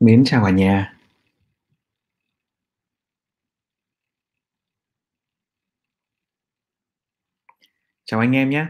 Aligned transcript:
Mến 0.00 0.24
chào 0.24 0.44
cả 0.44 0.50
nhà. 0.50 0.94
Chào 8.04 8.20
anh 8.20 8.32
em 8.32 8.50
nhé. 8.50 8.66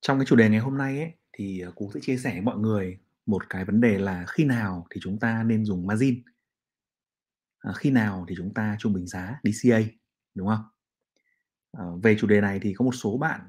Trong 0.00 0.18
cái 0.18 0.26
chủ 0.26 0.36
đề 0.36 0.48
ngày 0.48 0.60
hôm 0.60 0.78
nay 0.78 0.98
ấy, 0.98 1.12
thì 1.32 1.60
à, 1.60 1.70
Cú 1.74 1.90
sẽ 1.94 2.00
chia 2.02 2.16
sẻ 2.16 2.32
với 2.32 2.40
mọi 2.40 2.58
người 2.58 2.98
một 3.26 3.50
cái 3.50 3.64
vấn 3.64 3.80
đề 3.80 3.98
là 3.98 4.24
khi 4.28 4.44
nào 4.44 4.86
thì 4.90 5.00
chúng 5.04 5.18
ta 5.18 5.42
nên 5.42 5.64
dùng 5.64 5.86
margin, 5.86 6.22
à, 7.58 7.72
khi 7.76 7.90
nào 7.90 8.24
thì 8.28 8.34
chúng 8.38 8.54
ta 8.54 8.76
trung 8.78 8.92
bình 8.92 9.06
giá 9.06 9.40
DCA, 9.44 9.80
đúng 10.34 10.48
không? 10.48 10.64
À, 11.72 11.84
về 12.02 12.16
chủ 12.20 12.26
đề 12.26 12.40
này 12.40 12.60
thì 12.62 12.74
có 12.74 12.84
một 12.84 12.94
số 12.94 13.18
bạn 13.18 13.40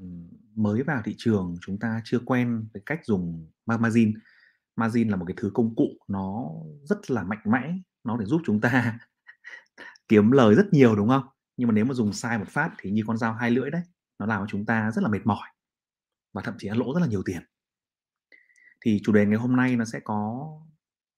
mới 0.55 0.83
vào 0.83 1.01
thị 1.05 1.15
trường 1.17 1.57
chúng 1.61 1.79
ta 1.79 2.01
chưa 2.05 2.19
quen 2.25 2.67
với 2.73 2.81
cách 2.85 2.99
dùng 3.05 3.47
margin. 3.65 4.13
Margin 4.79 5.09
là 5.09 5.15
một 5.15 5.25
cái 5.25 5.35
thứ 5.37 5.51
công 5.53 5.75
cụ 5.75 5.87
nó 6.07 6.49
rất 6.83 7.11
là 7.11 7.23
mạnh 7.23 7.41
mẽ, 7.45 7.73
nó 8.03 8.17
để 8.17 8.25
giúp 8.25 8.41
chúng 8.45 8.61
ta 8.61 8.99
kiếm 10.07 10.31
lời 10.31 10.55
rất 10.55 10.65
nhiều 10.71 10.95
đúng 10.95 11.09
không? 11.09 11.23
Nhưng 11.57 11.67
mà 11.67 11.73
nếu 11.73 11.85
mà 11.85 11.93
dùng 11.93 12.13
sai 12.13 12.37
một 12.37 12.47
phát 12.47 12.71
thì 12.77 12.91
như 12.91 13.03
con 13.07 13.17
dao 13.17 13.33
hai 13.33 13.51
lưỡi 13.51 13.71
đấy, 13.71 13.81
nó 14.19 14.25
làm 14.25 14.41
cho 14.41 14.47
chúng 14.49 14.65
ta 14.65 14.91
rất 14.91 15.03
là 15.03 15.09
mệt 15.09 15.25
mỏi 15.25 15.49
và 16.33 16.41
thậm 16.41 16.55
chí 16.57 16.69
là 16.69 16.75
lỗ 16.75 16.93
rất 16.93 16.99
là 17.01 17.07
nhiều 17.07 17.23
tiền. 17.25 17.41
Thì 18.81 19.01
chủ 19.03 19.11
đề 19.11 19.25
ngày 19.25 19.39
hôm 19.39 19.55
nay 19.55 19.75
nó 19.75 19.85
sẽ 19.85 19.99
có 20.03 20.49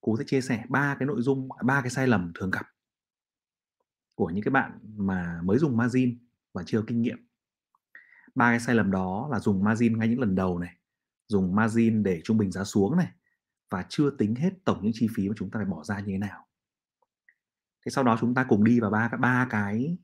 Cú 0.01 0.17
sẽ 0.17 0.23
chia 0.27 0.41
sẻ 0.41 0.63
ba 0.69 0.95
cái 0.99 1.05
nội 1.05 1.21
dung, 1.21 1.49
ba 1.63 1.81
cái 1.81 1.89
sai 1.89 2.07
lầm 2.07 2.31
thường 2.35 2.51
gặp 2.51 2.65
của 4.15 4.29
những 4.29 4.43
cái 4.43 4.51
bạn 4.51 4.79
mà 4.83 5.41
mới 5.43 5.57
dùng 5.57 5.77
margin 5.77 6.17
và 6.53 6.63
chưa 6.65 6.83
kinh 6.87 7.01
nghiệm. 7.01 7.17
Ba 8.35 8.51
cái 8.51 8.59
sai 8.59 8.75
lầm 8.75 8.91
đó 8.91 9.27
là 9.31 9.39
dùng 9.39 9.63
margin 9.63 9.99
ngay 9.99 10.07
những 10.07 10.19
lần 10.19 10.35
đầu 10.35 10.59
này, 10.59 10.75
dùng 11.27 11.55
margin 11.55 12.03
để 12.03 12.21
trung 12.23 12.37
bình 12.37 12.51
giá 12.51 12.63
xuống 12.63 12.97
này 12.97 13.11
và 13.71 13.85
chưa 13.89 14.09
tính 14.09 14.35
hết 14.35 14.49
tổng 14.65 14.79
những 14.81 14.91
chi 14.95 15.07
phí 15.15 15.29
mà 15.29 15.35
chúng 15.37 15.51
ta 15.51 15.59
phải 15.59 15.65
bỏ 15.65 15.83
ra 15.83 15.99
như 15.99 16.11
thế 16.11 16.17
nào. 16.17 16.47
Thế 17.85 17.89
sau 17.89 18.03
đó 18.03 18.17
chúng 18.21 18.33
ta 18.33 18.45
cùng 18.49 18.63
đi 18.63 18.79
vào 18.79 18.91
ba 18.91 19.07
cái 19.11 19.17
ba 19.17 19.47
cái 19.49 19.97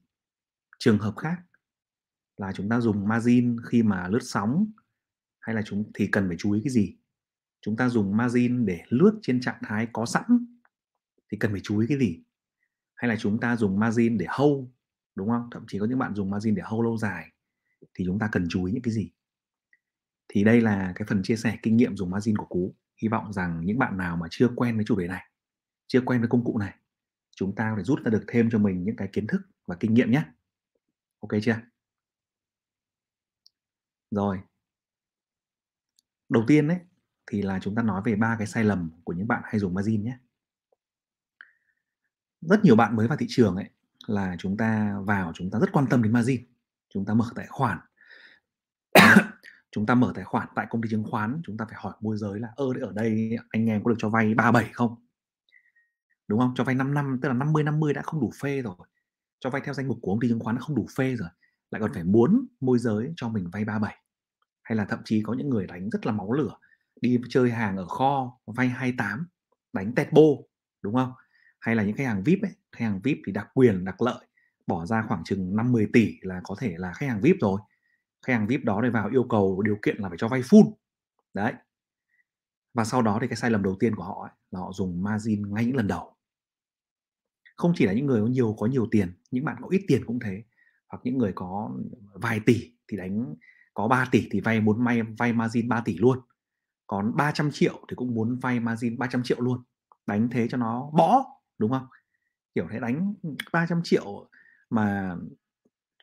trường 0.79 0.99
hợp 0.99 1.15
khác. 1.17 1.37
Là 2.37 2.53
chúng 2.53 2.69
ta 2.69 2.79
dùng 2.79 3.07
margin 3.07 3.57
khi 3.69 3.83
mà 3.83 4.07
lướt 4.07 4.19
sóng, 4.21 4.71
hay 5.39 5.55
là 5.55 5.61
chúng, 5.65 5.91
thì 5.93 6.07
cần 6.11 6.27
phải 6.27 6.37
chú 6.39 6.51
ý 6.51 6.61
cái 6.63 6.71
gì? 6.71 6.97
Chúng 7.61 7.77
ta 7.77 7.89
dùng 7.89 8.17
margin 8.17 8.65
để 8.65 8.81
lướt 8.89 9.19
trên 9.21 9.41
trạng 9.41 9.61
thái 9.63 9.87
có 9.93 10.05
sẵn, 10.05 10.57
thì 11.31 11.37
cần 11.37 11.51
phải 11.51 11.61
chú 11.63 11.79
ý 11.79 11.87
cái 11.87 11.97
gì? 11.99 12.23
Hay 12.95 13.09
là 13.09 13.15
chúng 13.19 13.39
ta 13.39 13.55
dùng 13.55 13.79
margin 13.79 14.17
để 14.17 14.25
hold, 14.29 14.69
đúng 15.15 15.29
không? 15.29 15.49
Thậm 15.51 15.65
chí 15.67 15.79
có 15.79 15.85
những 15.85 15.99
bạn 15.99 16.15
dùng 16.15 16.29
margin 16.29 16.55
để 16.55 16.61
hold 16.65 16.83
lâu 16.83 16.97
dài, 16.97 17.31
thì 17.93 18.05
chúng 18.05 18.19
ta 18.19 18.29
cần 18.31 18.47
chú 18.49 18.65
ý 18.65 18.73
những 18.73 18.81
cái 18.81 18.93
gì? 18.93 19.11
Thì 20.27 20.43
đây 20.43 20.61
là 20.61 20.93
cái 20.95 21.05
phần 21.09 21.23
chia 21.23 21.35
sẻ 21.35 21.57
kinh 21.61 21.77
nghiệm 21.77 21.97
dùng 21.97 22.09
margin 22.09 22.37
của 22.37 22.45
cú 22.45 22.75
hy 23.01 23.07
vọng 23.07 23.33
rằng 23.33 23.61
những 23.65 23.79
bạn 23.79 23.97
nào 23.97 24.17
mà 24.17 24.27
chưa 24.31 24.49
quen 24.55 24.75
với 24.75 24.85
chủ 24.85 24.95
đề 24.99 25.07
này, 25.07 25.25
chưa 25.87 26.01
quen 26.01 26.21
với 26.21 26.29
công 26.29 26.43
cụ 26.43 26.57
này, 26.57 26.75
chúng 27.35 27.55
ta 27.55 27.71
phải 27.75 27.83
rút 27.83 27.99
ra 28.03 28.11
được 28.11 28.23
thêm 28.27 28.49
cho 28.51 28.59
mình 28.59 28.83
những 28.83 28.95
cái 28.95 29.09
kiến 29.13 29.27
thức 29.27 29.41
và 29.65 29.75
kinh 29.79 29.93
nghiệm 29.93 30.11
nhé. 30.11 30.23
Ok 31.19 31.31
chưa? 31.43 31.55
Rồi. 34.11 34.39
Đầu 36.29 36.43
tiên 36.47 36.67
đấy 36.67 36.79
thì 37.31 37.41
là 37.41 37.59
chúng 37.59 37.75
ta 37.75 37.81
nói 37.81 38.01
về 38.05 38.15
ba 38.15 38.35
cái 38.39 38.47
sai 38.47 38.63
lầm 38.63 38.91
của 39.03 39.13
những 39.13 39.27
bạn 39.27 39.41
hay 39.45 39.59
dùng 39.59 39.73
margin 39.73 40.03
nhé. 40.03 40.17
Rất 42.41 42.63
nhiều 42.63 42.75
bạn 42.75 42.95
mới 42.95 43.07
vào 43.07 43.17
thị 43.17 43.25
trường 43.29 43.55
ấy, 43.55 43.69
là 44.07 44.35
chúng 44.39 44.57
ta 44.57 44.99
vào 45.05 45.31
chúng 45.35 45.51
ta 45.51 45.59
rất 45.59 45.71
quan 45.71 45.85
tâm 45.89 46.03
đến 46.03 46.13
margin, 46.13 46.41
chúng 46.89 47.05
ta 47.05 47.13
mở 47.13 47.25
tài 47.35 47.47
khoản 47.47 47.79
chúng 49.77 49.85
ta 49.85 49.95
mở 49.95 50.11
tài 50.15 50.23
khoản 50.23 50.47
tại 50.55 50.67
công 50.69 50.81
ty 50.81 50.89
chứng 50.89 51.03
khoán, 51.03 51.41
chúng 51.43 51.57
ta 51.57 51.65
phải 51.65 51.75
hỏi 51.77 51.93
môi 52.01 52.17
giới 52.17 52.39
là, 52.39 52.47
ơ 52.55 52.65
ở 52.81 52.91
đây 52.95 53.37
anh 53.49 53.69
em 53.69 53.83
có 53.83 53.89
được 53.89 53.95
cho 53.99 54.09
vay 54.09 54.33
37 54.33 54.69
không? 54.73 54.95
Đúng 56.27 56.39
không? 56.39 56.53
Cho 56.55 56.63
vay 56.63 56.75
5 56.75 56.93
năm, 56.93 57.19
tức 57.21 57.29
là 57.29 57.33
50 57.33 57.63
50 57.63 57.93
đã 57.93 58.01
không 58.01 58.21
đủ 58.21 58.31
phê 58.41 58.61
rồi. 58.61 58.75
Cho 59.39 59.49
vay 59.49 59.61
theo 59.65 59.73
danh 59.73 59.87
mục 59.87 59.97
của 60.01 60.11
công 60.11 60.19
ty 60.19 60.29
chứng 60.29 60.39
khoán 60.39 60.55
đã 60.55 60.61
không 60.61 60.75
đủ 60.75 60.87
phê 60.97 61.15
rồi, 61.15 61.29
lại 61.71 61.81
còn 61.81 61.93
phải 61.93 62.03
muốn 62.03 62.47
môi 62.59 62.79
giới 62.79 63.13
cho 63.15 63.29
mình 63.29 63.49
vay 63.53 63.65
37 63.65 63.95
hay 64.63 64.75
là 64.75 64.85
thậm 64.85 64.99
chí 65.05 65.21
có 65.23 65.33
những 65.33 65.49
người 65.49 65.67
đánh 65.67 65.89
rất 65.89 66.05
là 66.05 66.11
máu 66.11 66.31
lửa, 66.31 66.57
đi 67.01 67.19
chơi 67.29 67.51
hàng 67.51 67.77
ở 67.77 67.85
kho, 67.85 68.39
vay 68.45 68.69
28 68.69 69.27
đánh 69.73 69.95
tẹt 69.95 70.11
bô, 70.11 70.47
đúng 70.81 70.93
không? 70.95 71.11
Hay 71.59 71.75
là 71.75 71.83
những 71.83 71.95
khách 71.95 72.07
hàng 72.07 72.23
VIP 72.23 72.39
ấy, 72.41 72.51
khách 72.71 72.85
hàng 72.85 72.99
VIP 73.03 73.17
thì 73.25 73.31
đặc 73.31 73.47
quyền, 73.53 73.85
đặc 73.85 74.01
lợi, 74.01 74.25
bỏ 74.67 74.85
ra 74.85 75.03
khoảng 75.07 75.23
chừng 75.23 75.55
5 75.55 75.71
10 75.71 75.87
tỷ 75.93 76.15
là 76.21 76.41
có 76.43 76.55
thể 76.59 76.73
là 76.77 76.93
khách 76.93 77.07
hàng 77.07 77.21
VIP 77.21 77.35
rồi 77.41 77.61
khách 78.25 78.33
hàng 78.33 78.47
VIP 78.47 78.63
đó 78.63 78.81
để 78.81 78.89
vào 78.89 79.09
yêu 79.09 79.23
cầu 79.23 79.61
điều 79.61 79.77
kiện 79.81 79.97
là 79.97 80.09
phải 80.09 80.17
cho 80.17 80.27
vay 80.27 80.41
full. 80.41 80.73
Đấy. 81.33 81.53
Và 82.73 82.83
sau 82.83 83.01
đó 83.01 83.17
thì 83.21 83.27
cái 83.27 83.35
sai 83.35 83.51
lầm 83.51 83.63
đầu 83.63 83.75
tiên 83.79 83.95
của 83.95 84.03
họ 84.03 84.21
ấy, 84.23 84.31
là 84.51 84.59
họ 84.59 84.71
dùng 84.73 85.03
margin 85.03 85.53
ngay 85.53 85.65
những 85.65 85.75
lần 85.75 85.87
đầu. 85.87 86.15
Không 87.55 87.73
chỉ 87.75 87.85
là 87.85 87.93
những 87.93 88.05
người 88.05 88.21
có 88.21 88.27
nhiều 88.27 88.55
có 88.57 88.65
nhiều 88.65 88.87
tiền 88.91 89.13
những 89.31 89.45
bạn 89.45 89.57
có 89.61 89.67
ít 89.71 89.85
tiền 89.87 90.05
cũng 90.05 90.19
thế 90.19 90.43
hoặc 90.89 90.99
những 91.03 91.17
người 91.17 91.31
có 91.35 91.71
vài 92.13 92.39
tỷ 92.45 92.73
thì 92.87 92.97
đánh 92.97 93.35
có 93.73 93.87
3 93.87 94.05
tỷ 94.11 94.27
thì 94.31 94.39
vay 94.39 94.61
muốn 94.61 94.83
vay 94.83 95.01
vay 95.17 95.33
margin 95.33 95.69
3 95.69 95.81
tỷ 95.85 95.97
luôn. 95.97 96.19
Còn 96.87 97.15
300 97.15 97.51
triệu 97.51 97.73
thì 97.89 97.95
cũng 97.95 98.15
muốn 98.15 98.39
vay 98.39 98.59
margin 98.59 98.97
300 98.97 99.23
triệu 99.23 99.41
luôn. 99.41 99.63
Đánh 100.07 100.29
thế 100.31 100.47
cho 100.47 100.57
nó 100.57 100.91
bỏ 100.93 101.25
đúng 101.57 101.71
không? 101.71 101.87
Kiểu 102.55 102.67
thế 102.71 102.79
đánh 102.79 103.13
300 103.51 103.81
triệu 103.83 104.29
mà 104.69 105.15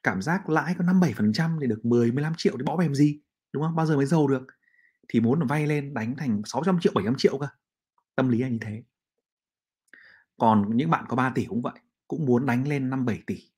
cảm 0.04 0.22
giác 0.22 0.48
lãi 0.48 0.74
có 0.78 0.84
5 0.84 1.00
7 1.00 1.12
phần 1.16 1.32
thì 1.60 1.66
được 1.66 1.84
10 1.84 2.12
15 2.12 2.32
triệu 2.36 2.56
thì 2.56 2.62
bỏ 2.62 2.76
bèm 2.76 2.94
gì 2.94 3.20
đúng 3.52 3.62
không? 3.62 3.76
Bao 3.76 3.86
giờ 3.86 3.96
mới 3.96 4.06
giàu 4.06 4.26
được? 4.26 4.46
Thì 5.08 5.20
muốn 5.20 5.46
vay 5.46 5.66
lên 5.66 5.94
đánh 5.94 6.14
thành 6.16 6.42
600 6.44 6.80
triệu 6.80 6.92
700 6.94 7.14
triệu 7.18 7.38
cơ. 7.38 7.46
Tâm 8.14 8.28
lý 8.28 8.38
là 8.38 8.48
như 8.48 8.58
thế. 8.60 8.82
Còn 10.36 10.76
những 10.76 10.90
bạn 10.90 11.04
có 11.08 11.16
3 11.16 11.32
tỷ 11.34 11.44
cũng 11.44 11.62
vậy 11.62 11.80
cũng 12.08 12.26
muốn 12.26 12.46
đánh 12.46 12.68
lên 12.68 12.90
5 12.90 13.06
7 13.06 13.22
tỷ 13.26 13.50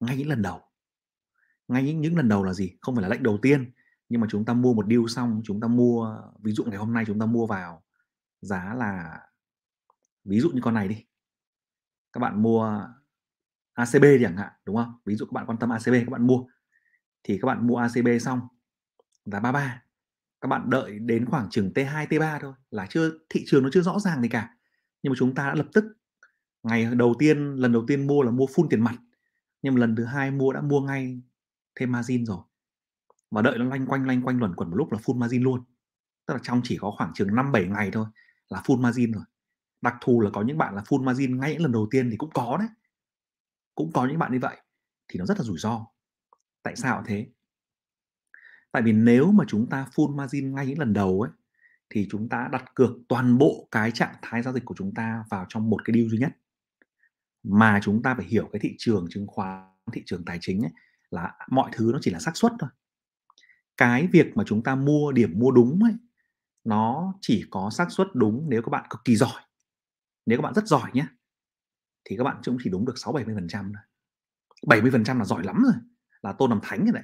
ngay 0.00 0.16
những 0.16 0.28
lần 0.28 0.42
đầu. 0.42 0.60
Ngay 1.68 1.82
những, 1.82 2.00
những 2.00 2.16
lần 2.16 2.28
đầu 2.28 2.44
là 2.44 2.52
gì? 2.52 2.76
Không 2.80 2.94
phải 2.94 3.02
là 3.02 3.08
lệnh 3.08 3.22
đầu 3.22 3.38
tiên 3.42 3.72
nhưng 4.08 4.20
mà 4.20 4.26
chúng 4.30 4.44
ta 4.44 4.54
mua 4.54 4.74
một 4.74 4.86
deal 4.90 5.02
xong 5.08 5.42
chúng 5.44 5.60
ta 5.60 5.68
mua 5.68 6.22
ví 6.42 6.52
dụ 6.52 6.64
ngày 6.64 6.78
hôm 6.78 6.92
nay 6.92 7.04
chúng 7.06 7.18
ta 7.18 7.26
mua 7.26 7.46
vào 7.46 7.82
giá 8.40 8.74
là 8.74 9.20
ví 10.24 10.40
dụ 10.40 10.50
như 10.50 10.60
con 10.64 10.74
này 10.74 10.88
đi. 10.88 11.04
Các 12.12 12.18
bạn 12.20 12.42
mua 12.42 12.88
ACB 13.78 14.04
chẳng 14.22 14.36
hạn, 14.36 14.52
đúng 14.64 14.76
không? 14.76 14.94
Ví 15.04 15.14
dụ 15.14 15.26
các 15.26 15.32
bạn 15.32 15.46
quan 15.46 15.58
tâm 15.58 15.70
ACB 15.70 15.92
các 15.92 16.10
bạn 16.10 16.26
mua. 16.26 16.44
Thì 17.22 17.38
các 17.42 17.46
bạn 17.46 17.66
mua 17.66 17.76
ACB 17.76 18.08
xong 18.20 18.40
giá 19.24 19.40
33 19.40 19.82
các 20.40 20.48
bạn 20.48 20.70
đợi 20.70 20.98
đến 20.98 21.26
khoảng 21.26 21.50
chừng 21.50 21.72
T2 21.74 22.06
T3 22.06 22.38
thôi 22.40 22.52
là 22.70 22.86
chưa, 22.90 23.10
thị 23.30 23.44
trường 23.46 23.62
nó 23.62 23.68
chưa 23.72 23.82
rõ 23.82 23.98
ràng 23.98 24.22
gì 24.22 24.28
cả. 24.28 24.54
Nhưng 25.02 25.12
mà 25.12 25.14
chúng 25.18 25.34
ta 25.34 25.48
đã 25.48 25.54
lập 25.54 25.66
tức, 25.74 25.84
ngày 26.62 26.88
đầu 26.94 27.14
tiên, 27.18 27.54
lần 27.54 27.72
đầu 27.72 27.84
tiên 27.86 28.06
mua 28.06 28.22
là 28.22 28.30
mua 28.30 28.46
full 28.46 28.68
tiền 28.68 28.80
mặt. 28.80 28.94
Nhưng 29.62 29.74
mà 29.74 29.80
lần 29.80 29.96
thứ 29.96 30.04
hai 30.04 30.30
mua 30.30 30.52
đã 30.52 30.60
mua 30.60 30.80
ngay 30.80 31.22
thêm 31.74 31.92
margin 31.92 32.26
rồi. 32.26 32.38
Và 33.30 33.42
đợi 33.42 33.58
nó 33.58 33.64
lanh 33.64 33.86
quanh 33.86 34.06
lanh 34.06 34.22
quanh 34.22 34.38
luẩn 34.38 34.54
quẩn 34.54 34.70
một 34.70 34.76
lúc 34.76 34.92
là 34.92 34.98
full 34.98 35.18
margin 35.18 35.42
luôn. 35.42 35.64
Tức 36.26 36.34
là 36.34 36.40
trong 36.42 36.60
chỉ 36.64 36.76
có 36.80 36.90
khoảng 36.90 37.12
chừng 37.14 37.34
5 37.34 37.52
7 37.52 37.66
ngày 37.66 37.90
thôi 37.92 38.06
là 38.48 38.60
full 38.64 38.80
margin 38.80 39.12
rồi. 39.12 39.24
Đặc 39.80 39.94
thù 40.00 40.20
là 40.20 40.30
có 40.30 40.42
những 40.42 40.58
bạn 40.58 40.74
là 40.74 40.82
full 40.82 41.02
margin 41.02 41.40
ngay 41.40 41.52
những 41.52 41.62
lần 41.62 41.72
đầu 41.72 41.88
tiên 41.90 42.10
thì 42.10 42.16
cũng 42.16 42.30
có 42.34 42.56
đấy 42.60 42.68
cũng 43.78 43.92
có 43.92 44.06
những 44.06 44.18
bạn 44.18 44.32
như 44.32 44.38
vậy 44.38 44.56
thì 45.08 45.18
nó 45.18 45.26
rất 45.26 45.38
là 45.38 45.44
rủi 45.44 45.58
ro. 45.58 45.86
Tại 46.62 46.76
sao 46.76 47.02
thế? 47.06 47.26
Tại 48.72 48.82
vì 48.82 48.92
nếu 48.92 49.32
mà 49.32 49.44
chúng 49.48 49.68
ta 49.70 49.86
full 49.94 50.16
margin 50.16 50.54
ngay 50.54 50.66
những 50.66 50.78
lần 50.78 50.92
đầu 50.92 51.20
ấy 51.20 51.30
thì 51.90 52.08
chúng 52.10 52.28
ta 52.28 52.48
đặt 52.52 52.74
cược 52.74 52.90
toàn 53.08 53.38
bộ 53.38 53.68
cái 53.70 53.90
trạng 53.90 54.14
thái 54.22 54.42
giao 54.42 54.54
dịch 54.54 54.64
của 54.64 54.74
chúng 54.78 54.94
ta 54.94 55.24
vào 55.30 55.46
trong 55.48 55.70
một 55.70 55.84
cái 55.84 55.94
deal 55.94 56.08
duy 56.08 56.18
nhất. 56.18 56.32
Mà 57.42 57.80
chúng 57.82 58.02
ta 58.02 58.14
phải 58.14 58.26
hiểu 58.26 58.48
cái 58.52 58.60
thị 58.60 58.74
trường 58.78 59.06
chứng 59.10 59.26
khoán 59.26 59.72
thị 59.92 60.02
trường 60.06 60.24
tài 60.24 60.38
chính 60.40 60.62
ấy, 60.62 60.72
là 61.10 61.34
mọi 61.50 61.70
thứ 61.72 61.90
nó 61.92 61.98
chỉ 62.02 62.10
là 62.10 62.18
xác 62.18 62.36
suất 62.36 62.52
thôi. 62.58 62.70
Cái 63.76 64.06
việc 64.06 64.36
mà 64.36 64.44
chúng 64.46 64.62
ta 64.62 64.74
mua 64.74 65.12
điểm 65.12 65.38
mua 65.38 65.50
đúng 65.50 65.80
ấy 65.84 65.94
nó 66.64 67.14
chỉ 67.20 67.44
có 67.50 67.70
xác 67.70 67.90
suất 67.90 68.06
đúng 68.14 68.46
nếu 68.50 68.62
các 68.62 68.70
bạn 68.70 68.86
cực 68.90 69.00
kỳ 69.04 69.16
giỏi. 69.16 69.42
Nếu 70.26 70.38
các 70.38 70.42
bạn 70.42 70.54
rất 70.54 70.66
giỏi 70.66 70.90
nhé 70.92 71.06
thì 72.08 72.16
các 72.16 72.24
bạn 72.24 72.40
cũng 72.44 72.58
chỉ 72.64 72.70
đúng 72.70 72.86
được 72.86 72.98
6 72.98 73.12
70 73.12 73.34
phần 73.34 73.48
trăm 73.48 73.72
thôi. 73.74 73.82
70 74.66 74.90
phần 74.90 75.04
trăm 75.04 75.18
là 75.18 75.24
giỏi 75.24 75.44
lắm 75.44 75.62
rồi, 75.64 75.74
là 76.22 76.32
tôn 76.32 76.50
làm 76.50 76.60
thánh 76.62 76.84
rồi 76.84 76.92
đấy 76.92 77.02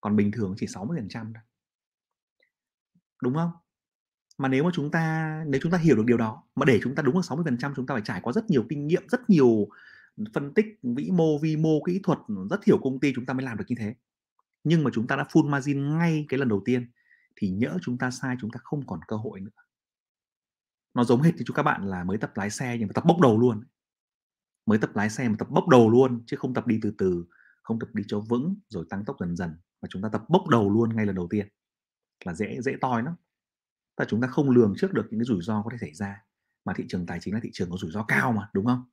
còn 0.00 0.16
bình 0.16 0.30
thường 0.30 0.54
chỉ 0.56 0.66
60 0.66 0.98
phần 1.00 1.08
trăm 1.08 1.32
thôi. 1.34 1.42
Đúng 3.22 3.34
không? 3.34 3.50
Mà 4.38 4.48
nếu 4.48 4.64
mà 4.64 4.70
chúng 4.74 4.90
ta, 4.90 5.36
nếu 5.46 5.60
chúng 5.62 5.72
ta 5.72 5.78
hiểu 5.78 5.96
được 5.96 6.04
điều 6.06 6.16
đó, 6.16 6.42
mà 6.54 6.64
để 6.64 6.80
chúng 6.82 6.94
ta 6.94 7.02
đúng 7.02 7.14
được 7.14 7.24
60 7.24 7.44
phần 7.44 7.58
trăm, 7.58 7.72
chúng 7.76 7.86
ta 7.86 7.94
phải 7.94 8.02
trải 8.04 8.20
qua 8.20 8.32
rất 8.32 8.50
nhiều 8.50 8.66
kinh 8.68 8.86
nghiệm, 8.86 9.08
rất 9.08 9.30
nhiều 9.30 9.68
phân 10.34 10.54
tích, 10.54 10.66
vĩ 10.82 11.10
mô, 11.12 11.38
vi 11.38 11.56
mô, 11.56 11.82
kỹ 11.86 12.00
thuật, 12.02 12.18
rất 12.50 12.64
hiểu 12.64 12.78
công 12.82 13.00
ty, 13.00 13.12
chúng 13.14 13.26
ta 13.26 13.34
mới 13.34 13.44
làm 13.44 13.58
được 13.58 13.64
như 13.68 13.76
thế. 13.78 13.94
Nhưng 14.64 14.84
mà 14.84 14.90
chúng 14.94 15.06
ta 15.06 15.16
đã 15.16 15.24
full 15.32 15.48
margin 15.48 15.98
ngay 15.98 16.26
cái 16.28 16.38
lần 16.38 16.48
đầu 16.48 16.62
tiên, 16.64 16.90
thì 17.36 17.50
nhỡ 17.50 17.78
chúng 17.82 17.98
ta 17.98 18.10
sai, 18.10 18.36
chúng 18.40 18.50
ta 18.50 18.60
không 18.62 18.86
còn 18.86 19.00
cơ 19.08 19.16
hội 19.16 19.40
nữa. 19.40 19.50
Nó 20.94 21.04
giống 21.04 21.22
hệt 21.22 21.36
như 21.36 21.42
chúng 21.46 21.54
các 21.54 21.62
bạn 21.62 21.84
là 21.84 22.04
mới 22.04 22.18
tập 22.18 22.32
lái 22.34 22.50
xe 22.50 22.76
nhưng 22.78 22.88
mà 22.88 22.92
tập 22.92 23.04
bốc 23.06 23.20
đầu 23.20 23.38
luôn 23.38 23.64
mới 24.68 24.78
tập 24.78 24.90
lái 24.94 25.10
xe 25.10 25.28
mà 25.28 25.34
tập 25.38 25.48
bốc 25.50 25.68
đầu 25.68 25.90
luôn 25.90 26.22
chứ 26.26 26.36
không 26.36 26.54
tập 26.54 26.66
đi 26.66 26.78
từ 26.82 26.94
từ 26.98 27.24
không 27.62 27.78
tập 27.78 27.88
đi 27.92 28.04
cho 28.06 28.20
vững 28.20 28.56
rồi 28.68 28.84
tăng 28.90 29.04
tốc 29.04 29.16
dần 29.20 29.36
dần 29.36 29.50
mà 29.82 29.88
chúng 29.90 30.02
ta 30.02 30.08
tập 30.12 30.24
bốc 30.28 30.48
đầu 30.48 30.70
luôn 30.70 30.96
ngay 30.96 31.06
lần 31.06 31.14
đầu 31.14 31.26
tiên 31.30 31.48
là 32.24 32.34
dễ 32.34 32.60
dễ 32.62 32.76
toi 32.80 33.02
lắm. 33.02 33.14
Ta 33.96 34.04
chúng 34.08 34.20
ta 34.20 34.28
không 34.28 34.50
lường 34.50 34.74
trước 34.78 34.92
được 34.92 35.06
những 35.10 35.20
cái 35.20 35.24
rủi 35.24 35.42
ro 35.42 35.62
có 35.62 35.70
thể 35.72 35.78
xảy 35.80 35.94
ra 35.94 36.24
mà 36.64 36.72
thị 36.76 36.84
trường 36.88 37.06
tài 37.06 37.18
chính 37.20 37.34
là 37.34 37.40
thị 37.42 37.50
trường 37.52 37.70
có 37.70 37.76
rủi 37.76 37.90
ro 37.90 38.04
cao 38.08 38.32
mà 38.32 38.50
đúng 38.52 38.66
không? 38.66 38.84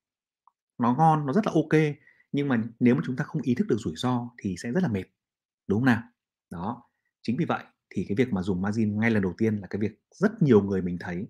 Nó 0.78 0.96
ngon 0.96 1.26
nó 1.26 1.34
rất 1.34 1.46
là 1.46 1.52
ok 1.56 1.82
nhưng 2.32 2.48
mà 2.48 2.64
nếu 2.80 2.96
mà 2.96 3.02
chúng 3.06 3.16
ta 3.16 3.24
không 3.24 3.42
ý 3.42 3.56
thức 3.56 3.68
được 3.68 3.78
rủi 3.80 3.94
ro 3.96 4.30
thì 4.38 4.56
sẽ 4.64 4.72
rất 4.72 4.84
là 4.84 4.90
mệt 4.90 5.04
đúng 5.68 5.80
không 5.80 5.86
nào? 5.86 6.04
Đó 6.52 6.84
chính 7.22 7.38
vì 7.38 7.46
vậy 7.46 7.64
thì 7.90 8.06
cái 8.08 8.16
việc 8.16 8.34
mà 8.34 8.42
dùng 8.42 8.62
margin 8.62 9.00
ngay 9.00 9.12
lần 9.12 9.24
đầu 9.24 9.34
tiên 9.38 9.56
là 9.56 9.68
cái 9.68 9.80
việc 9.80 10.02
rất 10.12 10.42
nhiều 10.42 10.62
người 10.64 10.82
mình 10.82 10.98
thấy 11.00 11.28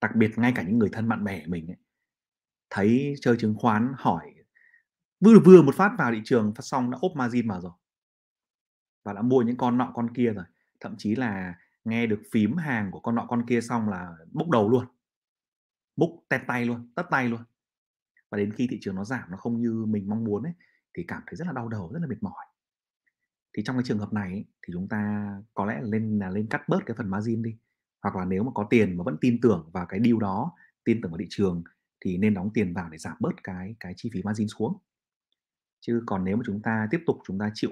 đặc 0.00 0.16
biệt 0.16 0.38
ngay 0.38 0.52
cả 0.56 0.62
những 0.62 0.78
người 0.78 0.90
thân 0.92 1.08
bạn 1.08 1.24
bè 1.24 1.46
mình 1.46 1.66
ấy, 1.70 1.76
thấy 2.70 3.14
chơi 3.20 3.36
chứng 3.36 3.54
khoán 3.58 3.92
hỏi, 3.98 4.34
vừa 5.20 5.38
vừa 5.44 5.62
một 5.62 5.74
phát 5.74 5.92
vào 5.98 6.12
thị 6.12 6.20
trường 6.24 6.54
phát 6.54 6.62
xong 6.62 6.90
đã 6.90 6.98
ốp 7.00 7.12
margin 7.16 7.48
vào 7.48 7.60
rồi. 7.60 7.72
Và 9.04 9.12
đã 9.12 9.22
mua 9.22 9.42
những 9.42 9.56
con 9.56 9.78
nọ 9.78 9.92
con 9.94 10.14
kia 10.14 10.32
rồi. 10.32 10.44
Thậm 10.80 10.94
chí 10.98 11.14
là 11.14 11.54
nghe 11.84 12.06
được 12.06 12.22
phím 12.32 12.56
hàng 12.56 12.90
của 12.90 13.00
con 13.00 13.14
nọ 13.14 13.26
con 13.28 13.46
kia 13.46 13.60
xong 13.60 13.88
là 13.88 14.16
bốc 14.32 14.50
đầu 14.50 14.68
luôn. 14.68 14.84
Bốc 15.96 16.10
tét 16.28 16.40
tay 16.46 16.66
luôn, 16.66 16.92
tắt 16.94 17.06
tay 17.10 17.28
luôn. 17.28 17.40
Và 18.30 18.38
đến 18.38 18.52
khi 18.52 18.66
thị 18.70 18.78
trường 18.80 18.94
nó 18.94 19.04
giảm 19.04 19.30
nó 19.30 19.36
không 19.36 19.60
như 19.60 19.84
mình 19.88 20.08
mong 20.08 20.24
muốn 20.24 20.42
ấy, 20.42 20.52
thì 20.94 21.04
cảm 21.08 21.22
thấy 21.26 21.36
rất 21.36 21.46
là 21.46 21.52
đau 21.52 21.68
đầu, 21.68 21.90
rất 21.92 21.98
là 22.02 22.06
mệt 22.06 22.22
mỏi. 22.22 22.46
Thì 23.56 23.62
trong 23.64 23.76
cái 23.76 23.82
trường 23.84 23.98
hợp 23.98 24.12
này 24.12 24.44
thì 24.62 24.72
chúng 24.72 24.88
ta 24.88 25.28
có 25.54 25.66
lẽ 25.66 25.80
là 25.80 25.88
lên 25.88 26.18
là 26.18 26.30
lên 26.30 26.46
cắt 26.50 26.68
bớt 26.68 26.78
cái 26.86 26.96
phần 26.96 27.10
margin 27.10 27.42
đi. 27.42 27.56
Hoặc 28.02 28.16
là 28.16 28.24
nếu 28.24 28.42
mà 28.42 28.50
có 28.54 28.66
tiền 28.70 28.96
mà 28.96 29.04
vẫn 29.04 29.16
tin 29.20 29.40
tưởng 29.40 29.70
vào 29.72 29.86
cái 29.86 30.00
deal 30.04 30.18
đó, 30.20 30.52
tin 30.84 31.00
tưởng 31.02 31.10
vào 31.10 31.18
thị 31.18 31.26
trường 31.30 31.64
thì 32.00 32.18
nên 32.18 32.34
đóng 32.34 32.50
tiền 32.54 32.74
vào 32.74 32.88
để 32.88 32.98
giảm 32.98 33.16
bớt 33.20 33.44
cái 33.44 33.74
cái 33.80 33.94
chi 33.96 34.10
phí 34.12 34.22
margin 34.22 34.48
xuống. 34.48 34.78
Chứ 35.80 36.02
còn 36.06 36.24
nếu 36.24 36.36
mà 36.36 36.42
chúng 36.46 36.62
ta 36.62 36.88
tiếp 36.90 37.00
tục 37.06 37.16
chúng 37.26 37.38
ta 37.38 37.50
chịu 37.54 37.70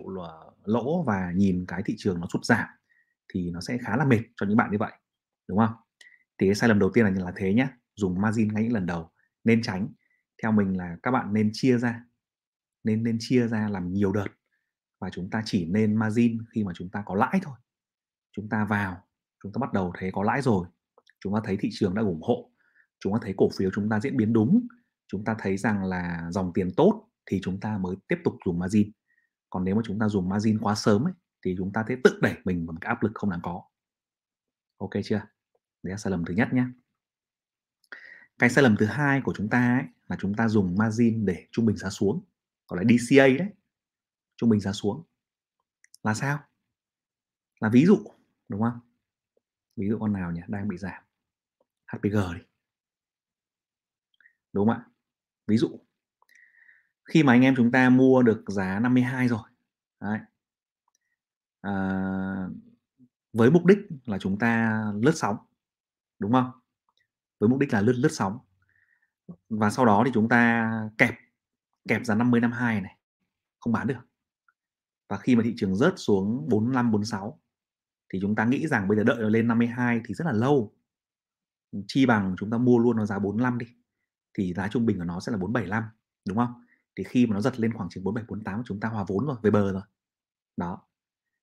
lỗ 0.65 1.03
và 1.03 1.33
nhìn 1.35 1.65
cái 1.69 1.83
thị 1.87 1.95
trường 1.99 2.21
nó 2.21 2.27
sụt 2.33 2.45
giảm 2.45 2.69
thì 3.35 3.51
nó 3.51 3.61
sẽ 3.61 3.79
khá 3.79 3.97
là 3.97 4.05
mệt 4.05 4.21
cho 4.37 4.47
những 4.47 4.57
bạn 4.57 4.71
như 4.71 4.79
vậy, 4.79 4.93
đúng 5.49 5.59
không? 5.59 5.73
Thì 6.39 6.47
cái 6.47 6.55
sai 6.55 6.69
lầm 6.69 6.79
đầu 6.79 6.91
tiên 6.95 7.05
là 7.05 7.25
là 7.25 7.33
thế 7.37 7.55
nhé 7.55 7.69
dùng 7.97 8.21
margin 8.21 8.49
ngay 8.49 8.63
những 8.63 8.73
lần 8.73 8.87
đầu 8.87 9.11
nên 9.45 9.63
tránh. 9.63 9.89
Theo 10.43 10.53
mình 10.53 10.77
là 10.77 10.97
các 11.03 11.11
bạn 11.11 11.33
nên 11.33 11.51
chia 11.53 11.79
ra, 11.79 12.05
nên 12.85 13.03
nên 13.03 13.17
chia 13.21 13.47
ra 13.47 13.69
làm 13.69 13.93
nhiều 13.93 14.13
đợt 14.13 14.29
và 15.01 15.11
chúng 15.11 15.31
ta 15.31 15.43
chỉ 15.45 15.65
nên 15.65 15.97
margin 15.97 16.39
khi 16.55 16.65
mà 16.65 16.73
chúng 16.75 16.89
ta 16.91 17.03
có 17.07 17.15
lãi 17.15 17.41
thôi. 17.43 17.55
Chúng 18.33 18.49
ta 18.49 18.65
vào, 18.65 19.03
chúng 19.43 19.53
ta 19.53 19.59
bắt 19.59 19.73
đầu 19.73 19.93
thấy 19.99 20.11
có 20.13 20.23
lãi 20.23 20.43
rồi, 20.43 20.69
chúng 21.21 21.35
ta 21.35 21.41
thấy 21.45 21.57
thị 21.61 21.69
trường 21.73 21.95
đã 21.95 22.03
ủng 22.03 22.23
hộ 22.23 22.51
chúng 23.01 23.13
ta 23.13 23.19
thấy 23.23 23.35
cổ 23.37 23.49
phiếu 23.57 23.71
chúng 23.75 23.89
ta 23.89 24.01
diễn 24.01 24.17
biến 24.17 24.33
đúng 24.33 24.67
chúng 25.09 25.25
ta 25.25 25.37
thấy 25.39 25.57
rằng 25.57 25.85
là 25.85 26.29
dòng 26.31 26.53
tiền 26.53 26.71
tốt 26.77 27.09
thì 27.27 27.41
chúng 27.43 27.61
ta 27.61 27.79
mới 27.79 27.97
tiếp 28.09 28.17
tục 28.25 28.35
dùng 28.45 28.59
margin. 28.59 28.91
Còn 29.51 29.65
nếu 29.65 29.75
mà 29.75 29.83
chúng 29.85 29.99
ta 29.99 30.09
dùng 30.09 30.29
margin 30.29 30.59
quá 30.59 30.75
sớm 30.75 31.07
ấy, 31.07 31.15
thì 31.45 31.55
chúng 31.59 31.73
ta 31.73 31.85
sẽ 31.89 31.97
tự 32.05 32.19
đẩy 32.23 32.35
mình 32.45 32.67
vào 32.67 32.73
một 32.73 32.79
cái 32.81 32.89
áp 32.89 33.03
lực 33.03 33.13
không 33.15 33.31
đáng 33.31 33.41
có. 33.43 33.63
Ok 34.77 34.91
chưa? 35.05 35.21
Đấy 35.83 35.91
là 35.91 35.97
sai 35.97 36.11
lầm 36.11 36.25
thứ 36.25 36.35
nhất 36.35 36.49
nhé. 36.53 36.65
Cái 38.39 38.51
sai 38.51 38.65
lầm 38.65 38.77
thứ 38.77 38.87
hai 38.87 39.21
của 39.21 39.33
chúng 39.37 39.49
ta 39.49 39.79
ấy, 39.79 39.85
là 40.09 40.17
chúng 40.21 40.35
ta 40.35 40.49
dùng 40.49 40.77
margin 40.79 41.27
để 41.27 41.47
trung 41.53 41.67
bình 41.67 41.77
giá 41.77 41.91
xuống 41.91 42.25
gọi 42.69 42.85
là 42.85 42.97
DCA 42.97 43.27
đấy 43.39 43.49
trung 44.37 44.51
bình 44.51 44.61
giá 44.61 44.73
xuống. 44.73 45.03
Là 46.03 46.15
sao? 46.15 46.39
Là 47.61 47.69
ví 47.69 47.87
dụ 47.87 47.99
đúng 48.49 48.61
không? 48.61 48.81
Ví 49.77 49.89
dụ 49.89 49.99
con 50.01 50.13
nào 50.13 50.33
nhỉ? 50.33 50.41
Đang 50.49 50.69
bị 50.69 50.77
giảm. 50.77 51.03
HPG 51.87 52.35
đi 52.35 52.56
đúng 54.57 54.69
không 54.69 54.77
ạ? 54.77 54.85
Ví 55.47 55.57
dụ 55.57 55.81
khi 57.07 57.23
mà 57.23 57.33
anh 57.33 57.43
em 57.43 57.55
chúng 57.57 57.71
ta 57.71 57.91
mua 57.91 58.23
được 58.23 58.45
giá 58.47 58.79
52 58.79 59.29
rồi 59.29 59.49
đấy. 60.01 60.19
À, 61.61 62.49
với 63.33 63.51
mục 63.51 63.67
đích 63.67 63.79
là 64.05 64.19
chúng 64.19 64.39
ta 64.39 64.83
lướt 65.03 65.13
sóng 65.15 65.37
đúng 66.19 66.33
không? 66.33 66.51
Với 67.39 67.49
mục 67.49 67.59
đích 67.59 67.73
là 67.73 67.81
lướt 67.81 67.93
lướt 67.97 68.13
sóng. 68.13 68.39
Và 69.49 69.71
sau 69.71 69.85
đó 69.85 70.03
thì 70.07 70.11
chúng 70.15 70.29
ta 70.29 70.71
kẹp 70.99 71.15
kẹp 71.89 72.05
giá 72.05 72.15
50 72.15 72.41
52 72.41 72.81
này 72.81 72.99
không 73.61 73.73
bán 73.73 73.87
được. 73.87 74.01
Và 75.09 75.19
khi 75.19 75.37
mà 75.37 75.43
thị 75.45 75.55
trường 75.57 75.77
rớt 75.77 75.95
xuống 75.97 76.49
45 76.49 76.91
46 76.91 77.41
thì 78.13 78.19
chúng 78.23 78.35
ta 78.35 78.45
nghĩ 78.45 78.67
rằng 78.67 78.89
bây 78.89 78.97
giờ 78.97 79.05
đợi 79.05 79.17
nó 79.21 79.29
lên 79.29 79.49
52 79.49 80.01
thì 80.05 80.15
rất 80.15 80.25
là 80.25 80.33
lâu. 80.33 80.75
Chi 81.87 82.07
bằng 82.07 82.35
chúng 82.39 82.51
ta 82.51 82.59
mua 82.59 82.79
luôn 82.79 82.97
nó 82.97 83.07
giá 83.07 83.19
45 83.19 83.59
đi 83.59 83.67
thì 84.37 84.53
giá 84.53 84.69
trung 84.69 84.87
bình 84.87 84.99
của 84.99 85.05
nó 85.05 85.21
sẽ 85.21 85.33
là 85.33 85.39
475 85.39 85.85
đúng 86.29 86.37
không? 86.37 86.65
Thì 86.97 87.05
khi 87.05 87.27
mà 87.27 87.35
nó 87.35 87.41
giật 87.41 87.61
lên 87.61 87.73
khoảng 87.73 87.89
chừng 87.89 88.05
47 88.05 88.27
48 88.29 88.63
chúng 88.67 88.81
ta 88.81 88.89
hòa 88.89 89.05
vốn 89.09 89.27
rồi, 89.27 89.37
về 89.43 89.51
bờ 89.51 89.73
rồi. 89.73 89.83
Đó. 90.57 90.83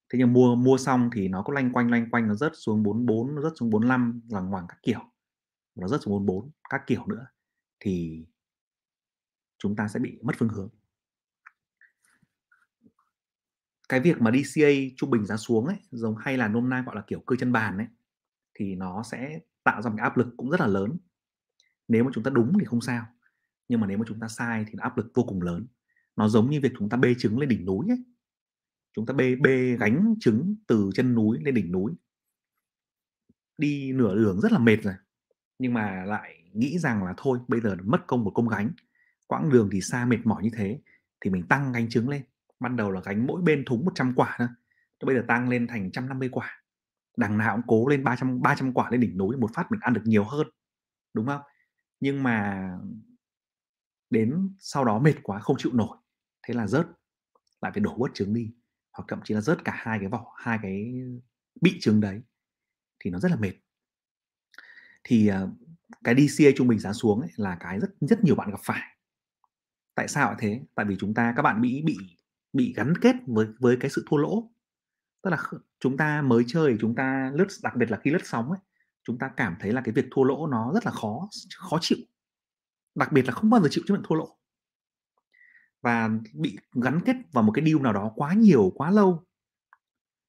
Thế 0.09 0.19
nhưng 0.19 0.33
mua 0.33 0.55
mua 0.55 0.77
xong 0.77 1.09
thì 1.13 1.27
nó 1.27 1.41
có 1.41 1.53
lanh 1.53 1.71
quanh 1.73 1.91
lanh 1.91 2.11
quanh, 2.11 2.27
nó 2.27 2.35
rớt 2.35 2.51
xuống 2.55 2.83
44 2.83 3.35
nó 3.35 3.41
rớt 3.41 3.53
xuống 3.55 3.69
45 3.69 4.21
lằng 4.29 4.49
ngoằng 4.49 4.65
các 4.69 4.77
kiểu. 4.83 4.99
Nó 5.75 5.87
rớt 5.87 6.01
xuống 6.01 6.13
44 6.13 6.51
các 6.69 6.81
kiểu 6.87 7.05
nữa, 7.07 7.25
thì 7.79 8.25
chúng 9.57 9.75
ta 9.75 9.87
sẽ 9.87 9.99
bị 9.99 10.19
mất 10.21 10.35
phương 10.37 10.49
hướng. 10.49 10.69
Cái 13.89 13.99
việc 13.99 14.21
mà 14.21 14.31
DCA 14.31 14.69
trung 14.97 15.09
bình 15.09 15.25
giá 15.25 15.37
xuống 15.37 15.65
ấy, 15.65 15.77
giống 15.91 16.15
hay 16.17 16.37
là 16.37 16.47
nôm 16.47 16.69
na 16.69 16.83
gọi 16.85 16.95
là 16.95 17.03
kiểu 17.07 17.19
cơ 17.19 17.35
chân 17.39 17.51
bàn 17.51 17.77
ấy, 17.77 17.87
thì 18.53 18.75
nó 18.75 19.03
sẽ 19.03 19.39
tạo 19.63 19.81
ra 19.81 19.89
một 19.89 19.95
cái 19.97 20.03
áp 20.03 20.17
lực 20.17 20.27
cũng 20.37 20.49
rất 20.49 20.59
là 20.59 20.67
lớn 20.67 20.97
nếu 21.87 22.03
mà 22.03 22.11
chúng 22.13 22.23
ta 22.23 22.31
đúng 22.31 22.53
thì 22.59 22.65
không 22.65 22.81
sao, 22.81 23.05
nhưng 23.67 23.79
mà 23.79 23.87
nếu 23.87 23.97
mà 23.97 24.05
chúng 24.07 24.19
ta 24.19 24.27
sai 24.27 24.65
thì 24.67 24.73
áp 24.77 24.97
lực 24.97 25.11
vô 25.13 25.23
cùng 25.23 25.41
lớn. 25.41 25.67
Nó 26.15 26.29
giống 26.29 26.49
như 26.49 26.59
việc 26.61 26.71
chúng 26.79 26.89
ta 26.89 26.97
bê 26.97 27.13
trứng 27.17 27.39
lên 27.39 27.49
đỉnh 27.49 27.65
núi 27.65 27.85
ấy. 27.89 28.03
Chúng 28.95 29.05
ta 29.05 29.13
bê 29.13 29.35
bê 29.35 29.77
gánh 29.79 30.15
trứng 30.19 30.55
từ 30.67 30.89
chân 30.93 31.15
núi 31.15 31.39
lên 31.41 31.53
đỉnh 31.53 31.71
núi. 31.71 31.93
Đi 33.57 33.91
nửa 33.91 34.15
đường 34.15 34.41
rất 34.41 34.51
là 34.51 34.59
mệt 34.59 34.77
rồi, 34.83 34.93
nhưng 35.59 35.73
mà 35.73 36.03
lại 36.05 36.43
nghĩ 36.53 36.79
rằng 36.79 37.03
là 37.03 37.13
thôi, 37.17 37.39
bây 37.47 37.61
giờ 37.61 37.75
mất 37.83 38.07
công 38.07 38.23
một 38.23 38.31
công 38.35 38.47
gánh, 38.47 38.71
quãng 39.27 39.49
đường 39.49 39.69
thì 39.71 39.81
xa 39.81 40.05
mệt 40.05 40.19
mỏi 40.23 40.43
như 40.43 40.49
thế, 40.53 40.81
thì 41.21 41.29
mình 41.29 41.47
tăng 41.47 41.71
gánh 41.71 41.89
trứng 41.89 42.09
lên. 42.09 42.23
Ban 42.59 42.75
đầu 42.75 42.91
là 42.91 43.01
gánh 43.05 43.27
mỗi 43.27 43.41
bên 43.41 43.63
thúng 43.65 43.85
100 43.85 44.13
quả 44.15 44.35
thôi 44.39 44.47
bây 45.05 45.15
giờ 45.15 45.23
tăng 45.27 45.49
lên 45.49 45.67
thành 45.67 45.83
150 45.83 46.29
quả. 46.31 46.63
Đằng 47.17 47.37
nào 47.37 47.55
cũng 47.55 47.65
cố 47.67 47.87
lên 47.87 48.03
300 48.03 48.41
300 48.41 48.73
quả 48.73 48.89
lên 48.91 49.01
đỉnh 49.01 49.17
núi, 49.17 49.37
một 49.37 49.49
phát 49.53 49.71
mình 49.71 49.79
ăn 49.83 49.93
được 49.93 50.01
nhiều 50.05 50.23
hơn, 50.23 50.47
đúng 51.13 51.25
không? 51.25 51.41
Nhưng 52.03 52.23
mà 52.23 52.69
đến 54.09 54.55
sau 54.59 54.85
đó 54.85 54.99
mệt 54.99 55.15
quá, 55.23 55.39
không 55.39 55.57
chịu 55.59 55.71
nổi. 55.73 55.97
Thế 56.47 56.53
là 56.53 56.67
rớt 56.67 56.87
lại 57.61 57.71
phải 57.71 57.81
đổ 57.81 57.95
bớt 57.97 58.13
trứng 58.13 58.33
đi, 58.33 58.51
hoặc 58.91 59.05
thậm 59.07 59.19
chí 59.23 59.33
là 59.33 59.41
rớt 59.41 59.63
cả 59.63 59.73
hai 59.75 59.99
cái 59.99 60.07
vỏ, 60.07 60.33
hai 60.37 60.59
cái 60.61 60.93
bị 61.61 61.77
trứng 61.81 62.01
đấy, 62.01 62.21
thì 62.99 63.11
nó 63.11 63.19
rất 63.19 63.31
là 63.31 63.37
mệt. 63.37 63.53
Thì 65.03 65.27
ờ, 65.27 65.49
cái 66.03 66.15
DCA 66.15 66.51
trung 66.55 66.67
bình 66.67 66.79
giá 66.79 66.93
xuống 66.93 67.21
ấy 67.21 67.29
là 67.35 67.57
cái 67.59 67.79
rất 67.79 67.89
rất 68.01 68.23
nhiều 68.23 68.35
bạn 68.35 68.51
gặp 68.51 68.59
phải. 68.63 68.97
Tại 69.95 70.07
sao 70.07 70.35
thế? 70.39 70.61
Tại 70.75 70.85
vì 70.85 70.95
chúng 70.99 71.13
ta, 71.13 71.33
các 71.35 71.41
bạn 71.41 71.61
bị 71.61 71.81
bị 71.85 71.97
bị 72.53 72.73
gắn 72.75 72.93
kết 73.01 73.15
với 73.27 73.47
với 73.59 73.77
cái 73.79 73.89
sự 73.89 74.05
thua 74.09 74.17
lỗ. 74.17 74.51
Tức 75.23 75.29
là 75.29 75.37
chúng 75.79 75.97
ta 75.97 76.21
mới 76.21 76.43
chơi, 76.47 76.77
chúng 76.79 76.95
ta 76.95 77.31
lướt, 77.35 77.47
đặc 77.63 77.75
biệt 77.75 77.91
là 77.91 77.99
khi 78.03 78.11
lướt 78.11 78.25
sóng 78.25 78.51
ấy 78.51 78.59
chúng 79.03 79.17
ta 79.17 79.31
cảm 79.37 79.55
thấy 79.59 79.71
là 79.71 79.81
cái 79.81 79.93
việc 79.93 80.05
thua 80.11 80.23
lỗ 80.23 80.47
nó 80.47 80.71
rất 80.73 80.85
là 80.85 80.91
khó 80.91 81.29
khó 81.57 81.77
chịu. 81.81 81.97
Đặc 82.95 83.11
biệt 83.11 83.25
là 83.25 83.31
không 83.33 83.49
bao 83.49 83.61
giờ 83.61 83.67
chịu 83.71 83.83
chấp 83.87 83.93
nhận 83.93 84.03
thua 84.07 84.15
lỗ. 84.15 84.37
Và 85.81 86.09
bị 86.33 86.57
gắn 86.73 86.99
kết 87.05 87.15
vào 87.31 87.43
một 87.43 87.51
cái 87.51 87.65
deal 87.65 87.81
nào 87.81 87.93
đó 87.93 88.11
quá 88.15 88.33
nhiều 88.33 88.71
quá 88.75 88.91
lâu 88.91 89.23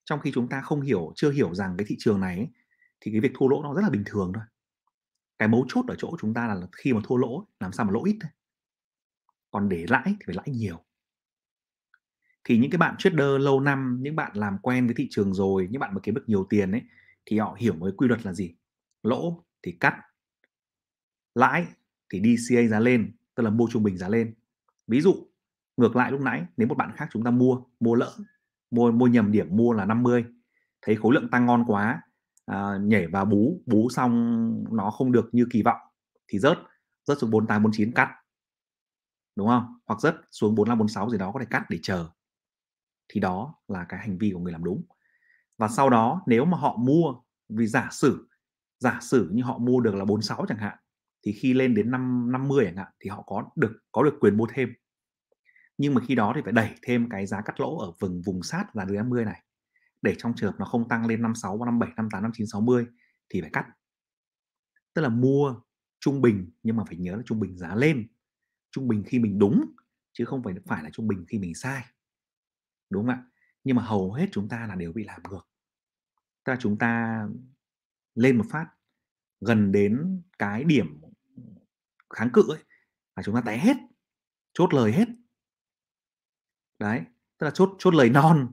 trong 0.05 0.21
khi 0.21 0.33
chúng 0.35 0.49
ta 0.49 0.61
không 0.61 0.81
hiểu 0.81 1.13
chưa 1.17 1.31
hiểu 1.31 1.55
rằng 1.55 1.75
cái 1.79 1.85
thị 1.89 1.97
trường 1.99 2.21
này 2.21 2.37
ấy, 2.37 2.49
thì 3.01 3.11
cái 3.11 3.21
việc 3.21 3.33
thua 3.35 3.49
lỗ 3.49 3.63
nó 3.63 3.75
rất 3.75 3.83
là 3.83 3.91
bình 3.91 4.03
thường 4.07 4.33
thôi. 4.35 4.45
Cái 5.39 5.49
mấu 5.49 5.67
chốt 5.69 5.85
ở 5.89 5.95
chỗ 5.99 6.17
chúng 6.21 6.35
ta 6.35 6.47
là 6.47 6.67
khi 6.73 6.93
mà 6.93 7.01
thua 7.05 7.17
lỗ 7.17 7.47
làm 7.61 7.73
sao 7.73 7.87
mà 7.87 7.93
lỗ 7.93 8.05
ít 8.05 8.19
thôi. 8.21 8.31
Còn 9.51 9.69
để 9.69 9.87
lãi 9.89 10.03
thì 10.07 10.17
phải 10.27 10.35
lãi 10.35 10.49
nhiều. 10.51 10.85
Thì 12.45 12.59
những 12.59 12.71
cái 12.71 12.79
bạn 12.79 12.95
trader 12.99 13.41
lâu 13.41 13.61
năm 13.61 13.99
những 14.01 14.17
bạn 14.17 14.37
làm 14.37 14.59
quen 14.59 14.87
với 14.87 14.95
thị 14.95 15.07
trường 15.11 15.35
rồi 15.35 15.69
những 15.71 15.81
bạn 15.81 15.95
mà 15.95 16.01
kiếm 16.03 16.15
được 16.15 16.25
nhiều 16.27 16.47
tiền 16.51 16.73
ấy 16.73 16.83
thì 17.27 17.39
họ 17.39 17.57
hiểu 17.59 17.75
với 17.79 17.93
quy 17.97 18.09
luật 18.09 18.27
là 18.27 18.33
gì? 18.33 18.55
Lỗ 19.05 19.45
thì 19.63 19.77
cắt 19.81 19.95
lãi 21.35 21.67
thì 22.13 22.37
DCA 22.37 22.63
giá 22.69 22.81
lên 22.81 23.17
tức 23.35 23.43
là 23.43 23.51
mua 23.51 23.69
trung 23.71 23.83
bình 23.83 23.99
giá 23.99 24.09
lên. 24.09 24.35
Ví 24.87 25.01
dụ 25.01 25.15
ngược 25.77 25.97
lại 25.97 26.11
lúc 26.11 26.21
nãy 26.21 26.45
nếu 26.57 26.69
một 26.69 26.75
bạn 26.75 26.93
khác 26.97 27.09
chúng 27.13 27.25
ta 27.25 27.31
mua 27.31 27.63
mua 27.81 27.95
lỡ 27.95 28.13
mua 28.71 28.91
mua 28.91 29.07
nhầm 29.07 29.33
điểm 29.33 29.49
mua 29.51 29.73
là 29.73 29.85
50 29.85 30.25
thấy 30.83 30.97
khối 30.97 31.15
lượng 31.15 31.29
tăng 31.31 31.47
ngon 31.47 31.65
quá 31.67 32.03
à, 32.47 32.79
nhảy 32.83 33.07
vào 33.07 33.25
bú 33.25 33.63
bú 33.67 33.89
xong 33.91 34.65
nó 34.71 34.91
không 34.91 35.13
được 35.13 35.29
như 35.33 35.47
kỳ 35.51 35.63
vọng 35.63 35.81
thì 36.29 36.39
rớt 36.39 36.59
rớt 37.05 37.19
xuống 37.19 37.31
48 37.31 37.63
49 37.63 37.93
cắt. 37.93 38.09
Đúng 39.37 39.49
không? 39.49 39.79
Hoặc 39.87 40.01
rớt 40.01 40.17
xuống 40.31 40.55
45 40.55 40.79
46 40.79 41.11
gì 41.11 41.19
đó 41.19 41.31
có 41.35 41.41
thể 41.41 41.47
cắt 41.51 41.65
để 41.69 41.79
chờ. 41.83 42.09
Thì 43.09 43.21
đó 43.21 43.55
là 43.69 43.87
cái 43.89 44.01
hành 44.01 44.19
vi 44.19 44.31
của 44.35 44.41
người 44.41 44.53
làm 44.53 44.65
đúng. 44.65 44.85
Và 45.59 45.69
sau 45.69 45.91
đó 45.91 46.23
nếu 46.27 46.45
mà 46.45 46.59
họ 46.59 46.77
mua 46.77 47.15
vì 47.49 47.67
giả 47.67 47.89
sử 47.93 48.29
giả 48.85 48.99
sử 49.03 49.31
như 49.33 49.43
họ 49.43 49.59
mua 49.59 49.81
được 49.81 49.95
là 49.95 50.05
46 50.05 50.45
chẳng 50.49 50.59
hạn 50.59 50.79
thì 51.27 51.33
khi 51.33 51.55
lên 51.55 51.75
đến 51.75 51.91
năm 51.91 52.33
50 52.33 52.65
chẳng 52.65 52.77
hạn 52.77 52.93
thì 53.01 53.11
họ 53.11 53.23
có 53.23 53.51
được 53.57 53.73
có 53.93 54.03
được 54.03 54.15
quyền 54.21 54.37
mua 54.37 54.47
thêm. 54.55 54.75
Nhưng 55.79 55.95
mà 55.95 56.01
khi 56.09 56.15
đó 56.15 56.33
thì 56.37 56.41
phải 56.45 56.53
đẩy 56.53 56.75
thêm 56.83 57.09
cái 57.11 57.27
giá 57.27 57.41
cắt 57.41 57.61
lỗ 57.61 57.79
ở 57.79 57.93
vùng 58.01 58.23
vùng 58.23 58.43
sát 58.43 58.77
là 58.77 58.87
dưới 58.87 58.97
50 58.97 59.25
này 59.25 59.43
để 60.03 60.15
trong 60.19 60.33
trường 60.37 60.53
hợp 60.53 60.59
nó 60.59 60.65
không 60.65 60.89
tăng 60.89 61.07
lên 61.07 61.23
56, 61.23 61.65
57, 61.65 61.95
58, 61.97 62.23
59, 62.23 62.47
60 62.47 62.87
thì 63.29 63.41
phải 63.41 63.51
cắt. 63.53 63.67
Tức 64.95 65.03
là 65.03 65.09
mua 65.09 65.55
trung 66.01 66.21
bình 66.21 66.51
nhưng 66.63 66.77
mà 66.77 66.85
phải 66.85 66.97
nhớ 66.97 67.17
là 67.17 67.23
trung 67.27 67.41
bình 67.41 67.59
giá 67.59 67.75
lên. 67.75 68.09
Trung 68.71 68.89
bình 68.89 69.03
khi 69.07 69.19
mình 69.19 69.39
đúng 69.39 69.75
chứ 70.13 70.25
không 70.25 70.43
phải 70.43 70.55
phải 70.67 70.83
là 70.83 70.91
trung 70.93 71.09
bình 71.09 71.25
khi 71.29 71.39
mình 71.39 71.55
sai. 71.55 71.85
Đúng 72.91 73.07
không 73.07 73.15
ạ? 73.15 73.25
Nhưng 73.65 73.77
mà 73.77 73.83
hầu 73.83 74.13
hết 74.13 74.27
chúng 74.33 74.49
ta 74.49 74.67
là 74.67 74.75
đều 74.75 74.93
bị 74.93 75.05
làm 75.05 75.21
ngược. 75.31 75.49
Tức 76.45 76.53
là 76.53 76.59
chúng 76.61 76.79
ta 76.79 77.23
lên 78.15 78.39
một 78.39 78.45
phát 78.51 78.67
gần 79.45 79.73
đến 79.73 80.23
cái 80.39 80.65
điểm 80.65 81.01
ừ, 81.37 81.43
kháng 82.15 82.31
cự 82.33 82.43
ấy 82.49 82.59
là 83.17 83.23
chúng 83.23 83.35
ta 83.35 83.41
té 83.41 83.59
hết 83.59 83.77
chốt 84.55 84.75
lời 84.75 84.93
hết. 84.93 85.09
Đấy 86.79 87.01
tức 87.39 87.45
là 87.45 87.51
chốt 87.51 87.71
chốt 87.79 87.95
lời 87.95 88.11
non 88.11 88.53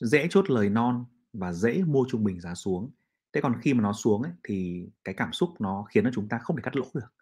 dễ 0.00 0.26
chốt 0.30 0.50
lời 0.50 0.70
non 0.70 1.04
và 1.32 1.52
dễ 1.52 1.82
mua 1.86 2.04
trung 2.08 2.24
bình 2.24 2.40
giá 2.40 2.54
xuống. 2.54 2.90
Thế 3.32 3.40
còn 3.40 3.60
khi 3.60 3.74
mà 3.74 3.82
nó 3.82 3.92
xuống 3.92 4.22
ấy, 4.22 4.32
thì 4.42 4.88
cái 5.04 5.14
cảm 5.14 5.32
xúc 5.32 5.50
nó 5.60 5.82
khiến 5.82 6.04
cho 6.04 6.10
chúng 6.14 6.28
ta 6.28 6.38
không 6.38 6.56
thể 6.56 6.62
cắt 6.62 6.76
lỗ 6.76 6.84
được 6.94 7.14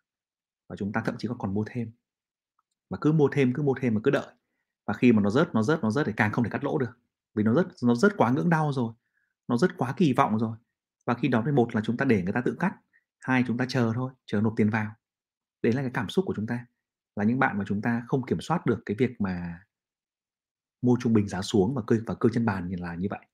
và 0.68 0.76
chúng 0.76 0.92
ta 0.92 1.02
thậm 1.04 1.14
chí 1.18 1.28
còn 1.28 1.38
còn 1.38 1.54
mua 1.54 1.64
thêm. 1.66 1.92
Và 2.90 2.98
cứ 3.00 3.12
mua 3.12 3.28
thêm 3.32 3.52
cứ 3.54 3.62
mua 3.62 3.74
thêm 3.80 3.94
mà 3.94 4.00
cứ 4.04 4.10
đợi. 4.10 4.34
Và 4.86 4.94
khi 4.94 5.12
mà 5.12 5.22
nó 5.22 5.30
rớt 5.30 5.54
nó 5.54 5.62
rớt 5.62 5.82
nó 5.82 5.90
rớt 5.90 6.06
thì 6.06 6.12
càng 6.16 6.32
không 6.32 6.44
thể 6.44 6.50
cắt 6.50 6.64
lỗ 6.64 6.78
được. 6.78 6.98
Vì 7.34 7.42
nó 7.42 7.54
rất 7.54 7.66
nó 7.82 7.94
rất 7.94 8.12
quá 8.16 8.30
ngưỡng 8.30 8.50
đau 8.50 8.72
rồi 8.72 8.92
nó 9.48 9.56
rất 9.56 9.76
quá 9.76 9.94
kỳ 9.96 10.12
vọng 10.12 10.38
rồi 10.38 10.56
và 11.04 11.14
khi 11.14 11.28
đó 11.28 11.42
thì 11.46 11.52
một 11.52 11.74
là 11.74 11.80
chúng 11.84 11.96
ta 11.96 12.04
để 12.04 12.22
người 12.22 12.32
ta 12.32 12.40
tự 12.44 12.56
cắt 12.60 12.74
hai 13.20 13.44
chúng 13.46 13.58
ta 13.58 13.66
chờ 13.68 13.92
thôi 13.94 14.12
chờ 14.26 14.40
nộp 14.40 14.52
tiền 14.56 14.70
vào. 14.70 14.92
Đấy 15.62 15.72
là 15.72 15.82
cái 15.82 15.90
cảm 15.94 16.08
xúc 16.08 16.24
của 16.26 16.34
chúng 16.36 16.46
ta 16.46 16.66
là 17.16 17.24
những 17.24 17.38
bạn 17.38 17.58
mà 17.58 17.64
chúng 17.68 17.82
ta 17.82 18.02
không 18.06 18.26
kiểm 18.26 18.40
soát 18.40 18.66
được 18.66 18.82
cái 18.86 18.96
việc 18.98 19.20
mà 19.20 19.64
mua 20.82 20.96
trung 21.00 21.12
bình 21.12 21.28
giá 21.28 21.42
xuống 21.42 21.74
và 21.74 21.82
cơ 21.86 21.96
và 22.06 22.14
cơ 22.14 22.28
chân 22.32 22.44
bàn 22.44 22.70
là 22.78 22.94
như 22.94 23.08
vậy. 23.10 23.26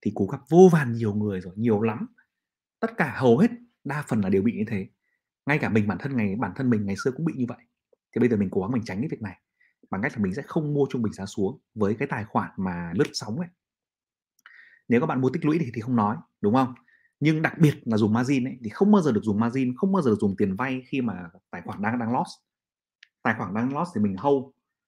Thì 0.00 0.12
cú 0.14 0.26
gặp 0.26 0.40
vô 0.48 0.68
vàn 0.72 0.92
nhiều 0.92 1.14
người 1.14 1.40
rồi 1.40 1.52
nhiều 1.56 1.82
lắm. 1.82 2.06
Tất 2.80 2.90
cả 2.96 3.14
hầu 3.16 3.38
hết 3.38 3.50
đa 3.84 4.04
phần 4.08 4.20
là 4.20 4.28
đều 4.28 4.42
bị 4.42 4.52
như 4.52 4.64
thế. 4.68 4.88
Ngay 5.46 5.58
cả 5.58 5.68
mình 5.68 5.88
bản 5.88 5.98
thân 5.98 6.16
ngày 6.16 6.36
bản 6.36 6.52
thân 6.56 6.70
mình 6.70 6.86
ngày 6.86 6.96
xưa 7.04 7.10
cũng 7.10 7.26
bị 7.26 7.32
như 7.36 7.44
vậy. 7.48 7.58
Thì 8.12 8.18
bây 8.18 8.28
giờ 8.28 8.36
mình 8.36 8.48
cố 8.52 8.60
gắng 8.60 8.72
mình 8.72 8.84
tránh 8.84 9.00
cái 9.00 9.08
việc 9.08 9.22
này 9.22 9.40
bằng 9.90 10.02
cách 10.02 10.12
là 10.16 10.22
mình 10.22 10.34
sẽ 10.34 10.42
không 10.42 10.74
mua 10.74 10.86
trung 10.90 11.02
bình 11.02 11.12
giá 11.12 11.26
xuống 11.26 11.60
với 11.74 11.96
cái 11.98 12.08
tài 12.08 12.24
khoản 12.24 12.50
mà 12.56 12.92
lướt 12.94 13.10
sóng 13.12 13.38
ấy. 13.38 13.48
Nếu 14.88 15.00
các 15.00 15.06
bạn 15.06 15.20
mua 15.20 15.30
tích 15.30 15.44
lũy 15.44 15.58
thì, 15.58 15.70
thì 15.74 15.80
không 15.80 15.96
nói 15.96 16.16
đúng 16.40 16.54
không? 16.54 16.74
Nhưng 17.20 17.42
đặc 17.42 17.58
biệt 17.58 17.74
là 17.84 17.96
dùng 17.96 18.12
margin 18.12 18.44
ấy, 18.44 18.56
thì 18.64 18.70
không 18.70 18.92
bao 18.92 19.02
giờ 19.02 19.12
được 19.12 19.24
dùng 19.24 19.40
margin 19.40 19.76
không 19.76 19.92
bao 19.92 20.02
giờ 20.02 20.10
được 20.10 20.18
dùng 20.20 20.36
tiền 20.36 20.56
vay 20.56 20.82
khi 20.86 21.00
mà 21.00 21.30
tài 21.50 21.62
khoản 21.62 21.82
đang 21.82 21.98
đang 21.98 22.12
loss. 22.12 22.30
Tài 23.22 23.34
khoản 23.38 23.54
đang 23.54 23.78
loss 23.78 23.90
thì 23.94 24.00
mình 24.00 24.16
hold. 24.16 24.44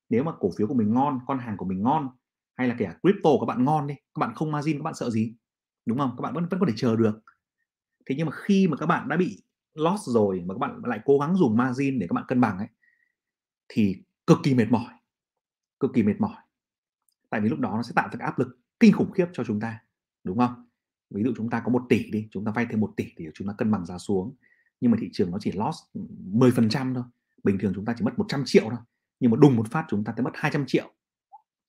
Nếu 0.08 0.25
mà 0.25 0.32
cổ 0.40 0.50
phiếu 0.58 0.66
của 0.66 0.75
mình 0.75 0.94
ngon 0.94 1.20
con 1.26 1.38
hàng 1.38 1.56
của 1.56 1.64
mình 1.64 1.82
ngon 1.82 2.08
hay 2.54 2.68
là 2.68 2.76
kể 2.78 2.85
cả 2.85 2.99
crypto 3.02 3.30
các 3.40 3.47
bạn 3.47 3.64
ngon 3.64 3.87
đi 3.87 3.94
các 3.94 4.20
bạn 4.20 4.35
không 4.35 4.52
margin 4.52 4.78
các 4.78 4.82
bạn 4.82 4.94
sợ 4.94 5.11
gì? 5.11 5.35
Đúng 5.87 5.99
không? 5.99 6.14
Các 6.16 6.23
bạn 6.23 6.35
vẫn 6.35 6.47
vẫn 6.50 6.61
có 6.61 6.66
thể 6.66 6.73
chờ 6.76 6.97
được. 6.97 7.20
Thế 8.06 8.14
nhưng 8.18 8.26
mà 8.26 8.32
khi 8.37 8.68
mà 8.68 8.76
các 8.76 8.87
bạn 8.87 9.08
đã 9.08 9.16
bị 9.16 9.42
loss 9.75 10.08
rồi 10.08 10.42
mà 10.47 10.54
các 10.54 10.58
bạn 10.58 10.80
lại 10.85 11.00
cố 11.04 11.18
gắng 11.18 11.37
dùng 11.37 11.56
margin 11.56 11.99
để 11.99 12.06
các 12.06 12.14
bạn 12.14 12.25
cân 12.28 12.40
bằng 12.40 12.58
ấy 12.58 12.68
thì 13.68 14.02
cực 14.26 14.38
kỳ 14.42 14.54
mệt 14.54 14.66
mỏi. 14.70 14.94
Cực 15.80 15.90
kỳ 15.94 16.02
mệt 16.02 16.20
mỏi. 16.20 16.37
Tại 17.30 17.40
vì 17.40 17.49
lúc 17.49 17.58
đó 17.58 17.73
nó 17.76 17.82
sẽ 17.82 17.92
tạo 17.97 18.08
ra 18.08 18.18
cái 18.18 18.26
áp 18.26 18.38
lực 18.38 18.58
kinh 18.80 18.92
khủng 18.92 19.11
khiếp 19.11 19.26
cho 19.32 19.44
chúng 19.44 19.61
ta. 19.61 19.78
Đúng 20.25 20.38
không? 20.38 20.67
Ví 21.10 21.22
dụ 21.22 21.32
chúng 21.36 21.50
ta 21.50 21.62
có 21.64 21.72
một 21.72 21.82
tỷ 21.88 22.10
đi, 22.10 22.28
chúng 22.30 22.44
ta 22.44 22.52
vay 22.52 22.66
thêm 22.70 22.80
một 22.80 22.92
tỷ 22.96 23.12
thì 23.16 23.28
chúng 23.34 23.48
ta 23.48 23.54
cân 23.58 23.70
bằng 23.70 23.86
giá 23.86 23.98
xuống. 23.98 24.36
Nhưng 24.80 24.90
mà 24.90 24.98
thị 25.00 25.08
trường 25.12 25.30
nó 25.30 25.38
chỉ 25.40 25.52
loss 25.52 25.78
ừ, 25.92 26.00
10% 26.32 26.94
thôi. 26.94 27.04
Bình 27.44 27.58
thường 27.58 27.72
chúng 27.74 27.84
ta 27.84 27.94
chỉ 27.98 28.04
mất 28.04 28.18
100 28.18 28.42
triệu 28.46 28.64
thôi. 28.70 28.78
Nhưng 29.20 29.30
mà 29.30 29.36
đùng 29.40 29.56
một 29.56 29.70
phát 29.70 29.84
chúng 29.88 30.04
ta 30.04 30.12
sẽ 30.16 30.22
mất 30.22 30.30
200 30.34 30.66
triệu. 30.66 30.92